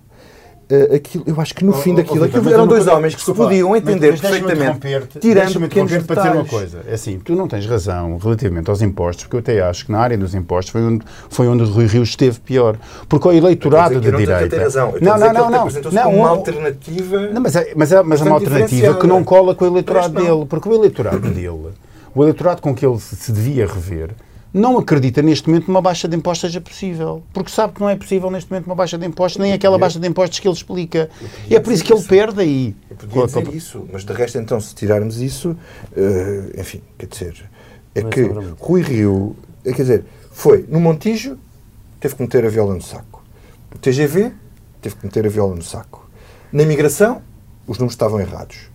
Uh, 0.72 0.96
aquilo, 0.96 1.24
eu 1.28 1.40
acho 1.42 1.54
que 1.56 1.64
no 1.66 1.72
Oh, 1.72 1.76
fim 1.76 1.96
daquilo, 1.96 2.22
oh, 2.22 2.26
aquilo 2.26 2.48
eram 2.50 2.60
mas 2.60 2.70
dois 2.70 2.84
coisa- 2.84 2.98
homens 2.98 3.16
que 3.16 3.22
se 3.22 3.34
podiam 3.34 3.70
mas- 3.70 3.82
entender 3.82 4.12
mas 4.12 4.22
deixa-me 4.22 4.42
perfeitamente, 4.48 5.20
tirando 5.20 5.60
pequenos 5.60 5.92
interromper 5.92 6.04
para 6.08 6.16
dizer 6.22 6.34
uma 6.36 6.44
detalhes. 6.44 6.72
coisa. 6.72 6.80
É 6.90 6.94
assim, 6.94 7.20
tu 7.20 7.36
não 7.36 7.48
tens 7.48 7.66
razão 7.66 8.18
relativamente 8.18 8.70
aos 8.70 8.82
impostos, 8.82 9.24
porque 9.26 9.36
eu 9.36 9.40
até 9.40 9.62
acho 9.62 9.86
que 9.86 9.92
na 9.92 10.00
área 10.00 10.18
dos 10.18 10.34
impostos 10.36 10.72
foi 10.72 10.82
onde, 10.82 11.06
foi 11.30 11.48
onde 11.48 11.64
o 11.64 11.68
Rui 11.68 11.86
Rio 11.88 12.04
esteve 12.04 12.40
pior. 12.40 12.78
Porque 13.08 13.28
o 13.28 13.32
eleitorado 13.32 13.98
a 13.98 14.02
ter 14.02 14.16
direita... 14.16 14.58
razão. 14.60 14.94
Não, 15.02 15.18
não, 15.18 15.34
não. 15.34 15.50
não. 15.50 15.68
Não, 15.92 16.10
uma 16.14 16.24
um- 16.24 16.26
alternativa. 16.28 17.20
Não, 17.32 17.42
mas 17.42 17.56
é, 17.56 17.74
mas 17.76 17.92
é, 17.92 18.04
mas 18.04 18.22
é 18.22 18.24
uma 18.24 18.36
alternativa 18.36 18.94
que 18.96 19.08
não 19.08 19.24
cola 19.24 19.56
com 19.56 19.66
o 19.66 19.68
eleitorado 19.68 20.14
Mas 20.14 20.24
dele, 20.24 20.46
porque 20.46 20.70
o 20.70 20.74
eleitorado 20.74 21.20
dele, 21.30 21.70
o 22.16 22.24
eleitorado 22.24 22.62
com 22.62 22.74
que 22.74 22.86
ele 22.86 23.00
se 23.00 23.32
devia 23.32 23.66
rever, 23.68 24.12
não 24.54 24.78
acredita 24.78 25.22
neste 25.22 25.48
momento 25.48 25.66
que 25.66 25.70
uma 25.70 25.82
baixa 25.82 26.08
de 26.08 26.16
impostos 26.16 26.50
seja 26.50 26.62
possível, 26.62 27.22
porque 27.34 27.52
sabe 27.52 27.74
que 27.74 27.82
não 27.82 27.90
é 27.90 27.96
possível 27.96 28.32
neste 28.32 28.50
momento 28.50 28.66
uma 28.66 28.76
baixa 28.76 28.98
de 28.98 29.06
impostos, 29.06 29.40
nem 29.40 29.54
aquela 29.54 29.78
baixa 29.78 30.00
de 30.00 30.08
impostos 30.08 30.40
que 30.40 30.48
ele 30.48 30.56
explica. 30.56 31.10
E 31.48 31.56
é 31.56 31.60
por 31.60 31.72
isso 31.72 31.84
que 31.84 31.94
ele 31.94 32.04
perde 32.04 32.42
aí. 32.42 32.76
Eu 32.90 32.96
podia 32.96 33.26
dizer 33.26 33.56
isso, 33.56 33.88
mas 33.92 34.04
de 34.04 34.14
resto, 34.14 34.38
então, 34.40 34.60
se 34.60 34.74
tirarmos 34.74 35.22
isso, 35.22 35.56
eh, 35.96 36.60
enfim, 36.60 36.82
quer 36.98 37.06
dizer, 37.06 37.50
é 37.94 38.02
que 38.02 38.22
Rui 38.60 38.82
Rio, 38.82 39.36
eh, 39.64 39.72
quer 39.72 39.84
dizer, 39.84 40.06
foi 40.32 40.66
no 40.68 40.80
Montijo, 40.80 41.38
teve 42.00 42.16
que 42.16 42.22
meter 42.22 42.46
a 42.46 42.50
viola 42.50 42.74
no 42.74 42.82
saco. 42.82 43.24
No 43.72 43.78
TGV, 43.78 44.32
teve 44.82 44.96
que 44.96 45.06
meter 45.06 45.26
a 45.26 45.30
viola 45.30 45.56
no 45.56 45.62
saco. 45.62 46.10
Na 46.52 46.64
imigração, 46.64 47.22
os 47.68 47.78
números 47.78 47.94
estavam 47.94 48.20
errados. 48.20 48.70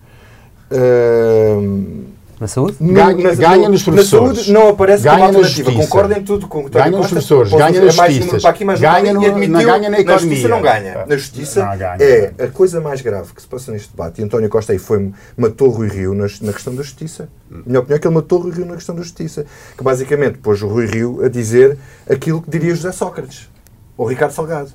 Ahm, 0.70 2.13
Na 2.40 2.48
saúde? 2.48 2.76
no- 2.80 2.92
Ganha- 2.92 3.16
na- 3.16 3.34
ganha 3.34 3.56
no- 3.68 3.68
nos 3.70 3.86
Na 3.86 3.92
professores. 3.92 4.36
saúde 4.38 4.52
não 4.52 4.68
aparece 4.68 5.04
Ganha 5.04 5.14
como 5.18 5.32
na 5.32 5.38
alternativa. 5.38 5.70
justiça. 5.70 5.88
Concorda 5.88 6.18
em 6.18 6.22
tudo 6.24 6.48
com 6.48 6.58
o 6.60 6.64
que 6.64 6.70
Ganha 6.70 6.86
António 6.86 6.98
nos 6.98 7.06
Costa, 7.12 7.14
professores, 7.34 7.50
ganha 7.52 7.64
fazer 7.66 7.84
nas 7.84 7.94
justiças, 7.94 8.42
para 8.42 8.50
aqui, 8.50 8.64
mais 8.64 8.80
ganha 8.80 9.12
no- 9.14 9.24
admitiu, 9.24 9.52
na- 9.52 9.62
ganha 9.62 9.90
na 9.90 9.96
justiça 9.98 10.12
economia. 10.24 10.48
não 10.48 10.62
ganha. 10.62 11.06
Na 11.06 11.16
justiça 11.16 11.64
Não 11.64 11.78
ganha. 11.78 11.96
é 12.00 12.32
a 12.40 12.46
coisa 12.48 12.80
mais 12.80 13.00
grave 13.00 13.32
que 13.32 13.40
se 13.40 13.46
passa 13.48 13.70
neste 13.70 13.90
debate. 13.90 14.20
E 14.20 14.24
António 14.24 14.48
Costa 14.48 14.72
aí 14.72 14.78
foi, 14.78 15.12
matou 15.36 15.68
Rui 15.70 15.88
Rio 15.88 16.12
na, 16.12 16.26
na 16.42 16.52
questão 16.52 16.74
da 16.74 16.82
justiça. 16.82 17.28
Minha 17.48 17.78
opinião 17.80 17.96
é 17.96 17.98
que 18.00 18.06
ele 18.08 18.14
matou 18.14 18.40
Rui 18.40 18.52
Rio 18.52 18.66
na 18.66 18.74
questão 18.74 18.94
da 18.96 19.02
justiça. 19.02 19.46
Que 19.78 19.84
basicamente 19.84 20.38
pôs 20.38 20.60
o 20.60 20.66
Rui 20.66 20.86
Rio 20.86 21.24
a 21.24 21.28
dizer 21.28 21.78
aquilo 22.10 22.42
que 22.42 22.50
diria 22.50 22.74
José 22.74 22.90
Sócrates 22.90 23.48
ou 23.96 24.06
Ricardo 24.08 24.32
Salgado. 24.32 24.70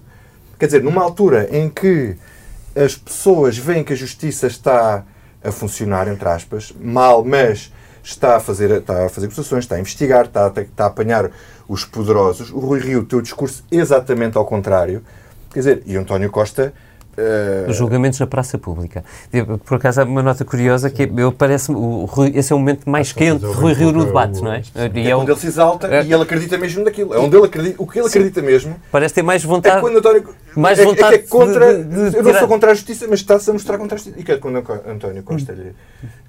Quer 0.58 0.66
dizer, 0.68 0.82
numa 0.84 1.02
altura 1.04 1.50
em 1.52 1.70
que 1.70 2.16
as 2.76 2.96
pessoas 2.96 3.58
veem 3.58 3.84
que 3.84 3.92
a 3.92 3.96
justiça 3.96 4.48
está 4.48 5.04
a 5.44 5.52
funcionar, 5.52 6.08
entre 6.08 6.28
aspas, 6.28 6.74
mal, 6.80 7.24
mas 7.24 7.72
está 8.04 8.38
a 8.38 8.40
fazer, 8.40 8.72
está 8.72 9.06
a 9.06 9.10
fazer 9.10 9.28
acusações, 9.28 9.64
está 9.66 9.76
a 9.76 9.80
investigar, 9.80 10.26
está, 10.26 10.46
a- 10.48 10.62
está 10.62 10.84
a 10.86 10.88
apanhar 10.88 11.32
os 11.68 11.86
poderosos. 11.86 12.52
O 12.52 12.60
Rui 12.60 12.80
Rio 12.80 13.04
tem 13.04 13.20
o 13.20 13.22
discurso 13.22 13.64
exatamente 13.72 14.38
ao 14.38 14.46
contrário. 14.46 15.04
Quer 15.54 15.60
dizer, 15.60 15.84
e 15.86 15.98
o 15.98 16.02
António 16.02 16.30
Costa. 16.30 16.74
eh, 17.18 17.66
Os 17.68 17.76
julgamentos 17.76 18.18
na 18.20 18.26
praça 18.28 18.58
pública. 18.58 19.04
Por 19.66 19.76
acaso, 19.76 20.00
há 20.02 20.04
uma 20.06 20.24
nota 20.24 20.46
curiosa 20.46 20.90
que 20.90 21.12
eu 21.18 21.32
parece 21.34 21.70
o 21.72 22.06
Rui, 22.06 22.32
esse 22.34 22.54
é 22.54 22.56
o 22.56 22.60
momento 22.60 22.90
mais 22.90 23.12
quente 23.12 23.40
de 23.42 23.46
o 23.48 23.52
Rui 23.52 23.74
Rio 23.74 23.92
no 23.92 24.00
é 24.00 24.04
o- 24.04 24.06
debate, 24.06 24.42
não 24.42 24.54
é? 24.54 24.62
E 24.96 25.08
é 25.08 25.10
é 25.10 25.16
o- 25.16 25.20
onde 25.20 25.32
ele 25.32 25.40
se 25.40 25.48
exalta 25.48 25.88
é- 25.88 26.04
e 26.06 26.14
ele 26.14 26.24
acredita 26.24 26.58
mesmo 26.58 26.84
naquilo. 26.86 27.14
É 27.14 27.18
onde 27.20 27.36
ele 27.36 27.46
acredita. 27.46 27.76
O 27.82 27.86
que 27.88 28.00
ele 28.00 28.08
acredita 28.08 28.42
mesmo 28.42 28.76
Parece 28.92 29.14
ter 29.16 29.22
mais 29.24 29.44
é 29.44 29.48
vontade. 29.48 29.82
quando 29.82 29.98
António. 29.98 30.30
Mais 30.56 30.80
é, 30.80 30.86
vontade 30.86 31.16
é 31.16 31.20
é 31.20 31.22
contra. 31.22 31.84
de- 31.84 32.10
de 32.12 32.18
eu 32.18 32.24
não 32.24 32.34
sou 32.34 32.48
contra 32.48 32.72
a 32.72 32.74
justiça, 32.74 33.08
mas 33.10 33.20
está-se 33.20 33.50
a 33.50 33.54
mostrar 33.54 33.78
contra 33.78 33.96
a 33.96 33.98
justiça. 33.98 34.20
E 34.20 34.24
que 34.24 34.32
é 34.32 34.38
quando 34.38 34.58
António 34.88 35.24
Costa 35.24 35.54
lhe, 35.54 35.74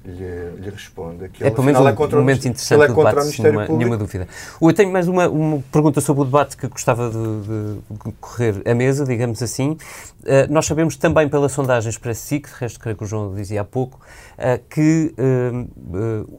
lhe, 0.04 0.50
lhe 0.60 0.70
responde 0.70 1.28
que 1.28 1.44
É 1.44 1.50
pelo 1.50 1.64
menos 1.64 1.80
um 1.80 1.94
contra 1.94 2.16
o 2.16 2.20
momento 2.20 2.46
interessante 2.46 2.78
ele 2.78 2.84
é 2.84 2.86
do 2.88 3.00
o 3.00 3.04
debate, 3.04 3.42
nenhuma, 3.42 3.66
nenhuma 3.68 3.96
dúvida. 3.96 4.28
Eu 4.60 4.72
tenho 4.72 4.92
mais 4.92 5.08
uma, 5.08 5.28
uma 5.28 5.62
pergunta 5.72 6.00
sobre 6.00 6.22
o 6.22 6.24
debate 6.24 6.56
que 6.56 6.66
gostava 6.68 7.10
de, 7.10 7.16
de 7.16 8.12
correr 8.20 8.62
a 8.66 8.74
mesa, 8.74 9.04
digamos 9.04 9.42
assim. 9.42 9.76
Eh, 10.24 10.46
nós 10.48 10.66
sabemos 10.66 10.96
também 10.96 11.28
pela 11.28 11.48
sondagem 11.48 11.90
Express 11.90 12.18
SIC, 12.18 12.46
de 12.46 12.54
resto 12.60 12.80
creio 12.80 12.96
que 12.96 13.04
o 13.04 13.06
João 13.06 13.34
dizia 13.34 13.62
há 13.62 13.64
pouco, 13.64 14.00
eh, 14.38 14.60
que 14.68 15.14
eh, 15.16 15.66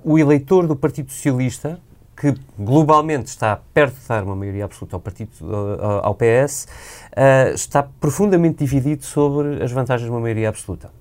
o 0.03 0.17
eleitor 0.17 0.67
do 0.67 0.75
Partido 0.75 1.11
Socialista, 1.11 1.79
que 2.21 2.35
globalmente 2.59 3.29
está 3.29 3.59
perto 3.73 3.99
de 3.99 4.07
dar 4.07 4.23
uma 4.23 4.35
maioria 4.35 4.65
absoluta 4.65 4.95
ao, 4.95 4.99
partido, 4.99 5.31
eh, 5.41 5.99
ao 6.03 6.13
PS, 6.13 6.67
eh, 7.15 7.51
está 7.55 7.81
profundamente 7.81 8.59
dividido 8.59 9.03
sobre 9.03 9.63
as 9.63 9.71
vantagens 9.71 10.05
de 10.05 10.11
uma 10.11 10.19
maioria 10.19 10.49
absoluta. 10.49 10.91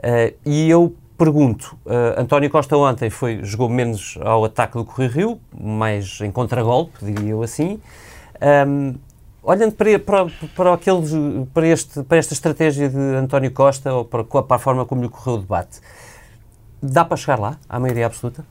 Uh, 0.00 0.34
e 0.44 0.68
eu 0.68 0.94
pergunto, 1.16 1.78
uh, 1.84 2.20
António 2.20 2.48
Costa 2.48 2.76
ontem 2.76 3.10
foi, 3.10 3.40
jogou 3.42 3.68
menos 3.68 4.18
ao 4.22 4.44
ataque 4.44 4.78
do 4.78 4.84
Correio 4.84 5.10
Rio, 5.10 5.40
mais 5.58 6.20
em 6.22 6.30
contragolpe, 6.30 7.04
diria 7.04 7.30
eu 7.30 7.42
assim. 7.42 7.80
Um, 8.66 8.94
olhando 9.42 9.72
para, 9.72 9.98
para, 9.98 10.26
para, 10.56 10.74
aqueles, 10.74 11.10
para, 11.52 11.66
este, 11.66 12.02
para 12.02 12.16
esta 12.16 12.32
estratégia 12.32 12.88
de 12.88 12.98
António 12.98 13.50
Costa, 13.50 13.92
ou 13.92 14.04
para, 14.04 14.24
para 14.24 14.56
a 14.56 14.58
forma 14.58 14.86
como 14.86 15.02
lhe 15.02 15.08
correu 15.08 15.34
o 15.34 15.38
debate, 15.38 15.80
dá 16.82 17.04
para 17.04 17.16
chegar 17.16 17.38
lá, 17.38 17.58
à 17.68 17.78
maioria 17.78 18.06
absoluta? 18.06 18.44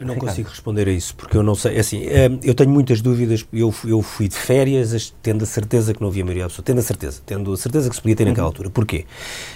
Eu 0.00 0.06
não 0.06 0.16
consigo 0.16 0.48
responder 0.48 0.88
a 0.88 0.90
isso, 0.92 1.14
porque 1.14 1.36
eu 1.36 1.42
não 1.42 1.54
sei. 1.54 1.78
Assim, 1.78 2.04
eh, 2.06 2.28
eu 2.42 2.52
tenho 2.54 2.68
muitas 2.68 3.00
dúvidas. 3.00 3.46
Eu, 3.52 3.70
fui- 3.70 3.92
eu 3.92 4.02
fui 4.02 4.26
de 4.28 4.34
férias 4.34 4.92
as- 4.92 5.14
tendo 5.22 5.44
a 5.44 5.46
certeza 5.46 5.94
que 5.94 6.00
não 6.00 6.08
havia 6.08 6.24
maioria 6.24 6.44
absoluta. 6.46 6.64
Tendo 6.72 6.80
a 6.80 6.82
certeza. 6.82 7.20
Tendo 7.24 7.52
a 7.52 7.56
certeza 7.56 7.88
que 7.88 7.94
se 7.94 8.02
podia 8.02 8.16
ter 8.16 8.24
naquela 8.24 8.48
altura. 8.48 8.68
Porquê? 8.70 9.04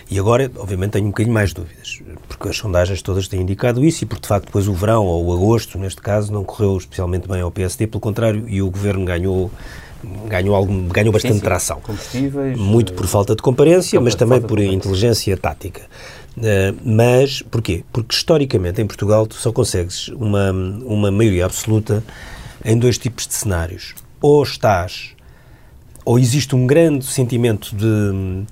E 0.09 0.17
agora, 0.19 0.51
obviamente, 0.57 0.93
tenho 0.93 1.07
um 1.07 1.09
bocadinho 1.11 1.35
mais 1.35 1.53
dúvidas. 1.53 1.99
Porque 2.29 2.49
as 2.49 2.57
sondagens 2.57 3.03
todas 3.03 3.27
têm 3.27 3.41
indicado 3.43 3.85
isso 3.85 4.05
e 4.05 4.07
porque, 4.07 4.23
de 4.23 4.29
facto, 4.29 4.47
depois 4.47 4.69
o 4.69 4.73
verão, 4.73 5.05
ou 5.05 5.27
o 5.27 5.33
agosto, 5.33 5.77
neste 5.77 6.01
caso, 6.01 6.33
não 6.33 6.45
correu 6.45 6.77
especialmente 6.77 7.27
bem 7.27 7.41
ao 7.41 7.51
PSD. 7.51 7.89
Pelo 7.89 8.01
contrário, 8.01 8.49
e 8.49 8.63
o 8.63 8.71
governo 8.71 9.05
ganhou. 9.05 9.51
Ganhou, 10.29 10.55
algum, 10.55 10.87
ganhou 10.87 11.13
bastante 11.13 11.33
Sim, 11.35 11.39
sim. 11.41 11.45
tração. 11.45 11.83
Muito 12.57 12.93
por 12.93 13.09
falta 13.09 13.35
de 13.35 13.43
comparência, 13.43 14.01
mas 14.01 14.15
também 14.15 14.41
por 14.41 14.61
inteligência 14.61 15.37
tática. 15.37 15.83
Uh, 16.39 16.79
mas, 16.85 17.43
porquê? 17.43 17.85
Porque 17.93 18.15
historicamente 18.15 18.81
em 18.81 18.87
Portugal 18.87 19.27
tu 19.27 19.35
só 19.35 19.51
consegues 19.51 20.07
uma, 20.09 20.53
uma 20.53 21.11
maioria 21.11 21.45
absoluta 21.47 22.03
em 22.65 22.79
dois 22.79 22.97
tipos 22.97 23.27
de 23.27 23.35
cenários. 23.35 23.95
Ou 24.21 24.43
estás, 24.43 25.17
ou 26.05 26.19
existe 26.19 26.55
um 26.55 26.65
grande 26.67 27.05
sentimento 27.05 27.75
de, 27.75 28.45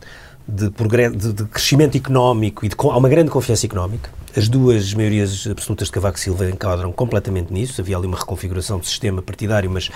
de, 0.49 0.69
de- 0.71 1.33
de 1.33 1.45
crescimento 1.45 1.97
económico 1.97 2.65
e 2.67 2.69
de, 2.69 2.75
há 2.79 2.97
uma 2.97 3.09
grande 3.09 3.31
confiança 3.31 3.67
económica. 3.67 4.11
As 4.37 4.49
duas 4.49 4.93
maiorias 4.93 5.47
absolutas 5.47 5.87
de 5.89 5.93
Cavaco 5.93 6.19
Silva 6.19 6.51
enquadram 6.51 6.93
completamente 6.93 7.53
nisso. 7.53 7.81
Havia 7.81 7.97
ali 7.97 8.07
uma 8.07 8.19
reconfiguração 8.19 8.79
do 8.79 8.87
sistema 8.87 9.23
partidário, 9.23 9.71
mas 9.71 9.91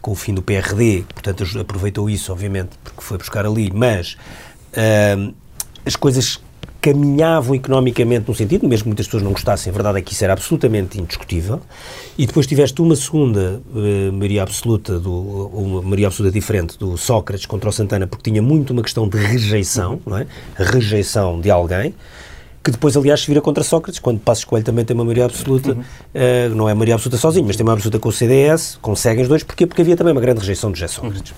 com 0.00 0.12
o 0.12 0.14
fim 0.14 0.34
do 0.34 0.42
PRD, 0.42 1.04
portanto 1.14 1.44
aproveitou 1.58 2.10
isso, 2.10 2.30
obviamente, 2.30 2.70
porque 2.84 3.00
foi 3.00 3.16
buscar 3.16 3.46
ali, 3.46 3.70
mas 3.74 4.16
ah, 4.76 5.32
as 5.86 5.96
coisas 5.96 6.38
caminhavam 6.84 7.54
economicamente 7.54 8.28
num 8.28 8.34
sentido, 8.34 8.68
mesmo 8.68 8.82
que 8.82 8.88
muitas 8.90 9.06
pessoas 9.06 9.22
não 9.22 9.32
gostassem, 9.32 9.70
a 9.70 9.72
verdade 9.72 10.00
é 10.00 10.02
que 10.02 10.12
isso 10.12 10.22
era 10.22 10.34
absolutamente 10.34 11.00
indiscutível. 11.00 11.62
E 12.18 12.26
depois 12.26 12.46
tiveste 12.46 12.78
uma 12.82 12.94
segunda 12.94 13.62
eh, 13.74 14.10
maioria 14.10 14.42
absoluta, 14.42 15.00
do, 15.00 15.46
uma 15.54 15.80
maioria 15.80 16.08
absoluta 16.08 16.30
diferente 16.30 16.78
do 16.78 16.98
Sócrates 16.98 17.46
contra 17.46 17.70
o 17.70 17.72
Santana, 17.72 18.06
porque 18.06 18.30
tinha 18.30 18.42
muito 18.42 18.74
uma 18.74 18.82
questão 18.82 19.08
de 19.08 19.16
rejeição, 19.16 19.98
não 20.04 20.18
é? 20.18 20.26
Rejeição 20.58 21.40
de 21.40 21.50
alguém. 21.50 21.94
Que 22.62 22.70
depois, 22.70 22.94
aliás, 22.98 23.22
se 23.22 23.28
vira 23.28 23.40
contra 23.40 23.64
Sócrates, 23.64 23.98
quando 23.98 24.20
Passos 24.20 24.44
Coelho 24.44 24.64
também 24.64 24.84
tem 24.84 24.94
uma 24.94 25.04
maioria 25.04 25.24
absoluta, 25.24 25.78
eh, 26.12 26.50
não 26.50 26.68
é 26.68 26.74
maioria 26.74 26.96
absoluta 26.96 27.16
sozinho, 27.16 27.46
mas 27.46 27.56
tem 27.56 27.64
uma 27.64 27.72
absoluta 27.72 27.98
com 27.98 28.10
o 28.10 28.12
CDS, 28.12 28.78
conseguem 28.82 29.22
os 29.22 29.28
dois, 29.28 29.42
porquê? 29.42 29.66
Porque 29.66 29.80
havia 29.80 29.96
também 29.96 30.12
uma 30.12 30.20
grande 30.20 30.40
rejeição 30.40 30.70
de 30.70 30.80
José 30.80 30.92
Sócrates. 30.92 31.32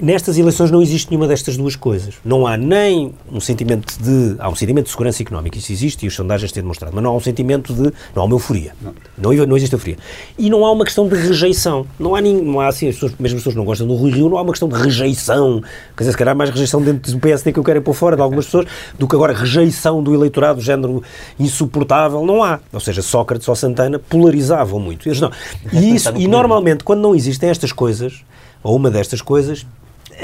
Nestas 0.00 0.38
eleições 0.38 0.70
não 0.70 0.80
existe 0.80 1.10
nenhuma 1.10 1.28
destas 1.28 1.56
duas 1.56 1.76
coisas. 1.76 2.14
Não 2.24 2.46
há 2.46 2.56
nem 2.56 3.12
um 3.30 3.40
sentimento 3.40 3.94
de. 4.02 4.36
Há 4.38 4.48
um 4.48 4.54
sentimento 4.54 4.86
de 4.86 4.90
segurança 4.90 5.22
económica, 5.22 5.58
isso 5.58 5.70
existe 5.70 6.04
e 6.04 6.08
as 6.08 6.14
sondagens 6.14 6.50
têm 6.50 6.62
demonstrado, 6.62 6.94
mas 6.94 7.04
não 7.04 7.10
há 7.10 7.14
um 7.14 7.20
sentimento 7.20 7.74
de. 7.74 7.92
Não 8.14 8.22
há 8.22 8.24
uma 8.24 8.34
euforia. 8.34 8.74
Não, 9.18 9.32
não 9.32 9.56
existe 9.56 9.74
euforia. 9.74 9.98
E 10.38 10.48
não 10.48 10.64
há 10.64 10.72
uma 10.72 10.84
questão 10.84 11.06
de 11.06 11.14
rejeição. 11.14 11.86
Não 11.98 12.14
há, 12.14 12.22
nem, 12.22 12.40
não 12.40 12.60
há 12.60 12.68
assim, 12.68 12.88
as 12.88 12.94
pessoas, 12.94 13.12
mesmo 13.18 13.36
as 13.36 13.42
pessoas 13.42 13.54
não 13.54 13.64
gostam 13.66 13.86
do 13.86 13.94
Rui 13.94 14.12
Rio, 14.12 14.30
não 14.30 14.38
há 14.38 14.42
uma 14.42 14.52
questão 14.52 14.68
de 14.68 14.76
rejeição. 14.76 15.60
Quer 15.94 16.04
dizer, 16.04 16.12
se 16.12 16.16
calhar 16.16 16.32
há 16.32 16.34
mais 16.34 16.48
rejeição 16.48 16.80
dentro 16.80 17.12
do 17.12 17.18
PSD 17.18 17.52
que 17.52 17.58
eu 17.58 17.64
quero 17.64 17.78
ir 17.78 17.82
pôr 17.82 17.94
fora 17.94 18.16
de 18.16 18.22
algumas 18.22 18.46
pessoas, 18.46 18.66
do 18.98 19.06
que 19.06 19.14
agora 19.14 19.34
rejeição 19.34 20.02
do 20.02 20.14
eleitorado, 20.14 20.58
do 20.58 20.64
género 20.64 21.02
insuportável. 21.38 22.24
Não 22.24 22.42
há. 22.42 22.60
Ou 22.72 22.80
seja, 22.80 23.02
Sócrates 23.02 23.46
ou 23.46 23.54
Santana 23.54 23.98
polarizavam 23.98 24.80
muito. 24.80 25.06
Eles 25.06 25.20
não. 25.20 25.30
E, 25.70 25.94
isso, 25.94 26.10
e 26.16 26.26
normalmente, 26.26 26.82
quando 26.82 27.00
não 27.00 27.14
existem 27.14 27.50
estas 27.50 27.72
coisas, 27.72 28.24
ou 28.62 28.76
uma 28.76 28.90
destas 28.90 29.20
coisas, 29.20 29.66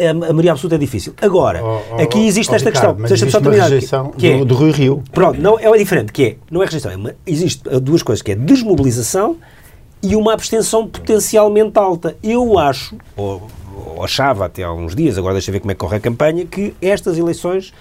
a, 0.06 0.10
a 0.10 0.14
maioria 0.14 0.52
absoluta 0.52 0.76
é 0.76 0.78
difícil. 0.78 1.14
Agora, 1.20 1.62
Oh, 1.64 1.80
oh, 1.92 2.02
aqui 2.02 2.26
existe 2.26 2.50
oh, 2.52 2.56
esta 2.56 2.68
Ricardo, 2.70 2.86
questão. 2.96 3.02
mas 3.02 3.10
existe 3.10 3.30
só 3.32 3.38
uma 3.38 3.42
terminar. 3.44 3.68
rejeição 3.70 4.10
que 4.12 4.26
é- 4.28 4.38
do, 4.38 4.44
do 4.44 4.54
Rui 4.54 4.70
Rio. 4.70 5.02
Pronto, 5.12 5.40
não, 5.40 5.58
é 5.58 5.76
diferente, 5.78 6.12
que 6.12 6.24
é, 6.24 6.36
não 6.50 6.62
é 6.62 6.66
rejeição, 6.66 6.90
é 6.90 6.96
uma, 6.96 7.14
existe 7.26 7.62
duas 7.80 8.02
coisas, 8.02 8.22
que 8.22 8.32
é 8.32 8.34
desmobilização 8.34 9.36
e 10.02 10.14
uma 10.14 10.32
abstenção 10.32 10.86
potencialmente 10.86 11.78
alta. 11.78 12.16
Eu 12.22 12.58
acho, 12.58 12.96
ou, 13.16 13.42
ou 13.96 14.04
achava 14.04 14.44
até 14.46 14.62
há 14.62 14.72
uns 14.72 14.94
dias, 14.94 15.18
agora 15.18 15.34
deixa 15.34 15.50
ver 15.50 15.60
como 15.60 15.70
é 15.72 15.74
que 15.74 15.80
corre 15.80 15.96
a 15.96 16.00
campanha, 16.00 16.44
que 16.46 16.74
estas 16.80 17.18
eleições 17.18 17.72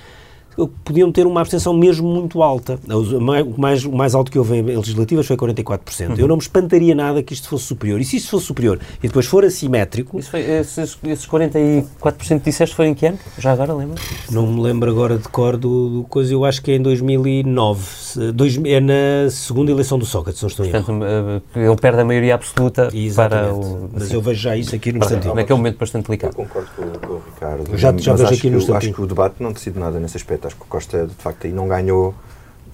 podiam 0.84 1.12
ter 1.12 1.28
uma 1.28 1.42
abstenção 1.42 1.74
mesmo 1.74 2.08
muito 2.08 2.42
alta. 2.42 2.80
O 2.88 3.20
mais, 3.60 3.86
o 3.86 3.92
mais 3.92 4.16
alto 4.16 4.32
que 4.32 4.40
houve 4.40 4.58
em 4.58 4.64
legislativas 4.64 5.28
foi 5.28 5.38
44%. 5.38 6.10
Uhum. 6.10 6.16
Eu 6.18 6.28
não 6.28 6.36
me 6.38 6.42
espantaria 6.42 6.96
nada 6.96 7.22
que 7.22 7.34
isto 7.34 7.48
fosse 7.48 7.66
superior. 7.66 8.00
E 8.02 8.06
se 8.06 8.18
isto 8.18 8.30
fosse 8.30 8.46
superior 8.46 8.80
e 9.04 9.08
depois 9.08 9.26
for 9.26 9.46
assimétrico... 9.46 10.22
Foi, 10.24 10.42
esses, 10.42 10.98
esses 11.04 11.28
44% 11.28 12.42
disseste 12.44 12.76
foi 12.76 12.88
em 12.88 12.94
que 12.94 13.06
ano? 13.06 13.20
Já 13.38 13.54
agora 13.54 13.74
lembra? 13.74 13.96
Não 14.32 14.48
me 14.48 14.62
lembro 14.62 14.90
agora 14.90 15.18
de 15.18 15.28
cor 15.30 15.58
do, 15.58 15.90
do 15.90 16.04
coisa, 16.04 16.34
eu 16.34 16.44
acho 16.44 16.62
que 16.62 16.72
é 16.72 16.76
em 16.76 16.82
2009. 16.82 18.32
Dois, 18.34 18.60
é 18.66 18.80
na 18.80 19.30
segunda 19.30 19.72
eleição 19.72 20.00
do 20.00 20.06
Sócrates, 20.06 20.42
não 20.42 20.48
estou 20.48 20.66
em 20.66 20.72
Portanto, 20.72 21.04
eh, 21.04 21.66
ele 21.66 21.76
perde 21.76 22.02
a 22.02 22.06
maioria 22.06 22.36
absoluta 22.36 22.90
Exatamente. 22.94 23.50
para 23.50 23.54
o... 23.54 23.90
Mas 23.94 24.12
eu 24.12 24.22
vejo 24.22 24.42
já 24.42 24.56
isso 24.56 24.76
aqui 24.76 24.92
no 24.92 25.00
instantinho. 25.00 25.36
Naquele 25.36 25.58
momento 25.58 25.78
bastante 25.78 26.08
delicado. 26.08 26.32
Eu 26.32 26.46
concordo 26.46 26.70
com, 26.76 27.08
com 27.08 27.14
o 27.14 27.22
Ricardo. 27.34 27.72
Eu 27.72 27.78
já, 27.78 27.96
já 27.98 28.14
vejo 28.14 28.34
aqui 28.34 28.50
no 28.50 28.58
instantinho. 28.58 28.92
Acho 28.92 28.94
que 28.94 29.02
o 29.02 29.08
debate 29.08 29.36
não 29.40 29.52
decide 29.52 29.80
nada 29.80 30.00
nesse 30.00 30.18
aspecto. 30.18 30.47
Acho 30.48 30.56
que 30.56 30.64
o 30.64 30.66
Costa, 30.66 31.06
de 31.06 31.16
facto, 31.16 31.46
aí 31.46 31.54
não 31.54 31.68
ganhou 31.68 32.14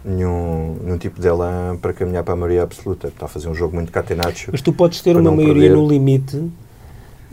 nenhum, 0.03 0.77
nenhum 0.81 0.97
tipo 0.97 1.19
de 1.19 1.27
elan 1.27 1.77
para 1.77 1.93
caminhar 1.93 2.23
para 2.23 2.33
a 2.33 2.37
maioria 2.37 2.63
absoluta. 2.63 3.07
Está 3.07 3.25
a 3.25 3.29
fazer 3.29 3.47
um 3.47 3.55
jogo 3.55 3.75
muito 3.75 3.91
catenaccio. 3.91 4.49
Mas 4.51 4.61
tu 4.61 4.73
podes 4.73 5.01
ter 5.01 5.15
uma 5.15 5.31
maioria 5.31 5.69
perder. 5.69 5.75
no 5.75 5.87
limite 5.87 6.51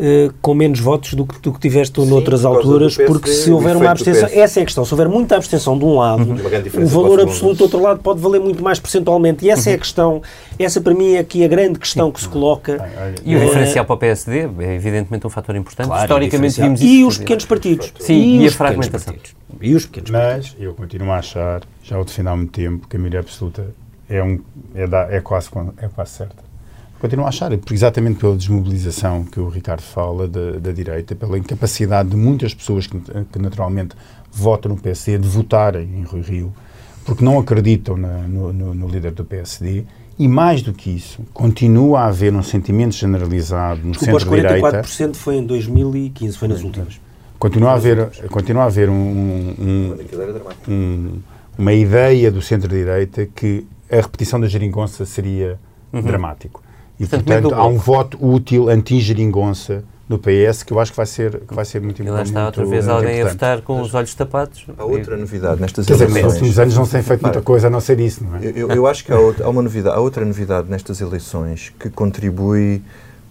Uh, 0.01 0.33
com 0.41 0.55
menos 0.55 0.81
votos 0.81 1.13
do 1.13 1.27
que, 1.27 1.39
do 1.41 1.53
que 1.53 1.61
tiveste 1.61 2.01
Sim, 2.01 2.09
noutras 2.09 2.47
alturas, 2.47 2.97
porque 2.97 3.31
se 3.31 3.51
houver 3.51 3.77
uma 3.77 3.91
abstenção, 3.91 4.31
essa 4.33 4.59
é 4.59 4.63
a 4.63 4.65
questão, 4.65 4.83
se 4.83 4.95
houver 4.95 5.07
muita 5.11 5.37
abstenção 5.37 5.79
de 5.79 5.85
um 5.85 5.99
lado, 5.99 6.23
uhum. 6.23 6.85
o 6.85 6.87
valor 6.87 7.21
absoluto 7.21 7.59
do 7.59 7.63
outro 7.65 7.83
lado 7.83 8.01
pode 8.01 8.19
valer 8.19 8.41
muito 8.41 8.63
mais 8.63 8.79
percentualmente, 8.79 9.45
e 9.45 9.51
essa 9.51 9.69
uhum. 9.69 9.69
é 9.69 9.73
a 9.73 9.75
uhum. 9.75 9.81
questão, 9.81 10.23
essa 10.59 10.81
para 10.81 10.95
mim 10.95 11.17
é 11.17 11.19
aqui 11.19 11.45
a 11.45 11.49
grande 11.49 11.79
questão 11.79 12.11
que 12.11 12.19
se 12.19 12.27
coloca. 12.27 12.79
E 13.23 13.37
o 13.37 13.39
uh, 13.39 13.45
diferencial 13.45 13.85
para 13.85 13.95
o 13.95 13.99
PSD 13.99 14.49
é 14.61 14.75
evidentemente 14.75 15.27
um 15.27 15.31
fator 15.31 15.55
importante, 15.55 15.89
claro, 15.89 16.03
historicamente 16.03 16.61
vimos 16.63 16.81
E 16.81 17.05
os 17.05 17.19
pequenos 17.19 17.45
partidos. 17.45 17.93
Sim, 18.01 18.15
e, 18.15 18.43
e 18.45 18.49
a 18.49 18.51
fragmentação. 18.51 19.15
E 19.61 19.75
os 19.75 19.85
pequenos 19.85 20.11
Mas 20.11 20.23
partidos. 20.23 20.57
eu 20.59 20.73
continuo 20.73 21.11
a 21.11 21.19
achar, 21.19 21.61
já 21.83 21.99
o 21.99 22.05
defendo 22.05 22.29
há 22.29 22.37
muito 22.37 22.53
tempo, 22.53 22.89
que 22.89 22.97
a 22.97 22.99
maioria 22.99 23.21
absoluta 23.21 23.67
é, 24.09 24.23
um, 24.23 24.41
é, 24.75 24.87
da, 24.87 25.03
é, 25.11 25.21
quase, 25.21 25.51
é 25.77 25.89
quase 25.89 26.11
certa. 26.13 26.50
Continuo 27.01 27.25
a 27.25 27.31
achar, 27.31 27.51
exatamente 27.73 28.21
pela 28.21 28.37
desmobilização 28.37 29.25
que 29.25 29.41
o 29.41 29.49
Ricardo 29.49 29.81
fala 29.81 30.29
da, 30.29 30.59
da 30.59 30.71
direita, 30.71 31.15
pela 31.15 31.39
incapacidade 31.39 32.11
de 32.11 32.17
muitas 32.17 32.53
pessoas 32.53 32.87
que, 32.87 33.01
que, 33.01 33.39
naturalmente 33.39 33.97
votam 34.31 34.75
no 34.75 34.79
PSD 34.79 35.17
de 35.17 35.27
votarem 35.27 35.89
em 35.99 36.03
Rui 36.03 36.21
Rio, 36.21 36.53
porque 37.03 37.25
não 37.25 37.39
acreditam 37.39 37.97
na, 37.97 38.19
no, 38.29 38.53
no, 38.53 38.75
no, 38.75 38.87
líder 38.87 39.13
do 39.13 39.25
PSD. 39.25 39.85
E 40.19 40.29
mais 40.29 40.61
do 40.61 40.75
que 40.75 40.91
isso, 40.91 41.23
continua 41.33 42.01
a 42.01 42.07
haver 42.09 42.35
um 42.35 42.43
sentimento 42.43 42.95
generalizado 42.95 43.81
no 43.83 43.95
centro-direita. 43.99 44.81
Os 44.83 44.99
44% 45.01 45.15
foi 45.15 45.37
em 45.37 45.47
2015, 45.47 46.37
foi 46.37 46.49
nas 46.49 46.63
últimas. 46.63 47.01
Continua 47.39 47.71
a 47.71 47.75
haver, 47.77 48.29
continua 48.29 48.65
a 48.65 48.67
haver 48.67 48.91
um, 48.91 48.93
um, 48.93 49.97
um, 50.69 51.19
uma 51.57 51.73
ideia 51.73 52.31
do 52.31 52.43
centro-direita 52.43 53.25
que 53.35 53.67
a 53.91 53.97
repetição 53.97 54.39
da 54.39 54.47
geringonça 54.47 55.07
seria 55.07 55.59
uhum. 55.91 56.03
dramático. 56.03 56.63
E, 57.01 57.07
portanto, 57.07 57.25
portanto 57.25 57.55
há 57.55 57.67
um 57.67 57.79
voto 57.79 58.19
útil 58.21 58.69
anti-geringonça 58.69 59.83
no 60.07 60.19
PS 60.19 60.63
que 60.63 60.73
eu 60.73 60.79
acho 60.79 60.91
que 60.91 60.97
vai 60.99 61.07
ser, 61.07 61.41
que 61.41 61.55
vai 61.55 61.65
ser 61.65 61.81
muito 61.81 62.03
importante. 62.03 62.29
E 62.31 62.35
lá 62.35 62.43
está 62.43 62.47
outra 62.47 62.67
vez 62.67 62.87
alguém 62.87 63.23
a 63.23 63.29
votar 63.29 63.63
com 63.63 63.81
os 63.81 63.95
olhos 63.95 64.15
tapados. 64.15 64.67
Há 64.77 64.85
outra 64.85 65.17
novidade 65.17 65.63
nestas 65.63 65.87
Quer 65.87 65.95
eleições. 65.95 66.25
nos 66.25 66.35
últimos 66.35 66.59
anos 66.59 66.77
não 66.77 66.85
se 66.85 66.93
tem 66.93 67.03
feito 67.03 67.23
muita 67.23 67.41
coisa 67.41 67.69
a 67.69 67.71
não 67.71 67.81
ser 67.81 67.99
isso, 68.01 68.23
não 68.23 68.37
é? 68.37 68.53
Eu, 68.55 68.69
eu 68.69 68.87
acho 68.87 69.03
que 69.03 69.13
há, 69.13 69.19
outra, 69.19 69.47
há, 69.47 69.49
uma 69.49 69.63
novidade, 69.63 69.97
há 69.97 70.01
outra 70.01 70.25
novidade 70.27 70.69
nestas 70.69 71.01
eleições 71.01 71.73
que 71.81 71.89
contribui 71.89 72.83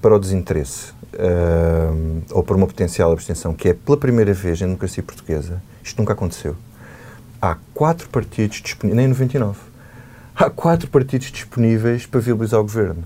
para 0.01 0.15
o 0.15 0.19
desinteresse 0.19 0.91
uh, 1.13 2.23
ou 2.31 2.41
para 2.41 2.55
uma 2.55 2.65
potencial 2.65 3.11
abstenção, 3.11 3.53
que 3.53 3.69
é 3.69 3.73
pela 3.73 3.97
primeira 3.97 4.33
vez 4.33 4.59
na 4.61 4.65
democracia 4.65 5.03
portuguesa, 5.03 5.61
isto 5.83 5.99
nunca 5.99 6.13
aconteceu. 6.13 6.55
Há 7.39 7.55
quatro 7.73 8.09
partidos 8.09 8.61
disponíveis, 8.63 8.97
nem 8.97 9.07
99, 9.09 9.59
há 10.35 10.49
quatro 10.49 10.89
partidos 10.89 11.29
disponíveis 11.31 12.07
para 12.07 12.19
viabilizar 12.19 12.59
o 12.61 12.63
governo 12.63 13.03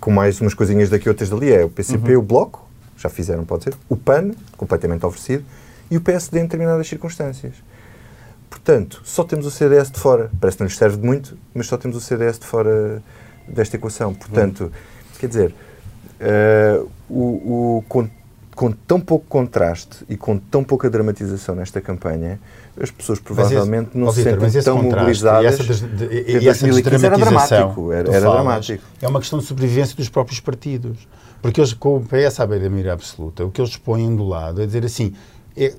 com 0.00 0.10
mais 0.10 0.40
umas 0.40 0.54
coisinhas 0.54 0.90
daqui 0.90 1.08
outras 1.08 1.28
dali, 1.28 1.52
é 1.52 1.64
o 1.64 1.68
PCP, 1.68 2.14
uhum. 2.14 2.20
o 2.20 2.22
Bloco, 2.22 2.68
já 2.96 3.08
fizeram, 3.08 3.44
pode 3.44 3.64
ser, 3.64 3.74
o 3.88 3.96
PAN, 3.96 4.32
completamente 4.56 5.04
oferecido, 5.04 5.44
e 5.90 5.96
o 5.96 6.00
PSD 6.00 6.40
em 6.40 6.42
determinadas 6.42 6.86
circunstâncias. 6.86 7.54
Portanto, 8.50 9.02
só 9.04 9.24
temos 9.24 9.46
o 9.46 9.50
CDS 9.50 9.90
de 9.90 9.98
fora. 9.98 10.30
Parece 10.40 10.56
que 10.56 10.62
não 10.62 10.68
lhes 10.68 10.76
serve 10.76 10.96
de 10.96 11.06
muito, 11.06 11.36
mas 11.54 11.66
só 11.66 11.76
temos 11.76 11.96
o 11.96 12.00
CDS 12.00 12.38
de 12.38 12.46
fora 12.46 13.02
desta 13.46 13.76
equação. 13.76 14.14
Portanto, 14.14 14.64
uhum. 14.64 14.70
quer 15.18 15.26
dizer, 15.28 15.54
uh, 16.20 16.90
o, 17.08 17.78
o, 17.78 17.84
com, 18.58 18.72
tão 18.72 19.00
pouco 19.00 19.24
contraste 19.28 20.04
e 20.08 20.16
com 20.16 20.36
tão 20.36 20.64
pouca 20.64 20.90
dramatização 20.90 21.54
nesta 21.54 21.80
campanha, 21.80 22.40
as 22.76 22.90
pessoas 22.90 23.20
provavelmente 23.20 23.90
esse, 23.90 23.98
não 23.98 24.10
se 24.10 24.24
sentem 24.24 24.62
tão 24.62 24.82
mobilizadas. 24.82 25.44
E 25.44 25.46
essa, 25.46 25.86
de, 25.86 26.04
e 26.28 26.48
essa 26.48 26.66
era 27.06 27.16
dramático. 27.16 27.92
Era, 27.92 28.12
era 28.12 28.28
dramático. 28.28 28.82
É 29.00 29.06
uma 29.06 29.20
questão 29.20 29.38
de 29.38 29.44
sobrevivência 29.44 29.94
dos 29.94 30.08
próprios 30.08 30.40
partidos. 30.40 31.06
Porque 31.40 31.60
eles, 31.60 31.72
com 31.72 31.98
o 31.98 32.00
PS 32.00 32.40
à 32.40 32.46
beira-mira 32.48 32.92
absoluta, 32.92 33.44
o 33.44 33.50
que 33.52 33.60
eles 33.60 33.76
põem 33.76 34.16
do 34.16 34.26
lado 34.26 34.60
é 34.60 34.66
dizer 34.66 34.84
assim, 34.84 35.12
é 35.56 35.72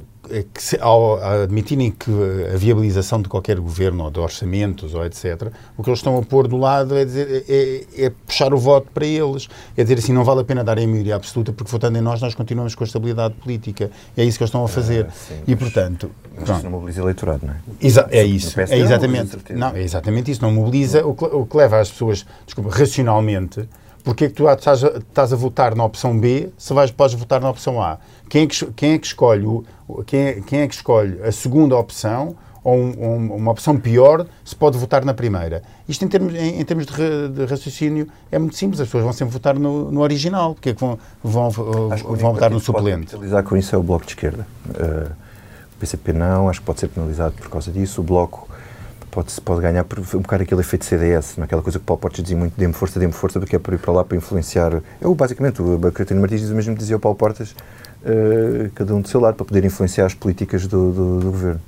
que 0.53 0.61
se, 0.61 0.77
ao 0.79 1.21
admitirem 1.43 1.91
que 1.91 2.11
a 2.53 2.57
viabilização 2.57 3.21
de 3.21 3.27
qualquer 3.27 3.59
governo, 3.59 4.03
ou 4.03 4.11
de 4.11 4.19
orçamentos, 4.19 4.93
ou 4.93 5.05
etc., 5.05 5.51
o 5.77 5.83
que 5.83 5.89
eles 5.89 5.99
estão 5.99 6.17
a 6.17 6.21
pôr 6.21 6.47
do 6.47 6.57
lado 6.57 6.95
é, 6.95 7.03
dizer, 7.03 7.45
é, 7.47 8.05
é 8.05 8.09
puxar 8.09 8.53
o 8.53 8.57
voto 8.57 8.87
para 8.93 9.05
eles. 9.05 9.47
É 9.75 9.83
dizer 9.83 9.97
assim, 9.97 10.13
não 10.13 10.23
vale 10.23 10.41
a 10.41 10.43
pena 10.43 10.63
dar 10.63 10.77
a 10.77 10.87
maioria 10.87 11.15
absoluta, 11.15 11.51
porque 11.51 11.71
votando 11.71 11.97
em 11.97 12.01
nós, 12.01 12.21
nós 12.21 12.35
continuamos 12.35 12.75
com 12.75 12.83
a 12.83 12.87
estabilidade 12.87 13.33
política. 13.35 13.89
É 14.15 14.23
isso 14.23 14.37
que 14.37 14.43
eles 14.43 14.49
estão 14.49 14.63
a 14.63 14.67
fazer. 14.67 15.07
Ah, 15.07 15.11
sim, 15.11 15.41
e, 15.47 15.55
portanto... 15.55 16.11
Mas 16.35 16.49
isso 16.49 16.63
não 16.63 16.71
mobiliza 16.71 17.01
eleitorado, 17.01 17.45
não 17.45 17.53
é? 17.53 17.57
Exa 17.81 18.07
é 18.11 18.23
isso. 18.23 18.59
É 18.59 18.77
exatamente, 18.77 19.37
não, 19.49 19.75
é 19.75 19.81
exatamente 19.81 20.31
isso. 20.31 20.41
Não 20.41 20.51
mobiliza. 20.51 21.05
O 21.05 21.13
que, 21.13 21.25
o 21.25 21.45
que 21.45 21.57
leva 21.57 21.79
as 21.79 21.91
pessoas, 21.91 22.25
desculpa, 22.45 22.69
racionalmente 22.69 23.67
porque 24.09 24.25
é 24.25 24.27
que 24.27 24.33
tu 24.33 24.49
estás 24.49 24.83
a, 24.83 24.87
estás 24.97 25.31
a 25.31 25.35
votar 25.35 25.75
na 25.75 25.85
opção 25.85 26.19
B 26.19 26.49
se 26.57 26.73
vais, 26.73 26.89
podes 26.89 27.13
votar 27.13 27.39
na 27.39 27.47
opção 27.47 27.79
A? 27.79 27.99
Quem 28.27 28.45
é 28.45 28.47
que, 28.47 28.65
quem 28.71 28.93
é 28.93 28.97
que 28.97 29.05
escolhe, 29.05 29.45
o, 29.45 29.63
quem, 30.03 30.19
é, 30.19 30.41
quem 30.41 30.61
é 30.61 30.67
que 30.67 30.73
escolhe 30.73 31.21
a 31.21 31.31
segunda 31.31 31.77
opção 31.77 32.35
ou 32.63 32.75
um, 32.75 32.89
um, 32.89 33.35
uma 33.35 33.51
opção 33.51 33.77
pior 33.77 34.25
se 34.43 34.55
pode 34.55 34.79
votar 34.79 35.05
na 35.05 35.13
primeira? 35.13 35.61
Isto 35.87 36.05
em 36.05 36.07
termos, 36.07 36.33
em, 36.33 36.59
em 36.59 36.65
termos 36.65 36.87
de, 36.87 37.29
de, 37.29 37.45
raciocínio 37.45 38.07
é 38.31 38.39
muito 38.39 38.55
simples, 38.55 38.81
as 38.81 38.87
pessoas 38.87 39.03
vão 39.03 39.13
sempre 39.13 39.31
votar 39.31 39.59
no, 39.59 39.91
no 39.91 40.01
original, 40.01 40.55
porque 40.55 40.69
é 40.69 40.73
que 40.73 40.79
vão, 40.81 40.97
vão, 41.23 41.51
vão 41.51 42.33
votar 42.33 42.49
no 42.49 42.59
suplente? 42.59 43.11
Penalizar 43.11 43.43
com 43.43 43.55
isso 43.55 43.75
é 43.75 43.77
o 43.77 43.83
Bloco 43.83 44.05
de 44.05 44.13
Esquerda. 44.13 44.47
Uh, 44.69 45.11
o 45.75 45.79
PCP 45.79 46.13
não, 46.13 46.49
acho 46.49 46.61
que 46.61 46.65
pode 46.65 46.79
ser 46.79 46.87
penalizado 46.87 47.35
por 47.35 47.49
causa 47.51 47.71
disso. 47.71 48.01
O 48.01 48.03
Bloco 48.03 48.48
pode, 49.09 49.39
pode 49.41 49.61
ganhar 49.61 49.83
por 49.83 49.99
um 49.99 50.21
bocado 50.21 50.43
aquele 50.43 50.61
efeito 50.61 50.85
CDS, 50.85 51.37
naquela 51.37 51.61
coisa 51.61 51.79
que 51.79 51.85
Portes 51.85 52.23
dizia 52.23 52.37
muito, 52.37 52.53
dê-me 52.57 52.73
força, 52.73 52.99
dê-me 52.99 53.13
força, 53.13 53.39
porque 53.39 53.55
é 53.55 53.59
para 53.59 53.75
ir 53.75 53.77
para 53.77 53.91
lá 53.91 54.03
para 54.03 54.17
influenciar. 54.17 54.81
Eu, 55.01 55.13
basicamente, 55.15 55.61
o 55.61 55.79
Catarina 55.91 56.21
Martins 56.21 56.41
diz 56.41 56.49
o 56.49 56.55
mesmo 56.55 56.73
que 56.73 56.79
dizia 56.79 56.95
o 56.95 56.99
Paulo 56.99 57.17
Portas, 57.17 57.51
uh, 57.51 58.69
cada 58.75 58.95
um 58.95 59.01
do 59.01 59.07
seu 59.07 59.19
lado, 59.19 59.35
para 59.35 59.45
poder 59.45 59.65
influenciar 59.65 60.05
as 60.05 60.13
políticas 60.13 60.67
do, 60.67 60.91
do, 60.91 61.19
do 61.19 61.31
governo. 61.31 61.61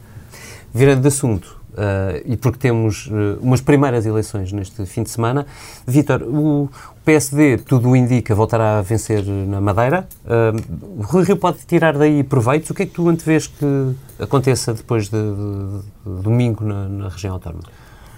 Virando 0.73 1.01
de 1.01 1.07
assunto, 1.07 1.60
Uh, 1.71 2.21
e 2.25 2.35
porque 2.35 2.57
temos 2.57 3.07
uh, 3.07 3.39
umas 3.41 3.61
primeiras 3.61 4.05
eleições 4.05 4.51
neste 4.51 4.85
fim 4.85 5.03
de 5.03 5.09
semana. 5.09 5.45
Vítor, 5.87 6.21
o 6.23 6.69
PSD, 7.05 7.59
tudo 7.59 7.95
indica, 7.95 8.35
voltará 8.35 8.79
a 8.79 8.81
vencer 8.81 9.23
na 9.25 9.61
Madeira. 9.61 10.05
Uh, 10.25 10.99
o 10.99 11.03
Rui 11.03 11.23
Rio 11.23 11.37
pode 11.37 11.59
tirar 11.65 11.97
daí 11.97 12.23
proveitos. 12.23 12.69
O 12.71 12.73
que 12.73 12.83
é 12.83 12.85
que 12.85 12.91
tu 12.91 13.07
antevês 13.07 13.47
que 13.47 13.95
aconteça 14.19 14.73
depois 14.73 15.07
de, 15.07 15.17
de, 15.17 16.15
de 16.17 16.21
domingo 16.21 16.65
na, 16.65 16.89
na, 16.89 17.07
região 17.07 17.33
autónoma? 17.33 17.63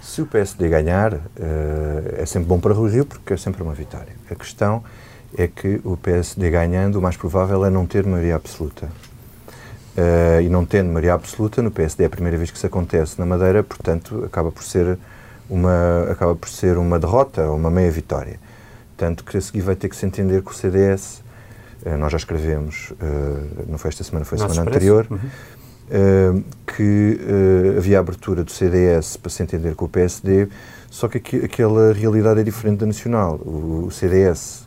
Se 0.02 0.20
o 0.20 0.26
PSD 0.26 0.68
ganhar, 0.68 1.18
é 2.18 2.26
sempre 2.26 2.46
bom 2.46 2.60
para 2.60 2.74
Rui 2.74 2.90
Rio, 2.90 3.06
porque 3.06 3.32
é 3.32 3.36
sempre 3.38 3.62
uma 3.62 3.72
vitória. 3.72 4.12
A 4.30 4.34
questão 4.34 4.84
é 5.36 5.48
que 5.48 5.80
o 5.82 5.96
PSD 5.96 6.50
ganhando, 6.50 6.96
o 6.96 7.02
mais 7.02 7.16
provável 7.16 7.64
é 7.64 7.70
não 7.70 7.86
ter 7.86 8.04
maioria 8.04 8.36
absoluta. 8.36 8.88
Uh, 9.96 10.42
e 10.42 10.48
não 10.48 10.66
tendo 10.66 10.88
maioria 10.88 11.14
absoluta, 11.14 11.62
no 11.62 11.70
PSD 11.70 12.02
é 12.02 12.06
a 12.06 12.10
primeira 12.10 12.36
vez 12.36 12.50
que 12.50 12.56
isso 12.56 12.66
acontece 12.66 13.16
na 13.16 13.24
Madeira, 13.24 13.62
portanto, 13.62 14.24
acaba 14.24 14.50
por 14.50 14.64
ser 14.64 14.98
uma, 15.48 16.10
acaba 16.10 16.34
por 16.34 16.48
ser 16.48 16.76
uma 16.78 16.98
derrota, 16.98 17.48
uma 17.52 17.70
meia 17.70 17.92
vitória. 17.92 18.40
Tanto 18.96 19.22
que 19.22 19.36
a 19.36 19.40
seguir 19.40 19.60
vai 19.60 19.76
ter 19.76 19.88
que 19.88 19.94
se 19.94 20.04
entender 20.04 20.42
que 20.42 20.50
o 20.50 20.54
CDS, 20.54 21.20
uh, 21.20 21.90
eh, 21.90 21.96
nós 21.96 22.10
já 22.10 22.18
escrevemos, 22.18 22.90
uh, 22.90 23.66
não 23.68 23.78
foi 23.78 23.90
esta 23.90 24.02
semana, 24.02 24.24
foi 24.24 24.36
a 24.36 24.48
semana 24.48 24.68
anterior, 24.68 25.06
uhum. 25.08 26.42
que 26.76 27.20
havia 27.78 28.00
abertura 28.00 28.42
do 28.42 28.50
CDS 28.50 29.16
para 29.16 29.30
se 29.30 29.44
entender 29.44 29.76
com 29.76 29.84
o 29.84 29.88
PSD, 29.88 30.48
só 30.90 31.06
que 31.06 31.18
aquela 31.44 31.92
realidade 31.92 32.40
é 32.40 32.42
diferente 32.42 32.78
da 32.80 32.86
nacional. 32.86 33.36
O, 33.44 33.84
o 33.86 33.90
CDS 33.92 34.64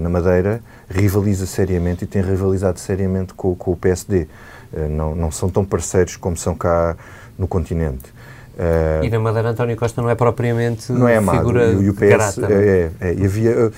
na 0.00 0.08
Madeira 0.08 0.62
rivaliza 0.88 1.46
seriamente 1.46 2.04
e 2.04 2.06
tem 2.06 2.22
rivalizado 2.22 2.78
seriamente 2.78 3.34
com, 3.34 3.54
com 3.54 3.72
o 3.72 3.76
PSD. 3.76 4.28
Eh, 4.72 4.88
não, 4.88 5.14
não 5.14 5.30
são 5.30 5.48
tão 5.48 5.64
parceiros 5.64 6.16
como 6.16 6.36
são 6.36 6.54
cá 6.54 6.96
no 7.38 7.46
continente. 7.46 8.10
Uh, 8.52 9.02
e 9.02 9.08
na 9.08 9.18
Madeira 9.18 9.48
António 9.48 9.74
Costa 9.78 10.02
não 10.02 10.10
é 10.10 10.14
propriamente 10.14 10.92
não 10.92 11.08
é 11.08 11.16
amado. 11.16 11.38
figura 11.38 11.72
e, 11.72 11.88
o 11.88 11.94
PS 11.94 12.38
é? 12.38 12.52
é, 12.52 12.90
é, 13.00 13.14
e 13.14 13.24
havia, 13.24 13.68
uh, 13.68 13.72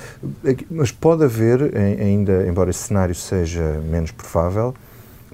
mas 0.69 0.91
pode 0.91 1.23
haver 1.23 1.73
ainda, 1.77 2.45
embora 2.45 2.71
esse 2.71 2.81
cenário 2.81 3.15
seja 3.15 3.81
menos 3.89 4.11
provável, 4.11 4.75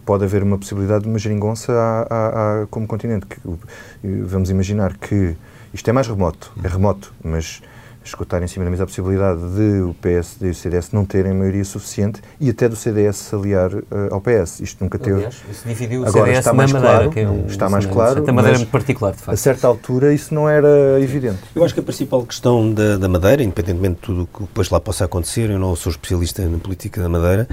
pode 0.04 0.24
haver 0.24 0.42
uma 0.42 0.58
possibilidade 0.58 1.04
de 1.04 1.08
uma 1.08 1.18
geringonça 1.18 1.72
à, 1.72 2.66
como 2.70 2.86
continente. 2.86 3.24
Que, 3.24 3.38
vamos 4.26 4.50
imaginar 4.50 4.98
que 4.98 5.34
isto 5.72 5.88
é 5.88 5.92
mais 5.92 6.06
remoto, 6.06 6.52
é 6.62 6.68
remoto, 6.68 7.12
mas 7.24 7.62
escutar 8.04 8.42
em 8.42 8.46
cima 8.46 8.64
da 8.64 8.70
mesa 8.70 8.84
a 8.84 8.86
possibilidade 8.86 9.40
de 9.54 9.82
o 9.82 9.94
PSD 10.00 10.48
e 10.48 10.50
o 10.50 10.54
CDS 10.54 10.90
não 10.92 11.04
terem 11.04 11.32
maioria 11.34 11.64
suficiente 11.64 12.20
e 12.40 12.48
até 12.50 12.68
do 12.68 12.76
CDS 12.76 13.16
se 13.16 13.34
aliar 13.34 13.74
uh, 13.74 13.84
ao 14.10 14.20
PS. 14.20 14.60
Isto 14.60 14.82
nunca 14.82 14.98
teve. 14.98 15.16
Aliás, 15.16 15.36
isso 15.50 15.68
dividiu 15.68 16.02
o 16.02 16.06
Agora 16.06 16.24
CDS 16.26 16.38
está 16.38 16.50
na 16.52 16.56
mais 16.56 16.72
Madeira. 16.72 16.94
claro, 16.96 17.10
que 17.10 17.20
é 17.20 17.28
um, 17.28 17.46
está 17.46 17.68
mais 17.68 17.86
claro, 17.86 18.24
A 18.28 18.32
Madeira 18.32 18.56
é 18.56 18.58
muito 18.58 18.70
particular, 18.70 19.12
de 19.12 19.18
A 19.18 19.22
facto. 19.24 19.38
certa 19.38 19.66
altura 19.66 20.12
isso 20.14 20.34
não 20.34 20.48
era 20.48 21.00
evidente. 21.00 21.38
Eu 21.54 21.64
acho 21.64 21.74
que 21.74 21.80
a 21.80 21.82
principal 21.82 22.24
questão 22.24 22.72
da, 22.72 22.96
da 22.96 23.08
Madeira, 23.08 23.42
independentemente 23.42 23.96
de 23.96 24.00
tudo 24.00 24.22
o 24.22 24.26
que 24.26 24.40
depois 24.40 24.70
lá 24.70 24.80
possa 24.80 25.04
acontecer, 25.04 25.50
eu 25.50 25.58
não 25.58 25.74
sou 25.76 25.90
especialista 25.90 26.44
na 26.46 26.58
política 26.58 27.00
da 27.02 27.08
Madeira, 27.08 27.48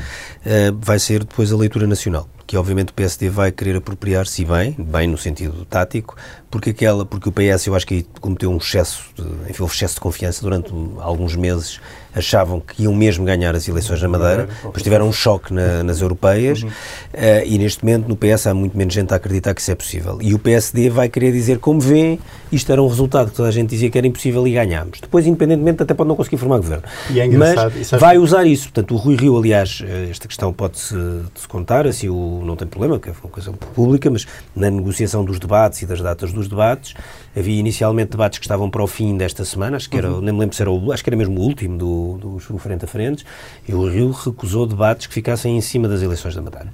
eh, 0.45 0.71
vai 0.79 0.99
ser 0.99 1.19
depois 1.19 1.51
a 1.51 1.57
leitura 1.57 1.85
nacional. 1.87 2.27
Que 2.47 2.55
obviamente 2.55 2.89
o 2.91 2.93
PSD 2.93 3.29
vai 3.29 3.51
querer 3.51 3.75
apropriar-se 3.75 4.45
bem, 4.45 4.73
bem 4.79 5.05
no 5.05 5.17
sentido 5.17 5.65
tático, 5.65 6.15
porque 6.49 6.69
aquela, 6.69 7.05
porque 7.05 7.27
o 7.27 7.31
PS 7.31 7.67
eu 7.67 7.75
acho 7.75 7.85
que 7.85 8.05
cometeu 8.21 8.49
um 8.49 8.55
excesso, 8.57 9.03
de, 9.15 9.23
enfim, 9.51 9.61
houve 9.61 9.75
excesso 9.75 9.95
de 9.95 9.99
confiança 9.99 10.41
durante 10.41 10.73
um- 10.73 10.95
alguns 11.01 11.35
meses, 11.35 11.81
achavam 12.17 12.59
que 12.59 12.83
iam 12.83 12.93
mesmo 12.93 13.23
ganhar 13.25 13.55
as 13.55 13.67
eleições 13.67 14.01
na 14.01 14.07
Madeira, 14.07 14.47
depois 14.63 14.81
tiveram 14.83 15.07
um 15.07 15.11
choque 15.13 15.53
na- 15.53 15.83
nas 15.83 16.01
europeias 16.01 16.65
eh, 17.13 17.43
e 17.45 17.57
neste 17.57 17.83
momento 17.85 18.07
no 18.07 18.15
PS 18.15 18.47
há 18.47 18.53
muito 18.53 18.77
menos 18.77 18.93
gente 18.93 19.13
a 19.13 19.17
acreditar 19.17 19.53
que 19.53 19.61
isso 19.61 19.71
é 19.71 19.75
possível. 19.75 20.17
E 20.21 20.33
o 20.33 20.39
PSD 20.39 20.89
vai 20.89 21.09
querer 21.09 21.31
dizer, 21.31 21.59
como 21.59 21.79
vê, 21.79 22.19
isto 22.51 22.71
era 22.71 22.81
um 22.81 22.87
resultado 22.87 23.29
que 23.29 23.35
toda 23.35 23.49
a 23.49 23.51
gente 23.51 23.69
dizia 23.69 23.89
que 23.89 23.97
era 23.97 24.07
impossível 24.07 24.47
e 24.47 24.51
ganhámos. 24.53 24.99
Depois, 25.01 25.25
independentemente, 25.27 25.83
até 25.83 25.93
pode 25.93 26.07
não 26.09 26.15
conseguir 26.15 26.37
formar 26.37 26.57
governo. 26.57 26.83
E 27.09 27.19
é 27.19 27.27
Mas 27.27 27.55
vai 27.91 28.15
que- 28.15 28.21
usar 28.21 28.45
isso. 28.45 28.63
Portanto, 28.65 28.93
o 28.93 28.97
Rui 28.97 29.15
Rio, 29.15 29.37
aliás, 29.37 29.83
eh, 29.85 30.07
esta 30.09 30.27
questão 30.27 30.51
pode-se 30.53 30.95
se 31.35 31.47
contar, 31.47 31.85
assim, 31.87 32.09
o, 32.09 32.41
não 32.45 32.55
tem 32.55 32.67
problema, 32.67 32.99
que 32.99 33.09
é 33.09 33.13
uma 33.23 33.29
coisa 33.31 33.51
pública, 33.51 34.09
mas 34.09 34.25
na 34.55 34.69
negociação 34.69 35.23
dos 35.23 35.39
debates 35.39 35.81
e 35.81 35.85
das 35.85 36.01
datas 36.01 36.31
dos 36.33 36.47
debates, 36.47 36.93
havia 37.37 37.59
inicialmente 37.59 38.11
debates 38.11 38.39
que 38.39 38.45
estavam 38.45 38.69
para 38.69 38.83
o 38.83 38.87
fim 38.87 39.15
desta 39.15 39.45
semana, 39.45 39.77
acho 39.77 39.89
que 39.89 39.97
era, 39.97 40.09
nem 40.21 40.33
me 40.33 40.39
lembro 40.39 40.55
se 40.55 40.61
era 40.61 40.71
o, 40.71 40.91
acho 40.91 41.03
que 41.03 41.09
era 41.09 41.17
mesmo 41.17 41.39
o 41.39 41.43
último 41.43 41.77
do, 41.77 42.39
do 42.39 42.57
Frente 42.57 42.85
a 42.85 42.87
Frentes, 42.87 43.25
e 43.67 43.73
o 43.73 43.87
Rio 43.87 44.11
recusou 44.11 44.65
debates 44.65 45.07
que 45.07 45.13
ficassem 45.13 45.57
em 45.57 45.61
cima 45.61 45.87
das 45.87 46.01
eleições 46.01 46.35
da 46.35 46.41
Madeira. 46.41 46.73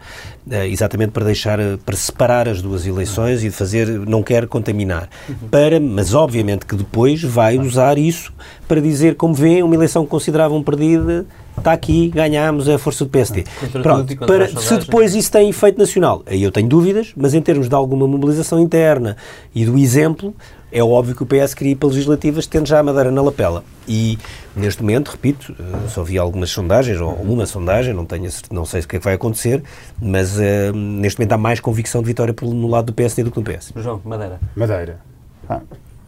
Eh, 0.49 0.67
exatamente 0.67 1.11
para 1.11 1.25
deixar, 1.25 1.59
eh, 1.59 1.77
para 1.83 1.95
separar 1.95 2.47
as 2.47 2.61
duas 2.61 2.85
eleições 2.85 3.43
e 3.43 3.49
de 3.49 3.55
fazer, 3.55 3.87
não 3.87 4.23
quer 4.23 4.47
contaminar. 4.47 5.09
Para, 5.51 5.79
mas 5.79 6.13
obviamente 6.13 6.65
que 6.65 6.75
depois 6.75 7.21
vai 7.21 7.57
usar 7.57 7.97
isso 7.97 8.33
para 8.67 8.79
dizer, 8.79 9.15
como 9.15 9.33
vêem, 9.33 9.63
uma 9.63 9.75
eleição 9.75 10.03
que 10.03 10.09
consideravam 10.09 10.63
perdida, 10.63 11.25
está 11.57 11.71
aqui, 11.73 12.09
ganhámos, 12.09 12.67
é 12.67 12.73
a 12.75 12.77
força 12.79 13.03
do 13.05 13.09
PSD. 13.09 13.43
Tudo 13.71 13.81
Pronto, 13.83 14.17
para, 14.17 14.47
se 14.47 14.77
depois 14.77 15.13
isso 15.15 15.31
tem 15.31 15.49
efeito 15.49 15.77
nacional, 15.79 16.23
aí 16.25 16.41
eu 16.43 16.51
tenho 16.51 16.67
dúvidas, 16.67 17.13
mas 17.15 17.33
em 17.33 17.41
termos 17.41 17.69
de 17.69 17.75
alguma 17.75 18.07
mobilização 18.07 18.59
interna 18.59 19.15
e 19.53 19.65
do 19.65 19.77
exemplo, 19.77 20.33
é 20.71 20.83
óbvio 20.83 21.15
que 21.15 21.21
o 21.23 21.25
PS 21.25 21.53
queria 21.53 21.73
ir 21.73 21.75
para 21.75 21.89
legislativas 21.89 22.47
tendo 22.47 22.65
já 22.67 22.79
a 22.79 22.83
Madeira 22.83 23.11
na 23.11 23.21
lapela. 23.21 23.63
E, 23.87 24.17
neste 24.55 24.81
momento, 24.81 25.09
repito, 25.09 25.53
eh, 25.59 25.87
só 25.89 26.01
vi 26.03 26.17
algumas 26.17 26.49
sondagens, 26.49 26.99
ou 26.99 27.11
uma 27.13 27.45
sondagem, 27.45 27.93
não, 27.93 28.05
tenho, 28.05 28.27
não 28.51 28.65
sei 28.65 28.81
o 28.81 28.87
que 28.87 28.95
é 28.95 28.99
que 28.99 29.05
vai 29.05 29.13
acontecer, 29.13 29.61
mas 30.01 30.39
eh, 30.39 30.71
neste 30.73 31.19
momento 31.19 31.33
há 31.33 31.37
mais 31.37 31.59
convicção 31.59 32.01
de 32.01 32.07
vitória 32.07 32.33
pelo- 32.33 32.53
no 32.55 32.67
lado 32.67 32.87
do 32.87 32.93
PSD 32.93 33.23
do 33.23 33.29
que 33.29 33.37
no 33.37 33.43
PS. 33.43 33.71
João, 33.75 34.01
Madeira. 34.03 34.39
Madeira. 34.55 34.99
Ah, 35.47 35.59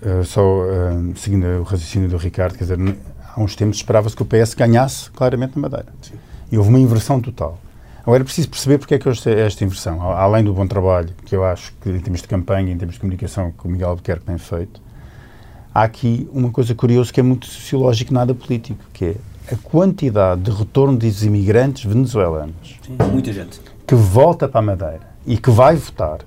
eh, 0.01 0.23
só 0.23 0.41
eh, 0.65 1.13
seguindo 1.15 1.45
o 1.45 1.63
raciocínio 1.63 2.09
do 2.09 2.17
Ricardo, 2.17 2.53
quer 2.57 2.63
dizer, 2.63 2.77
há 3.35 3.41
uns 3.41 3.55
tempos 3.55 3.77
esperava-se 3.77 4.15
que 4.15 4.21
o 4.21 4.25
PS 4.25 4.53
ganhasse 4.53 5.09
claramente 5.11 5.53
na 5.55 5.61
Madeira. 5.63 5.87
E 6.51 6.57
houve 6.57 6.69
uma 6.69 6.79
inversão 6.79 7.19
total. 7.19 7.59
Agora 8.03 8.21
é 8.21 8.23
preciso 8.23 8.49
perceber 8.49 8.77
porque 8.77 8.93
é 8.93 8.99
que 8.99 9.09
esta- 9.09 9.31
esta 9.31 9.63
inversão. 9.63 9.99
Além 10.01 10.43
do 10.43 10.53
bom 10.53 10.65
trabalho 10.67 11.09
que 11.25 11.35
eu 11.35 11.43
acho 11.43 11.73
que, 11.81 11.89
em 11.89 11.99
termos 11.99 12.21
de 12.21 12.27
campanha, 12.27 12.71
em 12.71 12.77
termos 12.77 12.95
de 12.95 13.01
comunicação, 13.01 13.51
que 13.51 13.67
o 13.67 13.69
Miguel 13.71 13.89
Albuquerque 13.89 14.25
tem 14.25 14.37
feito, 14.37 14.79
há 15.73 15.83
aqui 15.83 16.29
uma 16.31 16.51
coisa 16.51 16.73
curiosa 16.75 17.11
que 17.11 17.19
é 17.19 17.23
muito 17.23 17.47
sociológica 17.47 18.11
e 18.11 18.13
nada 18.13 18.33
político, 18.35 18.79
que 18.93 19.05
é 19.05 19.15
a 19.51 19.55
quantidade 19.57 20.41
de 20.41 20.51
retorno 20.51 20.97
dos 20.97 21.23
imigrantes 21.23 21.83
venezuelanos 21.85 22.79
Muita 23.11 23.33
gente. 23.33 23.59
que 23.87 23.95
volta 23.95 24.47
para 24.47 24.59
a 24.59 24.63
Madeira 24.63 25.01
e 25.25 25.37
que 25.37 25.49
vai 25.49 25.75
votar 25.75 26.19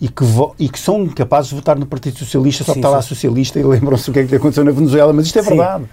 e 0.00 0.08
que, 0.08 0.24
e 0.58 0.68
que 0.68 0.78
são 0.78 1.06
capazes 1.08 1.50
de 1.50 1.56
votar 1.56 1.78
no 1.78 1.84
Partido 1.86 2.18
Socialista 2.18 2.64
só 2.64 2.72
Sim, 2.72 2.80
porque 2.80 2.86
está 2.86 2.96
lá 2.96 3.02
sim. 3.02 3.08
socialista 3.08 3.58
e 3.58 3.62
lembram-se 3.64 4.08
o 4.10 4.12
que 4.12 4.20
é 4.20 4.26
que 4.26 4.34
aconteceu 4.34 4.64
na 4.64 4.70
Venezuela, 4.70 5.12
mas 5.12 5.26
isto 5.26 5.38
é 5.38 5.42
Sim. 5.42 5.48
verdade. 5.50 5.84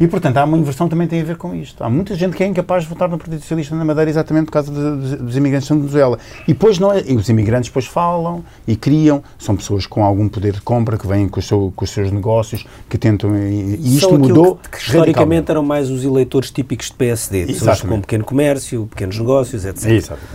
E, 0.00 0.06
portanto, 0.06 0.36
há 0.36 0.44
uma 0.44 0.58
inversão 0.58 0.86
que 0.86 0.90
também 0.90 1.06
tem 1.08 1.20
a 1.20 1.24
ver 1.24 1.36
com 1.36 1.54
isto. 1.54 1.82
Há 1.82 1.88
muita 1.88 2.14
gente 2.14 2.36
que 2.36 2.42
é 2.42 2.46
incapaz 2.46 2.82
de 2.82 2.88
votar 2.88 3.08
no 3.08 3.16
Partido 3.16 3.40
Socialista 3.40 3.74
na 3.74 3.84
Madeira 3.84 4.10
exatamente 4.10 4.46
por 4.46 4.52
causa 4.52 4.70
de- 4.72 5.16
dos 5.16 5.36
imigrantes 5.36 5.68
da 5.68 5.74
Venezuela. 5.74 6.18
E 6.46 6.52
depois 6.52 6.78
não 6.78 6.92
é, 6.92 7.02
e 7.06 7.14
os 7.16 7.28
imigrantes 7.28 7.70
depois 7.70 7.86
falam 7.86 8.44
e 8.68 8.76
criam, 8.76 9.22
são 9.38 9.56
pessoas 9.56 9.86
com 9.86 10.04
algum 10.04 10.28
poder 10.28 10.52
de 10.52 10.60
compra, 10.60 10.98
que 10.98 11.06
vêm 11.06 11.28
com, 11.28 11.40
seu- 11.40 11.72
com 11.74 11.84
os 11.84 11.90
seus 11.90 12.10
negócios, 12.10 12.66
que 12.90 12.98
tentam... 12.98 13.34
E, 13.36 13.76
e 13.76 13.96
isto 13.96 14.18
mudou 14.18 14.56
que, 14.56 14.70
que 14.70 14.78
historicamente 14.78 15.50
eram 15.50 15.62
mais 15.62 15.90
os 15.90 16.04
eleitores 16.04 16.50
típicos 16.50 16.86
de 16.88 16.92
PSD, 16.94 17.46
pessoas 17.46 17.80
com 17.82 18.00
pequeno 18.00 18.24
comércio, 18.24 18.86
pequenos 18.90 19.18
negócios, 19.18 19.64
etc. 19.64 19.90
Exatamente. 19.90 20.26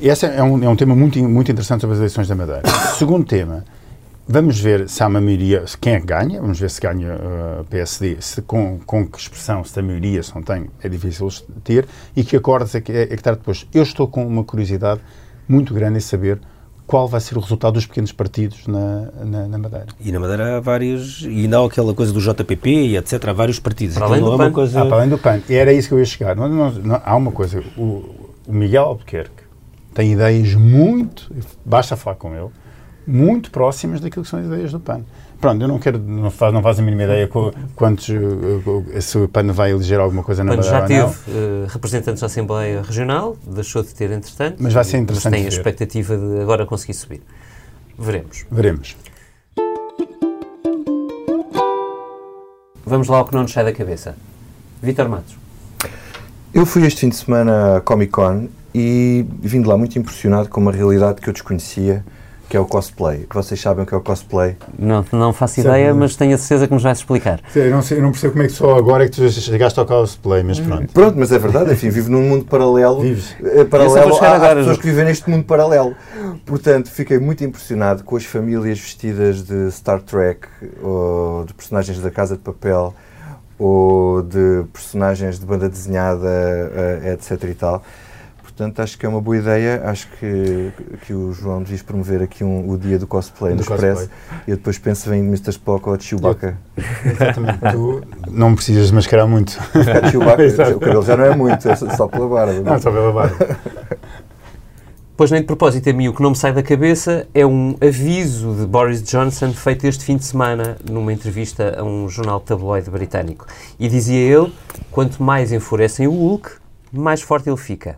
Esse 0.00 0.26
é 0.26 0.42
um, 0.42 0.62
é 0.62 0.68
um 0.68 0.76
tema 0.76 0.94
muito, 0.94 1.18
muito 1.28 1.50
interessante 1.50 1.80
sobre 1.80 1.94
as 1.94 1.98
eleições 2.00 2.28
da 2.28 2.34
Madeira. 2.34 2.62
Segundo 2.96 3.24
tema, 3.26 3.64
vamos 4.28 4.60
ver 4.60 4.88
se 4.88 5.02
há 5.02 5.06
uma 5.06 5.20
maioria, 5.20 5.66
se 5.66 5.76
quem 5.78 5.94
é 5.94 6.00
que 6.00 6.06
ganha, 6.06 6.40
vamos 6.40 6.60
ver 6.60 6.68
se 6.70 6.80
ganha 6.80 7.14
uh, 7.14 7.64
PSD, 7.64 8.18
se, 8.20 8.42
com, 8.42 8.78
com 8.84 9.06
que 9.06 9.18
expressão, 9.18 9.64
se 9.64 9.72
tem 9.72 9.82
maioria, 9.82 10.22
se 10.22 10.34
não 10.34 10.42
tem, 10.42 10.68
é 10.82 10.88
difícil 10.88 11.28
ter, 11.64 11.88
e 12.14 12.22
que 12.22 12.36
acordos 12.36 12.74
é 12.74 12.80
que, 12.80 12.92
é, 12.92 13.02
é 13.02 13.06
que 13.06 13.14
está 13.14 13.32
depois. 13.32 13.66
Eu 13.72 13.82
estou 13.82 14.06
com 14.06 14.26
uma 14.26 14.44
curiosidade 14.44 15.00
muito 15.48 15.72
grande 15.72 15.96
em 15.96 16.00
saber 16.00 16.38
qual 16.86 17.08
vai 17.08 17.20
ser 17.20 17.36
o 17.36 17.40
resultado 17.40 17.74
dos 17.74 17.86
pequenos 17.86 18.12
partidos 18.12 18.66
na, 18.66 19.10
na, 19.24 19.48
na 19.48 19.58
Madeira. 19.58 19.86
E 20.00 20.12
na 20.12 20.20
Madeira 20.20 20.56
há 20.56 20.60
vários, 20.60 21.22
e 21.22 21.42
ainda 21.42 21.58
há 21.58 21.66
aquela 21.66 21.94
coisa 21.94 22.12
do 22.12 22.20
JPP 22.20 22.70
e 22.70 22.96
etc, 22.96 23.28
há 23.28 23.32
vários 23.32 23.58
partidos. 23.58 23.96
Para 23.96 24.06
além 24.06 24.20
não 24.20 24.28
do 24.28 24.32
é 24.32 24.36
uma 24.36 24.44
PAN. 24.44 24.52
coisa... 24.52 24.82
Ah, 24.82 24.86
para 24.86 24.96
além 24.98 25.08
do 25.08 25.18
PAN. 25.18 25.40
E 25.48 25.54
era 25.54 25.72
isso 25.72 25.88
que 25.88 25.94
eu 25.94 25.98
ia 25.98 26.04
chegar. 26.04 26.36
Não, 26.36 26.48
não, 26.48 26.70
não, 26.70 27.02
há 27.04 27.16
uma 27.16 27.32
coisa. 27.32 27.62
O, 27.76 28.30
o 28.46 28.52
Miguel 28.52 28.84
Albuquerque 28.84 29.42
tem 29.94 30.12
ideias 30.12 30.54
muito, 30.54 31.30
basta 31.64 31.96
falar 31.96 32.16
com 32.16 32.34
ele, 32.34 32.48
muito 33.08 33.50
próximas 33.50 34.00
daquilo 34.00 34.24
que 34.24 34.30
são 34.30 34.38
as 34.38 34.46
ideias 34.46 34.70
do 34.72 34.78
PAN. 34.80 35.00
Pronto, 35.40 35.62
eu 35.62 35.68
não 35.68 35.78
quero, 35.78 35.98
não 36.00 36.30
faz, 36.32 36.52
não 36.52 36.60
faz 36.62 36.78
a 36.80 36.82
mínima 36.82 37.04
ideia 37.04 37.28
co- 37.28 37.52
quantos, 37.76 38.08
eh, 38.10 39.00
se 39.00 39.16
o 39.18 39.28
PAN 39.28 39.52
vai 39.52 39.70
eleger 39.70 40.00
alguma 40.00 40.22
coisa 40.24 40.42
na 40.42 40.60
já 40.60 40.80
Madeira 40.80 41.04
ou 41.06 41.10
teve 41.12 41.20
eh, 41.38 41.66
representantes 41.68 42.20
da 42.20 42.26
Assembleia 42.26 42.82
Regional, 42.82 43.36
deixou 43.46 43.82
de 43.82 43.94
ter 43.94 44.10
entretanto. 44.10 44.56
Mas 44.60 44.72
vai 44.72 44.82
ser 44.84 44.98
interessante 44.98 45.30
Mas 45.32 45.40
tem 45.40 45.46
a 45.46 45.48
expectativa 45.48 46.16
de 46.16 46.40
agora 46.40 46.66
conseguir 46.66 46.94
subir. 46.94 47.22
Veremos. 47.96 48.44
Veremos. 48.50 48.96
Vamos 52.84 53.08
lá 53.08 53.18
ao 53.18 53.24
que 53.26 53.34
não 53.34 53.42
nos 53.42 53.52
sai 53.52 53.64
da 53.64 53.72
cabeça. 53.72 54.16
Vítor 54.82 55.08
Matos. 55.08 55.36
Eu 56.54 56.64
fui 56.64 56.84
este 56.86 57.00
fim 57.02 57.08
de 57.10 57.16
semana 57.16 57.76
à 57.76 57.80
Comic 57.80 58.10
Con 58.10 58.48
e 58.74 59.24
vim 59.40 59.60
de 59.62 59.68
lá 59.68 59.76
muito 59.76 59.98
impressionado 59.98 60.48
com 60.48 60.60
uma 60.60 60.72
realidade 60.72 61.20
que 61.20 61.28
eu 61.28 61.32
desconhecia, 61.32 62.04
que 62.48 62.56
é 62.56 62.60
o 62.60 62.64
cosplay. 62.64 63.26
Vocês 63.32 63.60
sabem 63.60 63.84
o 63.84 63.86
que 63.86 63.92
é 63.94 63.96
o 63.96 64.00
cosplay? 64.00 64.56
Não, 64.78 65.04
não 65.12 65.32
faço 65.32 65.56
Sabe- 65.56 65.68
ideia, 65.68 65.92
mas 65.94 66.16
tenho 66.16 66.34
a 66.34 66.38
certeza 66.38 66.66
que 66.66 66.72
nos 66.72 66.82
vais 66.82 66.98
explicar. 66.98 67.40
Eu 67.54 67.70
não, 67.70 67.82
sei, 67.82 67.98
eu 67.98 68.02
não 68.02 68.10
percebo 68.10 68.32
como 68.32 68.44
é 68.44 68.46
que 68.46 68.52
só 68.52 68.74
agora 68.76 69.04
é 69.04 69.08
que 69.08 69.16
tu 69.16 69.28
chegaste 69.30 69.78
ao 69.78 69.84
cosplay, 69.84 70.42
mas 70.42 70.58
pronto. 70.58 70.92
Pronto, 70.92 71.18
mas 71.18 71.30
é 71.30 71.38
verdade, 71.38 71.72
enfim, 71.72 71.90
vivo 71.90 72.10
num 72.10 72.22
mundo 72.22 72.44
paralelo. 72.46 73.00
Vives. 73.00 73.36
eh, 73.44 73.64
paralelo 73.64 74.16
agora, 74.16 74.52
às 74.52 74.58
pessoas 74.60 74.78
que 74.78 74.86
vivem 74.86 75.04
neste 75.04 75.28
mundo 75.28 75.44
paralelo. 75.44 75.94
Portanto, 76.46 76.90
fiquei 76.90 77.18
muito 77.18 77.44
impressionado 77.44 78.02
com 78.02 78.16
as 78.16 78.24
famílias 78.24 78.78
vestidas 78.78 79.42
de 79.42 79.70
Star 79.70 80.00
Trek, 80.00 80.48
ou 80.82 81.44
de 81.44 81.52
personagens 81.52 82.00
da 82.00 82.10
Casa 82.10 82.34
de 82.36 82.42
Papel, 82.42 82.94
ou 83.58 84.22
de 84.22 84.64
personagens 84.72 85.38
de 85.38 85.44
banda 85.44 85.68
desenhada, 85.68 86.28
eh, 87.02 87.12
etc 87.12 87.44
e 87.44 87.54
tal. 87.54 87.82
Portanto, 88.58 88.80
acho 88.80 88.98
que 88.98 89.06
é 89.06 89.08
uma 89.08 89.20
boa 89.20 89.36
ideia. 89.36 89.82
Acho 89.84 90.08
que, 90.18 90.72
que 91.06 91.14
o 91.14 91.32
João 91.32 91.62
devia 91.62 91.78
promover 91.84 92.20
aqui 92.20 92.42
um- 92.42 92.68
o 92.68 92.76
dia 92.76 92.98
do 92.98 93.06
cosplay 93.06 93.52
Do 93.52 93.58
no 93.58 93.62
Expresso. 93.62 94.08
cosplay. 94.08 94.40
E 94.48 94.50
eu 94.50 94.56
depois 94.56 94.76
penso 94.78 95.14
em 95.14 95.20
Mr. 95.20 95.50
Spock 95.50 95.88
ou 95.88 95.96
de 95.96 96.02
Chewbacca. 96.02 96.58
Exatamente. 97.04 97.60
Tu 97.70 98.02
não 98.32 98.56
precisas 98.56 98.90
mascarar 98.90 99.28
muito. 99.28 99.52
Chewbacca, 100.10 100.76
o 100.76 100.80
cabelo 100.80 101.02
já 101.04 101.16
não 101.16 101.24
é 101.26 101.36
muito, 101.36 101.68
é 101.68 101.76
só 101.76 102.08
pela 102.08 102.26
barba. 102.28 102.60
Não, 102.68 102.80
só 102.80 102.90
pela 102.90 103.12
barba. 103.12 103.58
Pois 105.16 105.30
nem 105.30 105.40
de 105.40 105.46
propósito, 105.46 105.88
a 105.88 105.92
mim 105.92 106.08
o 106.08 106.12
que 106.12 106.20
não 106.22 106.30
me 106.30 106.36
sai 106.36 106.52
da 106.52 106.62
cabeça 106.62 107.28
é 107.32 107.46
um 107.46 107.76
aviso 107.80 108.54
de 108.56 108.66
Boris 108.66 109.00
Johnson 109.04 109.52
feito 109.52 109.86
este 109.86 110.04
fim 110.04 110.16
de 110.16 110.24
semana 110.24 110.76
numa 110.90 111.12
entrevista 111.12 111.76
a 111.78 111.84
um 111.84 112.08
jornal 112.08 112.40
tabloide 112.40 112.90
britânico. 112.90 113.46
E 113.78 113.88
dizia 113.88 114.18
ele: 114.18 114.52
quanto 114.90 115.22
mais 115.22 115.52
enfurecem 115.52 116.08
o 116.08 116.12
Hulk, 116.12 116.50
mais 116.92 117.22
forte 117.22 117.48
ele 117.48 117.56
fica. 117.56 117.96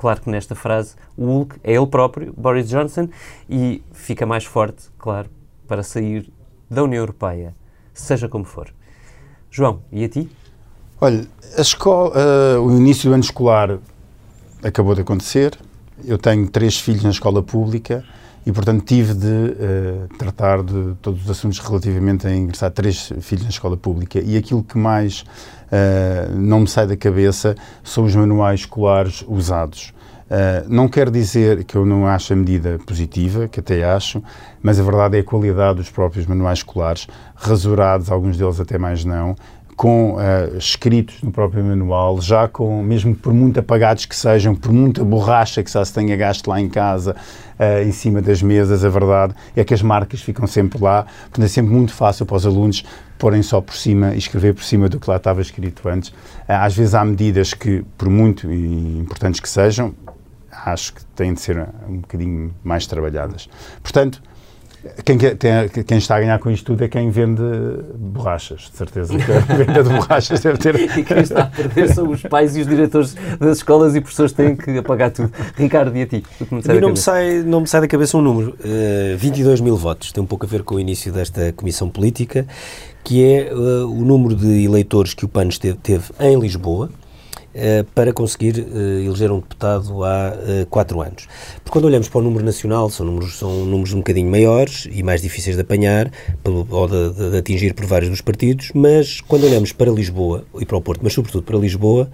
Claro 0.00 0.22
que 0.22 0.30
nesta 0.30 0.54
frase 0.54 0.94
o 1.14 1.26
Hulk 1.26 1.56
é 1.62 1.74
ele 1.74 1.86
próprio, 1.86 2.32
Boris 2.34 2.66
Johnson, 2.70 3.10
e 3.50 3.82
fica 3.92 4.24
mais 4.24 4.46
forte, 4.46 4.88
claro, 4.98 5.28
para 5.68 5.82
sair 5.82 6.32
da 6.70 6.82
União 6.82 7.02
Europeia, 7.02 7.54
seja 7.92 8.26
como 8.26 8.44
for. 8.44 8.72
João, 9.50 9.82
e 9.92 10.02
a 10.02 10.08
ti? 10.08 10.26
Olha, 10.98 11.26
a 11.54 11.60
escola, 11.60 12.14
eh, 12.18 12.56
o 12.56 12.70
início 12.70 13.10
do 13.10 13.12
ano 13.12 13.22
escolar 13.22 13.78
acabou 14.62 14.94
de 14.94 15.02
acontecer. 15.02 15.58
eu 16.02 16.16
tenho 16.16 16.48
três 16.48 16.80
filhos 16.80 17.02
na 17.02 17.10
escola 17.10 17.42
pública 17.42 18.02
e, 18.44 18.52
portanto, 18.52 18.84
tive 18.84 19.14
de 19.14 19.26
uh, 19.26 20.08
tratar 20.18 20.62
de 20.62 20.94
todos 21.02 21.24
os 21.24 21.30
assuntos 21.30 21.58
relativamente 21.58 22.26
a 22.26 22.34
ingressar 22.34 22.70
três 22.70 23.12
filhos 23.20 23.44
na 23.44 23.50
escola 23.50 23.76
pública. 23.76 24.20
E 24.20 24.36
aquilo 24.36 24.62
que 24.62 24.78
mais 24.78 25.20
uh, 25.20 26.34
não 26.34 26.60
me 26.60 26.68
sai 26.68 26.86
da 26.86 26.96
cabeça 26.96 27.54
são 27.84 28.04
os 28.04 28.14
manuais 28.14 28.60
escolares 28.60 29.24
usados. 29.28 29.92
Uh, 30.30 30.64
não 30.68 30.88
quer 30.88 31.10
dizer 31.10 31.64
que 31.64 31.76
eu 31.76 31.84
não 31.84 32.06
acho 32.06 32.32
a 32.32 32.36
medida 32.36 32.78
positiva, 32.86 33.48
que 33.48 33.58
até 33.58 33.84
acho, 33.84 34.22
mas 34.62 34.78
a 34.78 34.82
verdade 34.82 35.16
é 35.16 35.20
a 35.20 35.24
qualidade 35.24 35.78
dos 35.78 35.90
próprios 35.90 36.24
manuais 36.24 36.60
escolares, 36.60 37.08
rasurados, 37.34 38.10
alguns 38.10 38.36
deles 38.38 38.60
até 38.60 38.78
mais 38.78 39.04
não, 39.04 39.34
com 39.80 40.16
uh, 40.16 40.58
escritos 40.58 41.22
no 41.22 41.32
próprio 41.32 41.64
manual, 41.64 42.20
já 42.20 42.46
com, 42.46 42.82
mesmo 42.82 43.16
por 43.16 43.32
muito 43.32 43.60
apagados 43.60 44.04
que 44.04 44.14
sejam, 44.14 44.54
por 44.54 44.70
muita 44.70 45.02
borracha 45.02 45.62
que 45.62 45.70
só 45.70 45.82
se 45.82 45.90
tenha 45.90 46.14
gasto 46.18 46.48
lá 46.48 46.60
em 46.60 46.68
casa, 46.68 47.16
uh, 47.58 47.82
em 47.82 47.90
cima 47.90 48.20
das 48.20 48.42
mesas, 48.42 48.84
a 48.84 48.90
verdade 48.90 49.34
é 49.56 49.64
que 49.64 49.72
as 49.72 49.80
marcas 49.80 50.20
ficam 50.20 50.46
sempre 50.46 50.78
lá, 50.78 51.06
portanto 51.22 51.46
é 51.46 51.48
sempre 51.48 51.72
muito 51.72 51.94
fácil 51.94 52.26
para 52.26 52.36
os 52.36 52.44
alunos 52.44 52.84
porem 53.18 53.42
só 53.42 53.58
por 53.62 53.74
cima 53.74 54.12
e 54.14 54.18
escrever 54.18 54.52
por 54.52 54.64
cima 54.64 54.86
do 54.86 55.00
que 55.00 55.08
lá 55.08 55.16
estava 55.16 55.40
escrito 55.40 55.88
antes. 55.88 56.10
Uh, 56.10 56.14
às 56.46 56.76
vezes 56.76 56.94
há 56.94 57.02
medidas 57.02 57.54
que, 57.54 57.82
por 57.96 58.10
muito 58.10 58.52
importantes 58.52 59.40
que 59.40 59.48
sejam, 59.48 59.94
acho 60.52 60.92
que 60.92 61.02
têm 61.16 61.32
de 61.32 61.40
ser 61.40 61.66
um 61.88 62.00
bocadinho 62.00 62.54
mais 62.62 62.86
trabalhadas. 62.86 63.48
Portanto, 63.82 64.20
quem, 65.04 65.18
tem, 65.18 65.84
quem, 65.86 65.98
está 65.98 66.16
a 66.16 66.20
ganhar 66.20 66.38
com 66.38 66.50
isto 66.50 66.64
tudo 66.64 66.82
é 66.84 66.88
quem 66.88 67.10
vende 67.10 67.42
borrachas, 67.94 68.70
de 68.70 68.76
certeza. 68.76 69.14
Que 69.16 69.32
a 69.32 69.38
venda 69.56 69.82
de 69.82 69.88
borrachas 69.90 70.40
deve 70.40 70.58
ter. 70.58 70.74
E 70.98 71.04
quem 71.04 71.18
está 71.18 71.42
a 71.42 71.46
perder 71.46 71.92
são 71.92 72.08
os 72.08 72.22
pais 72.22 72.56
e 72.56 72.62
os 72.62 72.66
diretores 72.66 73.14
das 73.38 73.58
escolas 73.58 73.94
e 73.94 74.00
professores 74.00 74.32
têm 74.32 74.56
que 74.56 74.78
apagar 74.78 75.10
tudo. 75.10 75.30
Ricardo, 75.54 75.94
e 75.96 76.02
a 76.02 76.06
ti? 76.06 76.24
Não, 76.80 76.90
me 76.90 76.96
sai, 76.96 77.42
não 77.42 77.60
me 77.60 77.66
sai 77.66 77.82
da 77.82 77.88
cabeça 77.88 78.16
um 78.16 78.22
número. 78.22 78.50
Uh, 78.64 79.12
eh, 79.12 79.16
22 79.18 79.60
mil 79.60 79.76
votos. 79.76 80.12
Tem 80.12 80.22
um 80.22 80.26
pouco 80.26 80.46
a 80.46 80.48
ver 80.48 80.62
com 80.62 80.76
o 80.76 80.80
início 80.80 81.12
desta 81.12 81.52
comissão 81.52 81.90
política, 81.90 82.46
que 83.04 83.22
é 83.22 83.52
uh, 83.52 83.86
o 83.86 84.04
número 84.04 84.34
de 84.34 84.64
eleitores 84.64 85.12
que 85.12 85.26
o 85.26 85.28
PAN 85.28 85.48
teve, 85.48 85.76
teve 85.76 86.04
em 86.20 86.38
Lisboa 86.38 86.90
para 87.94 88.12
conseguir 88.12 88.60
uh, 88.60 89.00
eleger 89.04 89.30
um 89.32 89.40
deputado 89.40 90.04
há 90.04 90.32
uh, 90.34 90.66
quatro 90.66 91.00
anos. 91.00 91.26
Porque 91.56 91.70
quando 91.70 91.84
olhamos 91.84 92.08
para 92.08 92.20
o 92.20 92.22
número 92.22 92.44
nacional, 92.44 92.88
são 92.90 93.04
números, 93.04 93.38
são 93.38 93.64
números 93.64 93.92
um 93.92 93.98
bocadinho 93.98 94.30
maiores 94.30 94.88
e 94.90 95.02
mais 95.02 95.20
difíceis 95.20 95.56
de 95.56 95.62
apanhar 95.62 96.10
pelo, 96.44 96.66
ou 96.70 96.86
de, 96.86 97.10
de, 97.10 97.30
de, 97.30 97.36
atingir 97.38 97.74
por 97.74 97.86
vários 97.86 98.10
dos 98.10 98.20
partidos, 98.20 98.70
mas 98.74 99.20
quando 99.20 99.44
olhamos 99.44 99.72
para 99.72 99.90
Lisboa 99.90 100.44
e 100.58 100.64
para 100.64 100.76
o 100.76 100.80
Porto, 100.80 101.00
mas 101.02 101.12
sobretudo 101.12 101.42
para 101.42 101.58
Lisboa, 101.58 102.10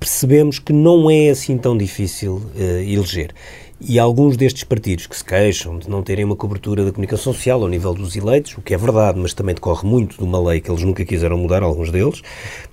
percebemos 0.00 0.58
que 0.58 0.72
não 0.72 1.10
é 1.10 1.30
assim 1.30 1.56
tão 1.56 1.76
difícil 1.76 2.42
eleger. 2.56 3.32
E 3.78 3.98
alguns 3.98 4.38
destes 4.38 4.64
partidos 4.64 5.06
que 5.06 5.14
se 5.14 5.22
queixam 5.22 5.78
de 5.78 5.90
não 5.90 6.02
terem 6.02 6.24
uma 6.24 6.34
cobertura 6.34 6.82
da 6.82 6.90
comunicação 6.90 7.34
social 7.34 7.60
ao 7.60 7.68
nível 7.68 7.92
dos 7.92 8.16
eleitos, 8.16 8.56
o 8.56 8.62
que 8.62 8.72
é 8.72 8.76
verdade, 8.78 9.18
mas 9.20 9.34
também 9.34 9.54
decorre 9.54 9.86
muito 9.86 10.16
de 10.16 10.24
uma 10.24 10.40
lei 10.40 10.62
que 10.62 10.70
eles 10.70 10.82
nunca 10.82 11.04
quiseram 11.04 11.36
mudar, 11.36 11.62
alguns 11.62 11.90
deles, 11.90 12.22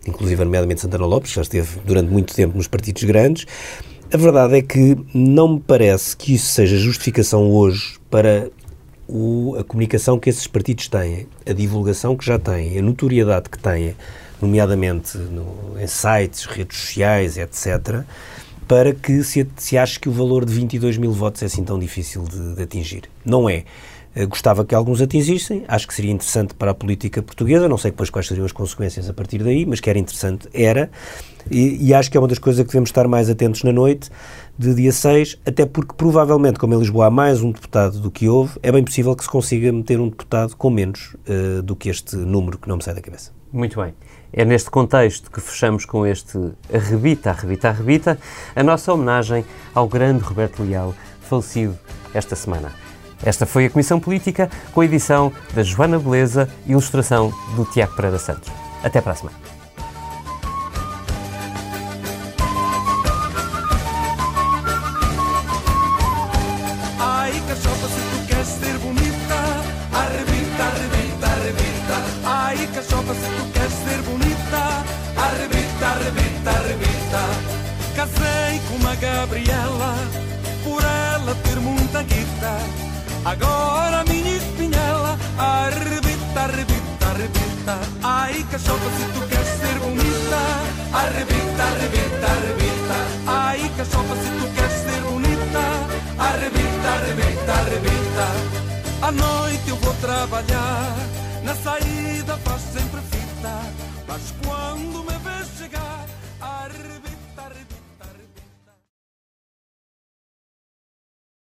inclusive 0.08 0.46
nomeadamente 0.46 0.80
Santana 0.80 1.06
Lopes, 1.06 1.32
que 1.32 1.36
já 1.36 1.42
esteve 1.42 1.80
durante 1.86 2.10
muito 2.10 2.34
tempo 2.34 2.56
nos 2.56 2.68
partidos 2.68 3.04
grandes. 3.04 3.46
A 4.13 4.16
verdade 4.16 4.58
é 4.58 4.62
que 4.62 4.96
não 5.13 5.56
me 5.56 5.60
parece 5.60 6.16
que 6.16 6.36
isso 6.36 6.48
seja 6.54 6.78
justificação 6.78 7.52
hoje 7.52 8.00
para 8.10 8.50
o, 9.06 9.58
a 9.60 9.63
comunicação 9.63 10.18
que 10.18 10.30
esses 10.30 10.48
partidos 10.48 10.88
têm, 10.88 11.28
a 11.46 11.52
divulgação 11.52 12.16
que 12.16 12.26
já 12.26 12.39
têm, 12.39 12.78
a 12.80 12.82
notoriedade 12.82 13.50
que 13.50 13.60
têm, 13.60 13.94
nomeadamente 14.42 15.18
no, 15.18 15.78
em 15.78 15.88
sites, 15.88 16.46
redes 16.46 16.78
sociais, 16.78 17.38
etc., 17.38 18.06
para 18.73 18.91
que 18.91 19.23
se, 19.23 19.47
se 19.55 19.77
ache 19.77 19.99
que 19.99 20.09
o 20.09 20.12
valor 20.12 20.43
de 20.43 20.51
22 20.51 20.97
mil 20.97 21.12
votos 21.12 21.43
é 21.43 21.45
assim 21.45 21.63
tão 21.63 21.77
difícil 21.77 22.23
de, 22.23 22.55
de 22.55 22.63
atingir. 22.63 23.03
Não 23.23 23.47
é. 23.47 23.65
Eh, 24.15 24.25
gostava 24.25 24.65
que 24.65 24.73
alguns 24.73 24.99
atingissem, 24.99 25.63
acho 25.67 25.88
que 25.88 25.93
seria 25.93 26.12
interessante 26.12 26.55
para 26.55 26.71
a 26.71 26.73
política 26.73 27.21
portuguesa, 27.21 27.69
não 27.69 27.77
sei 27.77 27.91
depois 27.91 28.09
quais 28.09 28.27
seriam 28.27 28.43
as 28.43 28.51
consequências 28.51 29.07
a 29.07 29.13
partir 29.13 29.43
daí, 29.43 29.63
mas 29.63 29.79
que 29.79 29.91
era 29.91 29.99
interessante, 29.99 30.49
era, 30.51 30.89
e, 31.51 31.88
e 31.88 31.93
acho 31.93 32.09
que 32.09 32.17
é 32.17 32.19
uma 32.19 32.27
das 32.27 32.39
coisas 32.39 32.63
que 32.63 32.69
devemos 32.69 32.89
estar 32.89 33.07
mais 33.07 33.29
atentos 33.29 33.62
na 33.62 33.71
noite 33.71 34.09
de 34.57 34.73
dia 34.73 34.91
6, 34.91 35.38
até 35.45 35.67
porque 35.67 35.93
provavelmente, 35.95 36.57
como 36.57 36.73
em 36.73 36.79
Lisboa 36.79 37.05
há 37.05 37.12
mais 37.12 37.43
um 37.43 37.51
deputado 37.51 37.99
do 37.99 38.09
que 38.09 38.27
houve, 38.27 38.57
é 38.63 38.71
bem 38.71 38.83
possível 38.83 39.15
que 39.15 39.23
se 39.23 39.29
consiga 39.29 39.71
meter 39.71 39.99
um 39.99 40.09
deputado 40.09 40.55
com 40.55 40.71
menos 40.71 41.15
uh, 41.27 41.62
do 41.62 41.75
que 41.75 41.89
este 41.89 42.15
número 42.15 42.57
que 42.57 42.67
não 42.67 42.77
me 42.77 42.83
sai 42.83 42.95
da 42.95 43.01
cabeça. 43.01 43.31
Muito 43.51 43.79
bem. 43.79 43.93
É 44.34 44.43
neste 44.43 44.72
contexto 44.72 45.30
que 45.30 45.39
fechamos 45.39 45.86
com 45.86 46.08
este 46.08 46.39
Arrebita, 46.74 47.30
Arrebita, 47.30 47.69
Arrebita, 47.69 48.19
a 48.56 48.63
nossa 48.63 48.91
homenagem 48.91 49.46
ao 49.76 49.88
grande 49.88 50.24
Roberto 50.24 50.63
Leal, 50.63 50.96
falecido 51.22 51.78
esta 52.15 52.36
semana. 52.36 52.72
Esta 53.24 53.46
foi 53.46 53.67
a 53.67 53.69
Comissão 53.69 54.00
Política, 54.00 54.50
com 54.74 54.82
a 54.82 54.86
edição 54.86 55.32
da 55.54 55.62
Joana 55.62 56.00
Beleza 56.00 56.50
e 56.65 56.72
ilustração 56.72 57.32
do 57.56 57.63
Tiago 57.63 57.96
Pereira 57.96 58.17
Santos. 58.17 58.52
Até 58.84 59.00
para 59.00 59.12
a 59.12 59.15
semana. 59.15 59.53
Eu 100.23 100.27
vou 100.27 101.12